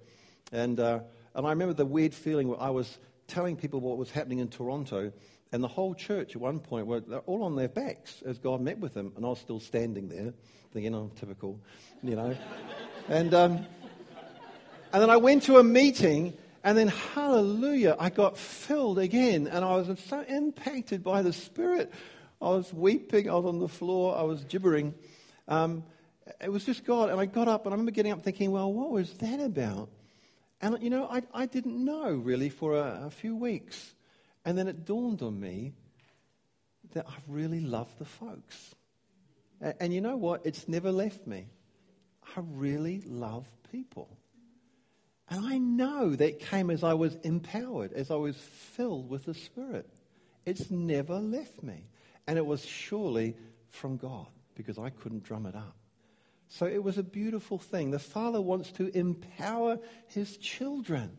And, 0.54 0.80
uh, 0.80 1.02
and 1.36 1.46
I 1.46 1.50
remember 1.50 1.74
the 1.74 1.86
weird 1.86 2.14
feeling 2.14 2.48
where 2.48 2.62
I 2.62 2.70
was 2.70 3.00
telling 3.28 3.58
people 3.58 3.82
what 3.82 3.98
was 3.98 4.12
happening 4.12 4.40
in 4.40 4.48
Toronto, 4.48 5.12
and 5.54 5.64
the 5.64 5.68
whole 5.68 5.94
church 5.94 6.36
at 6.36 6.42
one 6.42 6.60
point 6.60 6.88
were 6.88 7.02
all 7.28 7.44
on 7.44 7.56
their 7.56 7.70
backs 7.70 8.24
as 8.26 8.40
God 8.40 8.60
met 8.60 8.80
with 8.80 8.96
them. 8.96 9.14
And 9.16 9.24
I 9.24 9.30
was 9.30 9.40
still 9.40 9.60
standing 9.60 10.10
there, 10.10 10.34
thinking, 10.74 10.96
oh, 10.96 11.12
typical, 11.16 11.60
you 12.02 12.16
know. 12.16 12.36
and, 13.08 13.32
um, 13.36 13.68
and 14.92 15.02
then 15.02 15.12
I 15.12 15.18
went 15.18 15.44
to 15.44 15.58
a 15.58 15.64
meeting, 15.64 16.34
and 16.64 16.76
then, 16.76 16.88
hallelujah, 16.88 17.96
I 18.00 18.10
got 18.10 18.36
filled 18.36 18.98
again. 18.98 19.46
And 19.46 19.64
I 19.64 19.76
was 19.76 19.96
so 20.08 20.22
impacted 20.28 21.04
by 21.04 21.22
the 21.22 21.32
Spirit. 21.32 21.94
I 22.42 22.50
was 22.50 22.74
weeping, 22.74 23.30
I 23.30 23.36
was 23.36 23.46
on 23.46 23.60
the 23.60 23.70
floor, 23.70 24.18
I 24.18 24.24
was 24.24 24.44
gibbering. 24.46 24.96
Um, 25.48 25.84
it 26.42 26.52
was 26.52 26.66
just 26.66 26.84
God. 26.84 27.12
And 27.12 27.22
I 27.22 27.28
got 27.28 27.48
up, 27.48 27.68
and 27.68 27.74
I 27.74 27.76
remember 27.76 27.92
getting 27.92 28.12
up 28.12 28.24
thinking, 28.24 28.52
well, 28.52 28.74
what 28.74 28.90
was 28.90 29.14
that 29.20 29.40
about? 29.40 29.90
And, 30.62 30.82
you 30.82 30.90
know, 30.90 31.06
I, 31.06 31.22
I 31.32 31.46
didn't 31.46 31.86
know 31.86 32.12
really 32.12 32.50
for 32.50 32.76
a, 32.76 33.04
a 33.06 33.12
few 33.12 33.36
weeks. 33.36 33.94
And 34.46 34.58
then 34.58 34.68
it 34.68 34.86
dawned 34.86 35.22
on 35.22 35.40
me 35.40 35.74
that 36.94 37.06
I 37.08 37.16
really 37.28 37.62
love 37.62 37.88
the 37.98 38.06
folks. 38.06 38.76
And, 39.62 39.74
and 39.80 39.94
you 39.94 40.02
know 40.02 40.18
what? 40.18 40.46
It's 40.46 40.68
never 40.68 40.92
left 40.92 41.26
me. 41.26 41.48
I 42.36 42.42
really 42.52 43.02
love 43.06 43.46
people. 43.72 44.10
And 45.30 45.46
I 45.46 45.58
know 45.58 46.16
that 46.16 46.40
came 46.40 46.70
as 46.70 46.84
I 46.84 46.94
was 46.94 47.16
empowered, 47.24 47.94
as 47.94 48.12
I 48.12 48.16
was 48.16 48.36
filled 48.36 49.10
with 49.10 49.26
the 49.26 49.34
Spirit. 49.34 49.90
It's 50.46 50.70
never 50.70 51.20
left 51.20 51.64
me. 51.64 51.86
And 52.28 52.38
it 52.38 52.46
was 52.46 52.66
surely 52.66 53.36
from 53.70 53.98
God 53.98 54.28
because 54.56 54.78
I 54.78 54.90
couldn't 54.90 55.24
drum 55.24 55.46
it 55.46 55.56
up. 55.56 55.76
So 56.50 56.68
it 56.68 56.84
was 56.84 56.98
a 56.98 57.04
beautiful 57.04 57.58
thing. 57.58 57.92
The 57.92 58.00
Father 58.00 58.40
wants 58.40 58.72
to 58.74 58.96
empower 58.96 59.80
His 60.08 60.38
children. 60.38 61.18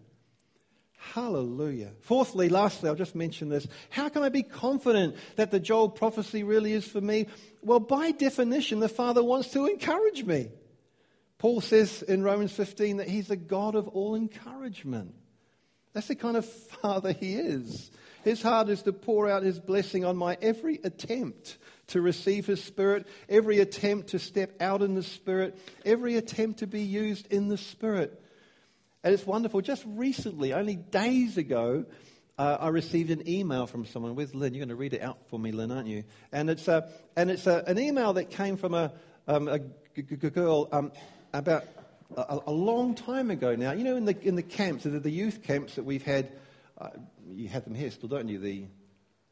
Hallelujah. 1.12 1.90
Fourthly, 2.00 2.48
lastly, 2.48 2.88
I'll 2.88 2.94
just 2.94 3.14
mention 3.14 3.48
this. 3.48 3.68
How 3.90 4.08
can 4.08 4.22
I 4.22 4.30
be 4.30 4.42
confident 4.42 5.16
that 5.36 5.50
the 5.50 5.60
Joel 5.60 5.90
prophecy 5.90 6.42
really 6.42 6.72
is 6.72 6.86
for 6.86 7.00
me? 7.00 7.26
Well, 7.62 7.78
by 7.80 8.10
definition, 8.10 8.80
the 8.80 8.88
Father 8.88 9.22
wants 9.22 9.50
to 9.52 9.66
encourage 9.66 10.24
me. 10.24 10.48
Paul 11.38 11.60
says 11.60 12.02
in 12.02 12.22
Romans 12.22 12.52
15 12.52 12.96
that 12.96 13.08
He's 13.08 13.30
a 13.30 13.36
God 13.36 13.74
of 13.74 13.86
all 13.88 14.14
encouragement. 14.14 15.14
That's 15.92 16.08
the 16.08 16.16
kind 16.16 16.36
of 16.36 16.46
Father 16.46 17.12
He 17.12 17.34
is. 17.34 17.90
His 18.24 18.42
heart 18.42 18.68
is 18.70 18.82
to 18.82 18.92
pour 18.92 19.28
out 19.28 19.42
His 19.42 19.60
blessing 19.60 20.04
on 20.04 20.16
my 20.16 20.38
every 20.40 20.80
attempt 20.82 21.58
to 21.88 22.00
receive 22.00 22.46
His 22.46 22.64
Spirit, 22.64 23.06
every 23.28 23.60
attempt 23.60 24.08
to 24.08 24.18
step 24.18 24.60
out 24.60 24.82
in 24.82 24.94
the 24.94 25.02
Spirit, 25.02 25.56
every 25.84 26.16
attempt 26.16 26.60
to 26.60 26.66
be 26.66 26.82
used 26.82 27.30
in 27.30 27.48
the 27.48 27.58
Spirit. 27.58 28.23
And 29.04 29.12
it's 29.12 29.26
wonderful. 29.26 29.60
Just 29.60 29.84
recently, 29.86 30.54
only 30.54 30.76
days 30.76 31.36
ago, 31.36 31.84
uh, 32.38 32.56
I 32.58 32.68
received 32.68 33.10
an 33.10 33.28
email 33.28 33.66
from 33.66 33.84
someone 33.84 34.14
with 34.14 34.34
Lynn. 34.34 34.54
You're 34.54 34.62
going 34.62 34.70
to 34.70 34.76
read 34.76 34.94
it 34.94 35.02
out 35.02 35.18
for 35.28 35.38
me, 35.38 35.52
Lynn, 35.52 35.70
aren't 35.70 35.88
you? 35.88 36.04
And 36.32 36.48
it's, 36.48 36.66
a, 36.68 36.88
and 37.14 37.30
it's 37.30 37.46
a, 37.46 37.62
an 37.66 37.78
email 37.78 38.14
that 38.14 38.30
came 38.30 38.56
from 38.56 38.72
a, 38.72 38.92
um, 39.28 39.50
girl 40.32 40.70
um, 40.72 40.90
about 41.34 41.64
a, 42.16 42.38
a, 42.46 42.50
long 42.50 42.94
time 42.94 43.30
ago 43.30 43.54
now. 43.54 43.72
You 43.72 43.84
know, 43.84 43.96
in 43.96 44.06
the, 44.06 44.18
in 44.26 44.36
the 44.36 44.42
camps, 44.42 44.84
the 44.84 45.10
youth 45.10 45.42
camps 45.42 45.74
that 45.74 45.84
we've 45.84 46.02
had, 46.02 46.32
uh, 46.78 46.88
you 47.30 47.48
have 47.48 47.64
them 47.64 47.74
here 47.74 47.90
still, 47.90 48.08
don't 48.08 48.28
you? 48.28 48.38
The 48.38 48.64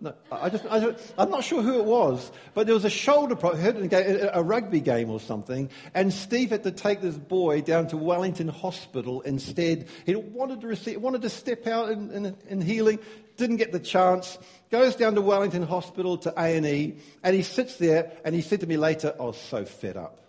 No, 0.02 0.14
I 0.30 0.50
just, 0.50 0.66
I 0.66 0.94
am 1.18 1.32
not 1.32 1.46
sure 1.46 1.62
who 1.62 1.80
it 1.80 1.86
was, 1.86 2.30
but 2.54 2.66
there 2.66 2.74
was 2.74 2.84
a 2.84 2.90
shoulder 2.90 3.36
problem, 3.36 3.90
a 3.92 4.44
rugby 4.44 4.82
game 4.82 5.10
or 5.10 5.22
something, 5.22 5.70
and 5.94 6.14
Steve 6.14 6.50
had 6.50 6.64
to 6.64 6.72
take 6.72 7.00
this 7.00 7.16
boy 7.16 7.62
down 7.62 7.88
to 7.88 7.98
Wellington 7.98 8.50
Hospital 8.50 9.22
instead. 9.22 9.88
He 10.06 10.14
wanted 10.16 10.60
to 10.62 10.68
receive, 10.68 11.00
wanted 11.00 11.22
to 11.22 11.30
step 11.30 11.66
out 11.66 11.92
in, 11.92 12.12
in, 12.12 12.36
in 12.50 12.62
healing, 12.62 13.00
didn't 13.38 13.56
get 13.56 13.72
the 13.72 13.80
chance. 13.80 14.38
Goes 14.70 14.98
down 14.98 15.16
to 15.16 15.22
Wellington 15.22 15.64
Hospital 15.64 16.18
to 16.20 16.34
A 16.38 16.58
and 16.58 16.66
E, 16.66 16.98
and 17.24 17.34
he 17.34 17.42
sits 17.42 17.78
there, 17.78 18.12
and 18.26 18.36
he 18.36 18.42
said 18.42 18.60
to 18.62 18.68
me 18.68 18.76
later, 18.76 19.16
"I 19.18 19.24
was 19.24 19.38
so 19.38 19.64
fed 19.64 19.96
up." 19.96 20.20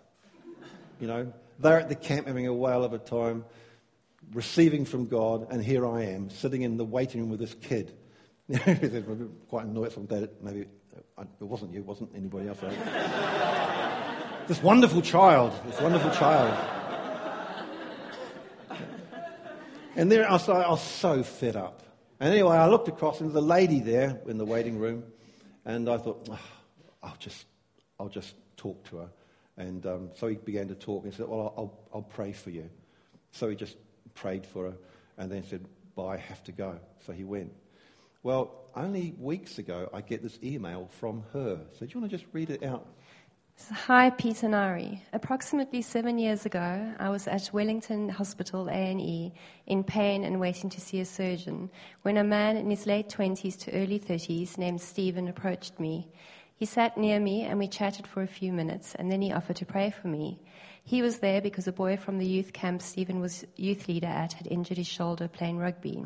You 1.01 1.07
know, 1.07 1.33
they're 1.59 1.81
at 1.81 1.89
the 1.89 1.95
camp 1.95 2.27
having 2.27 2.47
a 2.47 2.53
whale 2.53 2.85
of 2.85 2.93
a 2.93 2.99
time, 2.99 3.43
receiving 4.31 4.85
from 4.85 5.07
God, 5.07 5.47
and 5.51 5.61
here 5.61 5.85
I 5.85 6.03
am 6.05 6.29
sitting 6.29 6.61
in 6.61 6.77
the 6.77 6.85
waiting 6.85 7.19
room 7.19 7.31
with 7.31 7.41
this 7.41 7.53
kid 7.53 7.91
quite 9.49 9.65
annoyed 9.65 9.91
that. 10.07 10.43
Maybe 10.43 10.65
uh, 11.17 11.23
it 11.39 11.43
wasn't 11.43 11.73
you, 11.73 11.79
it 11.79 11.85
wasn't 11.85 12.09
anybody 12.15 12.47
else. 12.47 12.59
this 14.47 14.61
wonderful 14.63 15.01
child, 15.01 15.53
this 15.65 15.79
wonderful 15.81 16.11
child. 16.11 16.73
And 19.95 20.11
there 20.11 20.29
I 20.29 20.33
was, 20.33 20.47
I 20.47 20.69
was 20.69 20.81
so 20.81 21.23
fed 21.23 21.55
up. 21.55 21.81
And 22.19 22.31
anyway, 22.31 22.55
I 22.55 22.67
looked 22.67 22.87
across 22.87 23.19
and 23.19 23.29
there 23.29 23.35
was 23.35 23.43
a 23.43 23.47
lady 23.47 23.79
there 23.79 24.19
in 24.27 24.37
the 24.37 24.45
waiting 24.45 24.77
room, 24.77 25.03
and 25.65 25.89
I 25.89 25.97
thought, 25.97 26.27
oh, 26.31 26.39
I'll 27.03 27.17
just, 27.19 27.45
I'll 27.99 28.09
just 28.09 28.35
talk 28.57 28.87
to 28.89 28.97
her. 28.97 29.09
And 29.57 29.85
um, 29.87 30.09
so 30.13 30.27
he 30.27 30.35
began 30.35 30.67
to 30.67 30.75
talk 30.75 31.03
and 31.03 31.11
he 31.11 31.17
said, 31.17 31.27
Well, 31.27 31.53
I'll, 31.57 31.79
I'll 31.93 32.01
pray 32.03 32.31
for 32.31 32.51
you. 32.51 32.69
So 33.31 33.49
he 33.49 33.55
just 33.55 33.75
prayed 34.13 34.45
for 34.45 34.65
her 34.65 34.77
and 35.17 35.31
then 35.31 35.43
said, 35.43 35.65
But 35.95 36.05
I 36.07 36.17
have 36.17 36.43
to 36.43 36.51
go. 36.51 36.79
So 37.05 37.11
he 37.11 37.23
went. 37.23 37.51
Well, 38.23 38.51
only 38.75 39.15
weeks 39.19 39.57
ago, 39.57 39.89
I 39.93 40.01
get 40.01 40.23
this 40.23 40.39
email 40.43 40.89
from 40.99 41.23
her. 41.33 41.59
So, 41.73 41.85
do 41.85 41.91
you 41.93 41.99
want 41.99 42.11
to 42.11 42.17
just 42.17 42.29
read 42.33 42.49
it 42.49 42.63
out? 42.63 42.87
Hi, 43.71 44.11
Peter 44.11 44.47
Nari. 44.47 45.01
Approximately 45.13 45.81
seven 45.81 46.19
years 46.19 46.45
ago, 46.45 46.93
I 46.99 47.09
was 47.09 47.27
at 47.27 47.49
Wellington 47.51 48.07
Hospital 48.07 48.69
A&E 48.69 49.33
in 49.65 49.83
pain 49.83 50.23
and 50.23 50.39
waiting 50.39 50.69
to 50.69 50.79
see 50.79 50.99
a 50.99 51.05
surgeon 51.05 51.69
when 52.03 52.17
a 52.17 52.23
man 52.23 52.55
in 52.55 52.69
his 52.69 52.85
late 52.85 53.09
20s 53.09 53.57
to 53.61 53.71
early 53.71 53.99
30s 53.99 54.57
named 54.59 54.79
Stephen 54.79 55.27
approached 55.27 55.79
me. 55.79 56.07
He 56.55 56.65
sat 56.65 56.97
near 56.97 57.19
me 57.19 57.43
and 57.43 57.57
we 57.57 57.67
chatted 57.67 58.05
for 58.05 58.21
a 58.21 58.27
few 58.27 58.53
minutes 58.53 58.93
and 58.95 59.11
then 59.11 59.21
he 59.21 59.33
offered 59.33 59.57
to 59.57 59.65
pray 59.65 59.89
for 59.89 60.07
me. 60.07 60.39
He 60.83 61.01
was 61.01 61.17
there 61.17 61.41
because 61.41 61.67
a 61.67 61.71
boy 61.73 61.97
from 61.97 62.19
the 62.19 62.25
youth 62.25 62.53
camp 62.53 62.81
Stephen 62.81 63.19
was 63.19 63.43
youth 63.55 63.87
leader 63.87 64.07
at 64.07 64.33
had 64.33 64.47
injured 64.47 64.77
his 64.77 64.87
shoulder 64.87 65.27
playing 65.27 65.57
rugby. 65.57 66.05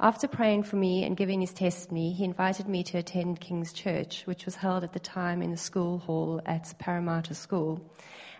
After 0.00 0.28
praying 0.28 0.62
for 0.62 0.76
me 0.76 1.02
and 1.02 1.16
giving 1.16 1.40
his 1.40 1.52
testimony, 1.52 2.12
he 2.12 2.22
invited 2.22 2.68
me 2.68 2.84
to 2.84 2.98
attend 2.98 3.40
King's 3.40 3.72
Church, 3.72 4.22
which 4.26 4.44
was 4.44 4.54
held 4.54 4.84
at 4.84 4.92
the 4.92 5.00
time 5.00 5.42
in 5.42 5.50
the 5.50 5.56
school 5.56 5.98
hall 5.98 6.40
at 6.46 6.72
Paremata 6.78 7.34
School. 7.34 7.80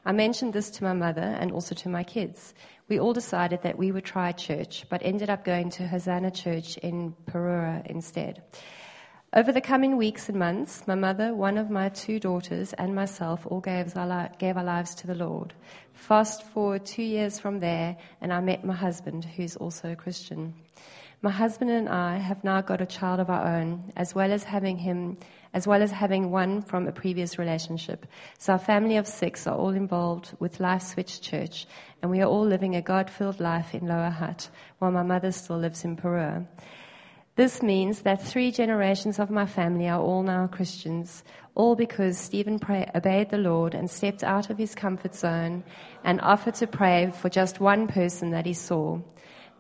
I 0.05 0.13
mentioned 0.13 0.53
this 0.53 0.71
to 0.71 0.85
my 0.85 0.93
mother 0.93 1.37
and 1.41 1.51
also 1.51 1.75
to 1.75 1.89
my 1.89 2.05
kids. 2.05 2.55
We 2.89 3.01
all 3.01 3.13
decided 3.13 3.63
that 3.63 3.77
we 3.77 3.91
would 3.91 4.05
try 4.05 4.31
church, 4.31 4.87
but 4.89 5.03
ended 5.03 5.31
up 5.31 5.45
going 5.45 5.71
to 5.71 5.89
Hosanna 5.89 6.31
Church 6.31 6.77
in 6.79 7.17
Porirua 7.27 7.85
instead. 7.87 8.41
Over 9.35 9.51
the 9.51 9.61
coming 9.61 9.97
weeks 9.97 10.29
and 10.29 10.39
months, 10.39 10.87
my 10.87 10.95
mother, 10.95 11.35
one 11.35 11.59
of 11.59 11.71
my 11.71 11.89
two 11.89 12.21
daughters, 12.21 12.73
and 12.75 12.95
myself 12.95 13.45
all 13.45 13.61
gave 13.61 13.97
our, 13.97 14.31
gave 14.39 14.57
our 14.57 14.63
lives 14.63 14.95
to 14.95 15.09
the 15.09 15.17
Lord. 15.17 15.55
Fast 15.93 16.45
forward 16.45 16.87
two 16.87 17.03
years 17.03 17.41
from 17.41 17.59
there, 17.59 17.97
and 18.21 18.33
I 18.33 18.39
met 18.39 18.65
my 18.65 18.75
husband, 18.77 19.25
who's 19.25 19.57
also 19.57 19.91
a 19.91 19.97
Christian. 19.97 20.55
My 21.21 21.31
husband 21.33 21.73
and 21.73 21.89
I 21.89 22.19
have 22.19 22.45
now 22.45 22.61
got 22.61 22.81
a 22.81 22.87
child 22.87 23.19
of 23.19 23.29
our 23.29 23.45
own, 23.45 23.93
as 23.97 24.15
well 24.15 24.31
as 24.31 24.45
having 24.45 24.77
him, 24.77 25.17
as 25.53 25.67
well 25.67 25.83
as 25.83 25.91
having 25.91 26.31
one 26.31 26.63
from 26.63 26.87
a 26.87 26.93
previous 26.93 27.41
relationship. 27.41 28.07
So 28.39 28.53
our 28.53 28.59
family 28.61 28.97
of 28.99 29.09
six 29.09 29.45
are 29.49 29.57
all 29.57 29.71
involved 29.71 30.37
with 30.39 30.61
Life 30.61 30.83
Switch 30.83 31.21
Church, 31.21 31.67
and 32.01 32.11
we 32.13 32.21
are 32.21 32.29
all 32.29 32.47
living 32.47 32.77
a 32.77 32.83
God-filled 32.83 33.41
life 33.41 33.75
in 33.75 33.89
Lower 33.89 34.11
Hutt, 34.11 34.49
while 34.79 34.93
my 34.93 35.03
mother 35.03 35.33
still 35.33 35.59
lives 35.59 35.85
in 35.85 35.97
Peru. 35.97 36.47
This 37.35 37.65
means 37.65 38.03
that 38.03 38.23
three 38.23 38.53
generations 38.53 39.19
of 39.19 39.29
my 39.29 39.47
family 39.47 39.89
are 39.89 40.01
all 40.01 40.23
now 40.23 40.47
Christians, 40.47 41.25
all 41.57 41.75
because 41.75 42.17
Stephen 42.17 42.61
pray, 42.61 42.89
obeyed 42.95 43.31
the 43.31 43.39
Lord 43.39 43.75
and 43.75 43.91
stepped 43.91 44.23
out 44.23 44.51
of 44.51 44.59
his 44.59 44.77
comfort 44.77 45.17
zone 45.17 45.65
and 46.05 46.21
offered 46.21 46.55
to 46.55 46.69
pray 46.69 47.11
for 47.11 47.29
just 47.29 47.59
one 47.59 47.89
person 47.89 48.31
that 48.31 48.47
he 48.47 48.55
saw. 48.55 49.01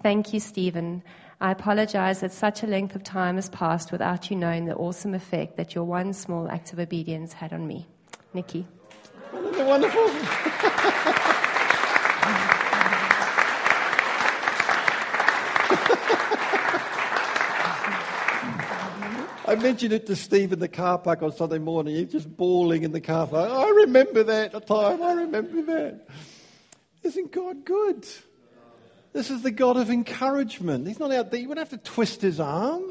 Thank 0.02 0.32
you, 0.32 0.40
Stephen. 0.40 1.02
I 1.40 1.50
apologize 1.52 2.20
that 2.20 2.32
such 2.32 2.62
a 2.62 2.66
length 2.66 2.94
of 2.94 3.02
time 3.04 3.36
has 3.36 3.48
passed 3.48 3.92
without 3.92 4.30
you 4.30 4.36
knowing 4.36 4.64
the 4.64 4.74
awesome 4.74 5.14
effect 5.14 5.56
that 5.56 5.74
your 5.74 5.84
one 5.84 6.12
small 6.12 6.48
act 6.48 6.72
of 6.72 6.78
obedience 6.78 7.32
had 7.32 7.52
on 7.52 7.66
me. 7.66 7.86
Nikki. 8.34 8.66
Wonderful. 9.32 10.10
I 19.46 19.54
mentioned 19.54 19.94
it 19.94 20.06
to 20.08 20.16
Steve 20.16 20.52
in 20.52 20.58
the 20.58 20.68
car 20.68 20.98
park 20.98 21.22
on 21.22 21.32
Sunday 21.32 21.58
morning. 21.58 21.94
He's 21.94 22.12
just 22.12 22.36
bawling 22.36 22.82
in 22.82 22.92
the 22.92 23.00
car 23.00 23.26
park. 23.26 23.50
I 23.50 23.68
remember 23.70 24.22
that 24.24 24.66
time. 24.66 25.02
I 25.02 25.12
remember 25.12 25.62
that. 25.62 26.06
Isn't 27.02 27.32
God 27.32 27.64
good? 27.64 28.06
This 29.18 29.30
is 29.30 29.42
the 29.42 29.50
God 29.50 29.76
of 29.76 29.90
encouragement. 29.90 30.86
He's 30.86 31.00
not 31.00 31.12
out 31.12 31.30
there. 31.30 31.40
You 31.40 31.48
wouldn't 31.48 31.68
have 31.68 31.80
to 31.80 31.90
twist 31.90 32.22
his 32.22 32.38
arm. 32.38 32.84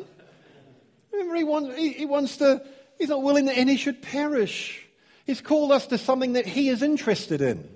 Remember, 1.11 1.35
he 1.35 1.43
wants, 1.43 1.77
he, 1.77 1.93
he 1.93 2.05
wants 2.05 2.37
to 2.37 2.61
He's 2.97 3.09
not 3.09 3.21
willing 3.21 3.45
that 3.45 3.57
any 3.57 3.77
should 3.77 4.01
perish. 4.01 4.85
He's 5.25 5.41
called 5.41 5.71
us 5.71 5.87
to 5.87 5.97
something 5.97 6.33
that 6.33 6.45
He 6.45 6.69
is 6.69 6.81
interested 6.81 7.41
in. 7.41 7.67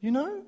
You 0.00 0.10
know? 0.10 0.42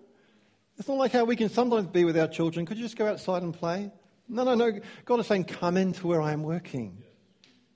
It's 0.78 0.88
not 0.88 0.98
like 0.98 1.12
how 1.12 1.24
we 1.24 1.36
can 1.36 1.48
sometimes 1.48 1.86
be 1.86 2.04
with 2.04 2.18
our 2.18 2.28
children. 2.28 2.66
Could 2.66 2.76
you 2.76 2.84
just 2.84 2.96
go 2.96 3.06
outside 3.06 3.42
and 3.42 3.54
play? 3.54 3.90
No, 4.28 4.44
no, 4.44 4.54
no. 4.54 4.80
God 5.04 5.20
is 5.20 5.26
saying, 5.26 5.44
come 5.44 5.76
into 5.76 6.06
where 6.06 6.20
I 6.20 6.32
am 6.32 6.42
working. 6.42 7.02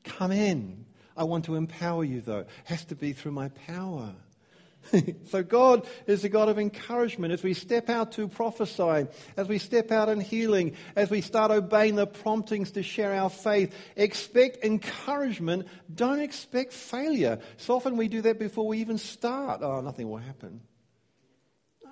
Come 0.04 0.32
in. 0.32 0.84
I 1.16 1.24
want 1.24 1.46
to 1.46 1.54
empower 1.54 2.04
you, 2.04 2.20
though. 2.20 2.40
It 2.40 2.48
has 2.64 2.84
to 2.86 2.94
be 2.94 3.12
through 3.12 3.32
my 3.32 3.48
power. 3.48 4.14
so 5.26 5.42
God 5.42 5.86
is 6.06 6.24
a 6.24 6.28
God 6.28 6.48
of 6.48 6.58
encouragement. 6.58 7.32
As 7.32 7.42
we 7.42 7.54
step 7.54 7.88
out 7.88 8.12
to 8.12 8.28
prophesy, 8.28 9.06
as 9.36 9.48
we 9.48 9.58
step 9.58 9.90
out 9.90 10.08
in 10.08 10.20
healing, 10.20 10.74
as 10.96 11.10
we 11.10 11.20
start 11.20 11.50
obeying 11.50 11.96
the 11.96 12.06
promptings 12.06 12.72
to 12.72 12.82
share 12.82 13.14
our 13.14 13.30
faith, 13.30 13.74
expect 13.96 14.64
encouragement. 14.64 15.66
Don't 15.94 16.20
expect 16.20 16.72
failure. 16.72 17.38
So 17.56 17.76
often 17.76 17.96
we 17.96 18.08
do 18.08 18.22
that 18.22 18.38
before 18.38 18.66
we 18.66 18.78
even 18.78 18.98
start. 18.98 19.60
Oh, 19.62 19.80
nothing 19.80 20.10
will 20.10 20.18
happen. 20.18 20.60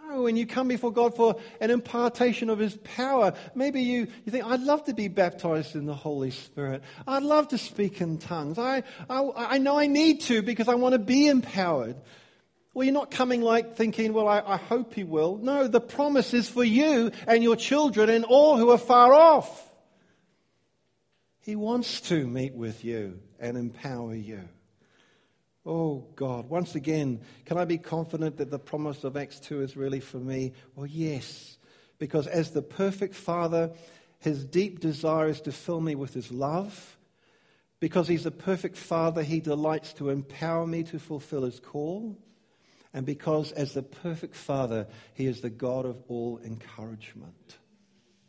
No, 0.09 0.23
when 0.23 0.37
you 0.37 0.47
come 0.47 0.69
before 0.69 0.91
God 0.91 1.15
for 1.15 1.37
an 1.61 1.71
impartation 1.71 2.49
of 2.49 2.59
His 2.59 2.77
power, 2.83 3.35
maybe 3.55 3.83
you, 3.83 4.09
you 4.25 4.33
think, 4.33 4.45
I'd 4.45 4.63
love 4.63 4.85
to 4.85 4.95
be 4.95 5.09
baptized 5.09 5.77
in 5.77 5.85
the 5.85 5.95
Holy 5.95 6.31
Spirit. 6.31 6.83
I'd 7.07 7.23
love 7.23 7.49
to 7.49 7.59
speak 7.59 8.01
in 8.01 8.17
tongues. 8.17 8.59
I, 8.59 8.85
I, 9.11 9.31
I 9.37 9.59
know 9.59 9.79
I 9.79 9.87
need 9.87 10.23
to 10.23 10.41
because 10.41 10.67
I 10.67 10.77
want 10.77 10.95
to 10.95 10.99
be 10.99 11.27
empowered. 11.27 11.97
Well, 12.79 12.85
you're 12.85 12.95
not 12.95 13.11
coming 13.11 13.43
like 13.43 13.75
thinking, 13.75 14.13
well, 14.13 14.29
I, 14.29 14.39
I 14.39 14.57
hope 14.57 14.95
he 14.95 15.03
will. 15.03 15.37
No, 15.39 15.67
the 15.67 15.81
promise 15.81 16.33
is 16.33 16.49
for 16.49 16.63
you 16.63 17.11
and 17.27 17.43
your 17.43 17.57
children 17.57 18.09
and 18.09 18.25
all 18.25 18.57
who 18.57 18.71
are 18.71 18.79
far 18.79 19.13
off. 19.13 19.69
He 21.41 21.57
wants 21.57 22.01
to 22.03 22.25
meet 22.25 22.55
with 22.55 22.85
you 22.85 23.19
and 23.41 23.57
empower 23.57 24.15
you. 24.15 24.49
Oh 25.67 26.07
God, 26.15 26.49
once 26.49 26.77
again, 26.77 27.23
can 27.47 27.59
I 27.59 27.65
be 27.65 27.79
confident 27.79 28.37
that 28.37 28.53
the 28.53 28.61
promise 28.61 29.03
of 29.03 29.17
Acts 29.17 29.41
2 29.41 29.61
is 29.63 29.77
really 29.77 29.99
for 29.99 30.19
me? 30.19 30.53
Well, 30.77 30.87
yes, 30.87 31.59
because 31.99 32.29
as 32.29 32.53
the 32.53 32.63
perfect 32.63 33.17
Father, 33.17 33.73
his 34.21 34.45
deep 34.45 34.79
desire 34.79 35.31
is 35.31 35.41
to 35.41 35.51
fill 35.51 35.81
me 35.81 35.97
with 35.97 36.15
his 36.15 36.31
love. 36.31 36.97
Because 37.81 38.07
he's 38.07 38.27
a 38.27 38.31
perfect 38.31 38.77
Father, 38.77 39.25
he 39.25 39.41
delights 39.41 39.95
to 39.95 40.11
empower 40.11 40.65
me 40.65 40.85
to 40.85 41.01
fulfill 41.01 41.43
his 41.43 41.59
call 41.59 42.17
and 42.95 43.05
because, 43.05 43.53
as 43.53 43.75
the 43.75 43.83
perfect 43.83 44.35
Father, 44.35 44.87
He 45.15 45.27
is 45.27 45.41
the 45.41 45.51
God 45.51 45.85
of 45.85 46.03
all 46.09 46.41
encouragement. 46.43 47.59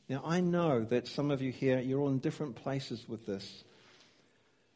Now, 0.10 0.24
I 0.26 0.42
know 0.42 0.84
that 0.86 1.08
some 1.08 1.32
of 1.32 1.42
you 1.42 1.52
here, 1.52 1.80
you're 1.80 2.00
all 2.00 2.10
in 2.10 2.20
different 2.20 2.56
places 2.56 3.08
with 3.08 3.26
this. 3.26 3.64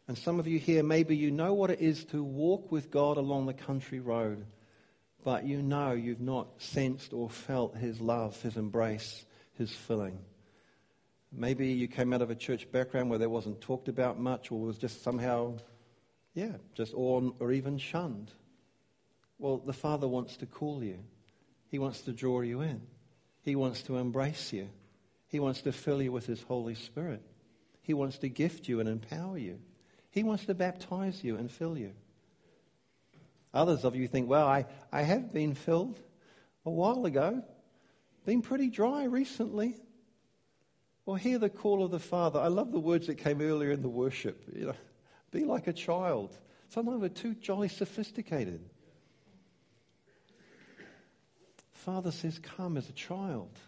And 0.08 0.18
some 0.18 0.40
of 0.40 0.48
you 0.48 0.60
here, 0.60 0.84
maybe 0.84 1.16
you 1.16 1.32
know 1.32 1.54
what 1.54 1.72
it 1.72 1.82
is 1.82 2.06
to 2.06 2.24
walk 2.24 2.72
with 2.72 2.92
God 2.92 3.18
along 3.18 3.46
the 3.46 3.54
country 3.54 4.00
road, 4.00 4.46
but 5.24 5.46
you 5.46 5.62
know 5.62 5.94
you've 5.94 6.22
not 6.22 6.48
sensed 6.62 7.14
or 7.14 7.30
felt 7.30 7.76
His 7.76 8.00
love, 8.00 8.40
His 8.42 8.58
embrace, 8.58 9.26
His 9.54 9.72
filling. 9.72 10.20
Maybe 11.32 11.70
you 11.70 11.88
came 11.88 12.14
out 12.14 12.22
of 12.22 12.30
a 12.30 12.36
church 12.36 12.72
background 12.72 13.10
where 13.10 13.20
that 13.20 13.30
wasn't 13.30 13.60
talked 13.60 13.88
about 13.88 14.20
much 14.20 14.52
or 14.52 14.60
was 14.60 14.78
just 14.78 15.04
somehow, 15.04 15.58
yeah, 16.36 16.58
just 16.76 16.94
or, 16.96 17.34
or 17.40 17.52
even 17.52 17.78
shunned. 17.80 18.32
Well, 19.40 19.58
the 19.58 19.74
Father 19.74 20.08
wants 20.08 20.38
to 20.38 20.46
call 20.46 20.84
you. 20.84 21.00
He 21.70 21.80
wants 21.80 22.02
to 22.02 22.12
draw 22.12 22.42
you 22.42 22.62
in. 22.62 22.82
He 23.42 23.56
wants 23.56 23.82
to 23.84 23.98
embrace 23.98 24.54
you. 24.54 24.70
He 25.28 25.40
wants 25.40 25.62
to 25.62 25.72
fill 25.72 26.02
you 26.02 26.12
with 26.12 26.26
His 26.26 26.42
Holy 26.44 26.76
Spirit. 26.76 27.22
He 27.82 27.94
wants 27.94 28.20
to 28.20 28.30
gift 28.30 28.70
you 28.70 28.80
and 28.80 28.88
empower 28.88 29.38
you. 29.38 29.60
He 30.12 30.24
wants 30.24 30.46
to 30.46 30.54
baptize 30.54 31.24
you 31.24 31.38
and 31.38 31.52
fill 31.52 31.78
you. 31.78 31.92
Others 33.54 33.84
of 33.84 33.96
you 33.96 34.08
think, 34.08 34.30
well, 34.30 34.48
I, 34.48 34.66
I 34.92 35.02
have 35.02 35.34
been 35.34 35.54
filled 35.54 36.00
a 36.66 36.70
while 36.70 37.06
ago, 37.06 37.44
been 38.26 38.42
pretty 38.42 38.70
dry 38.70 39.04
recently. 39.04 39.76
Well, 41.06 41.18
hear 41.18 41.38
the 41.38 41.50
call 41.50 41.84
of 41.84 41.92
the 41.92 42.00
Father. 42.00 42.40
I 42.40 42.48
love 42.48 42.72
the 42.72 42.80
words 42.80 43.08
that 43.08 43.16
came 43.16 43.42
earlier 43.42 43.72
in 43.72 43.82
the 43.82 43.90
worship. 43.90 44.44
You 44.56 44.68
know, 44.68 44.76
be 45.32 45.44
like 45.44 45.68
a 45.68 45.74
child. 45.74 46.38
Sometimes 46.70 47.02
we're 47.02 47.10
too 47.10 47.36
jolly 47.36 47.68
sophisticated. 47.68 48.62
Father 51.84 52.12
says, 52.12 52.40
Come 52.40 52.78
as 52.78 52.88
a 52.88 52.94
child. 52.94 53.60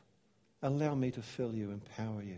Allow 0.61 0.95
me 0.95 1.11
to 1.11 1.21
fill 1.21 1.53
you, 1.53 1.71
empower 1.71 2.23
you, 2.23 2.37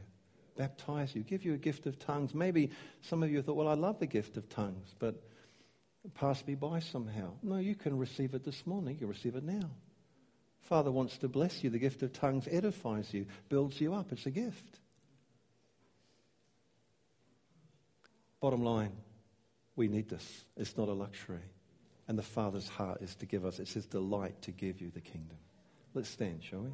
baptize 0.57 1.15
you, 1.15 1.21
give 1.21 1.45
you 1.45 1.53
a 1.53 1.57
gift 1.57 1.86
of 1.86 1.99
tongues. 1.99 2.34
Maybe 2.34 2.71
some 3.01 3.21
of 3.21 3.32
you 3.32 3.41
thought, 3.41 3.55
Well, 3.55 3.67
I 3.67 3.75
love 3.75 3.99
the 3.99 4.07
gift 4.07 4.38
of 4.38 4.49
tongues, 4.49 4.95
but 4.97 5.21
it 6.03 6.13
passed 6.15 6.47
me 6.47 6.55
by 6.55 6.80
somehow. 6.80 7.34
No, 7.43 7.57
you 7.57 7.75
can 7.75 7.97
receive 7.97 8.34
it 8.34 8.43
this 8.43 8.65
morning. 8.65 8.97
You 8.99 9.07
receive 9.07 9.36
it 9.36 9.43
now. 9.43 9.69
Father 10.61 10.91
wants 10.91 11.17
to 11.19 11.28
bless 11.28 11.63
you. 11.63 11.69
The 11.69 11.80
gift 11.80 12.01
of 12.01 12.11
tongues 12.11 12.47
edifies 12.49 13.13
you, 13.13 13.28
builds 13.47 13.80
you 13.80 13.93
up. 13.93 14.11
It's 14.11 14.25
a 14.25 14.32
gift. 14.32 14.80
Bottom 18.41 18.63
line, 18.63 18.91
we 19.75 19.88
need 19.88 20.09
this. 20.09 20.45
It's 20.55 20.75
not 20.75 20.89
a 20.89 20.93
luxury. 20.93 21.43
And 22.07 22.17
the 22.17 22.23
Father's 22.23 22.67
heart 22.67 23.01
is 23.01 23.15
to 23.17 23.25
give 23.25 23.45
us, 23.45 23.59
it's 23.59 23.73
His 23.73 23.86
delight 23.86 24.41
to 24.43 24.51
give 24.51 24.82
you 24.82 24.89
the 24.89 25.01
kingdom. 25.01 25.38
Let's 25.98 26.10
stand, 26.10 26.43
shall 26.43 26.60
we? 26.60 26.70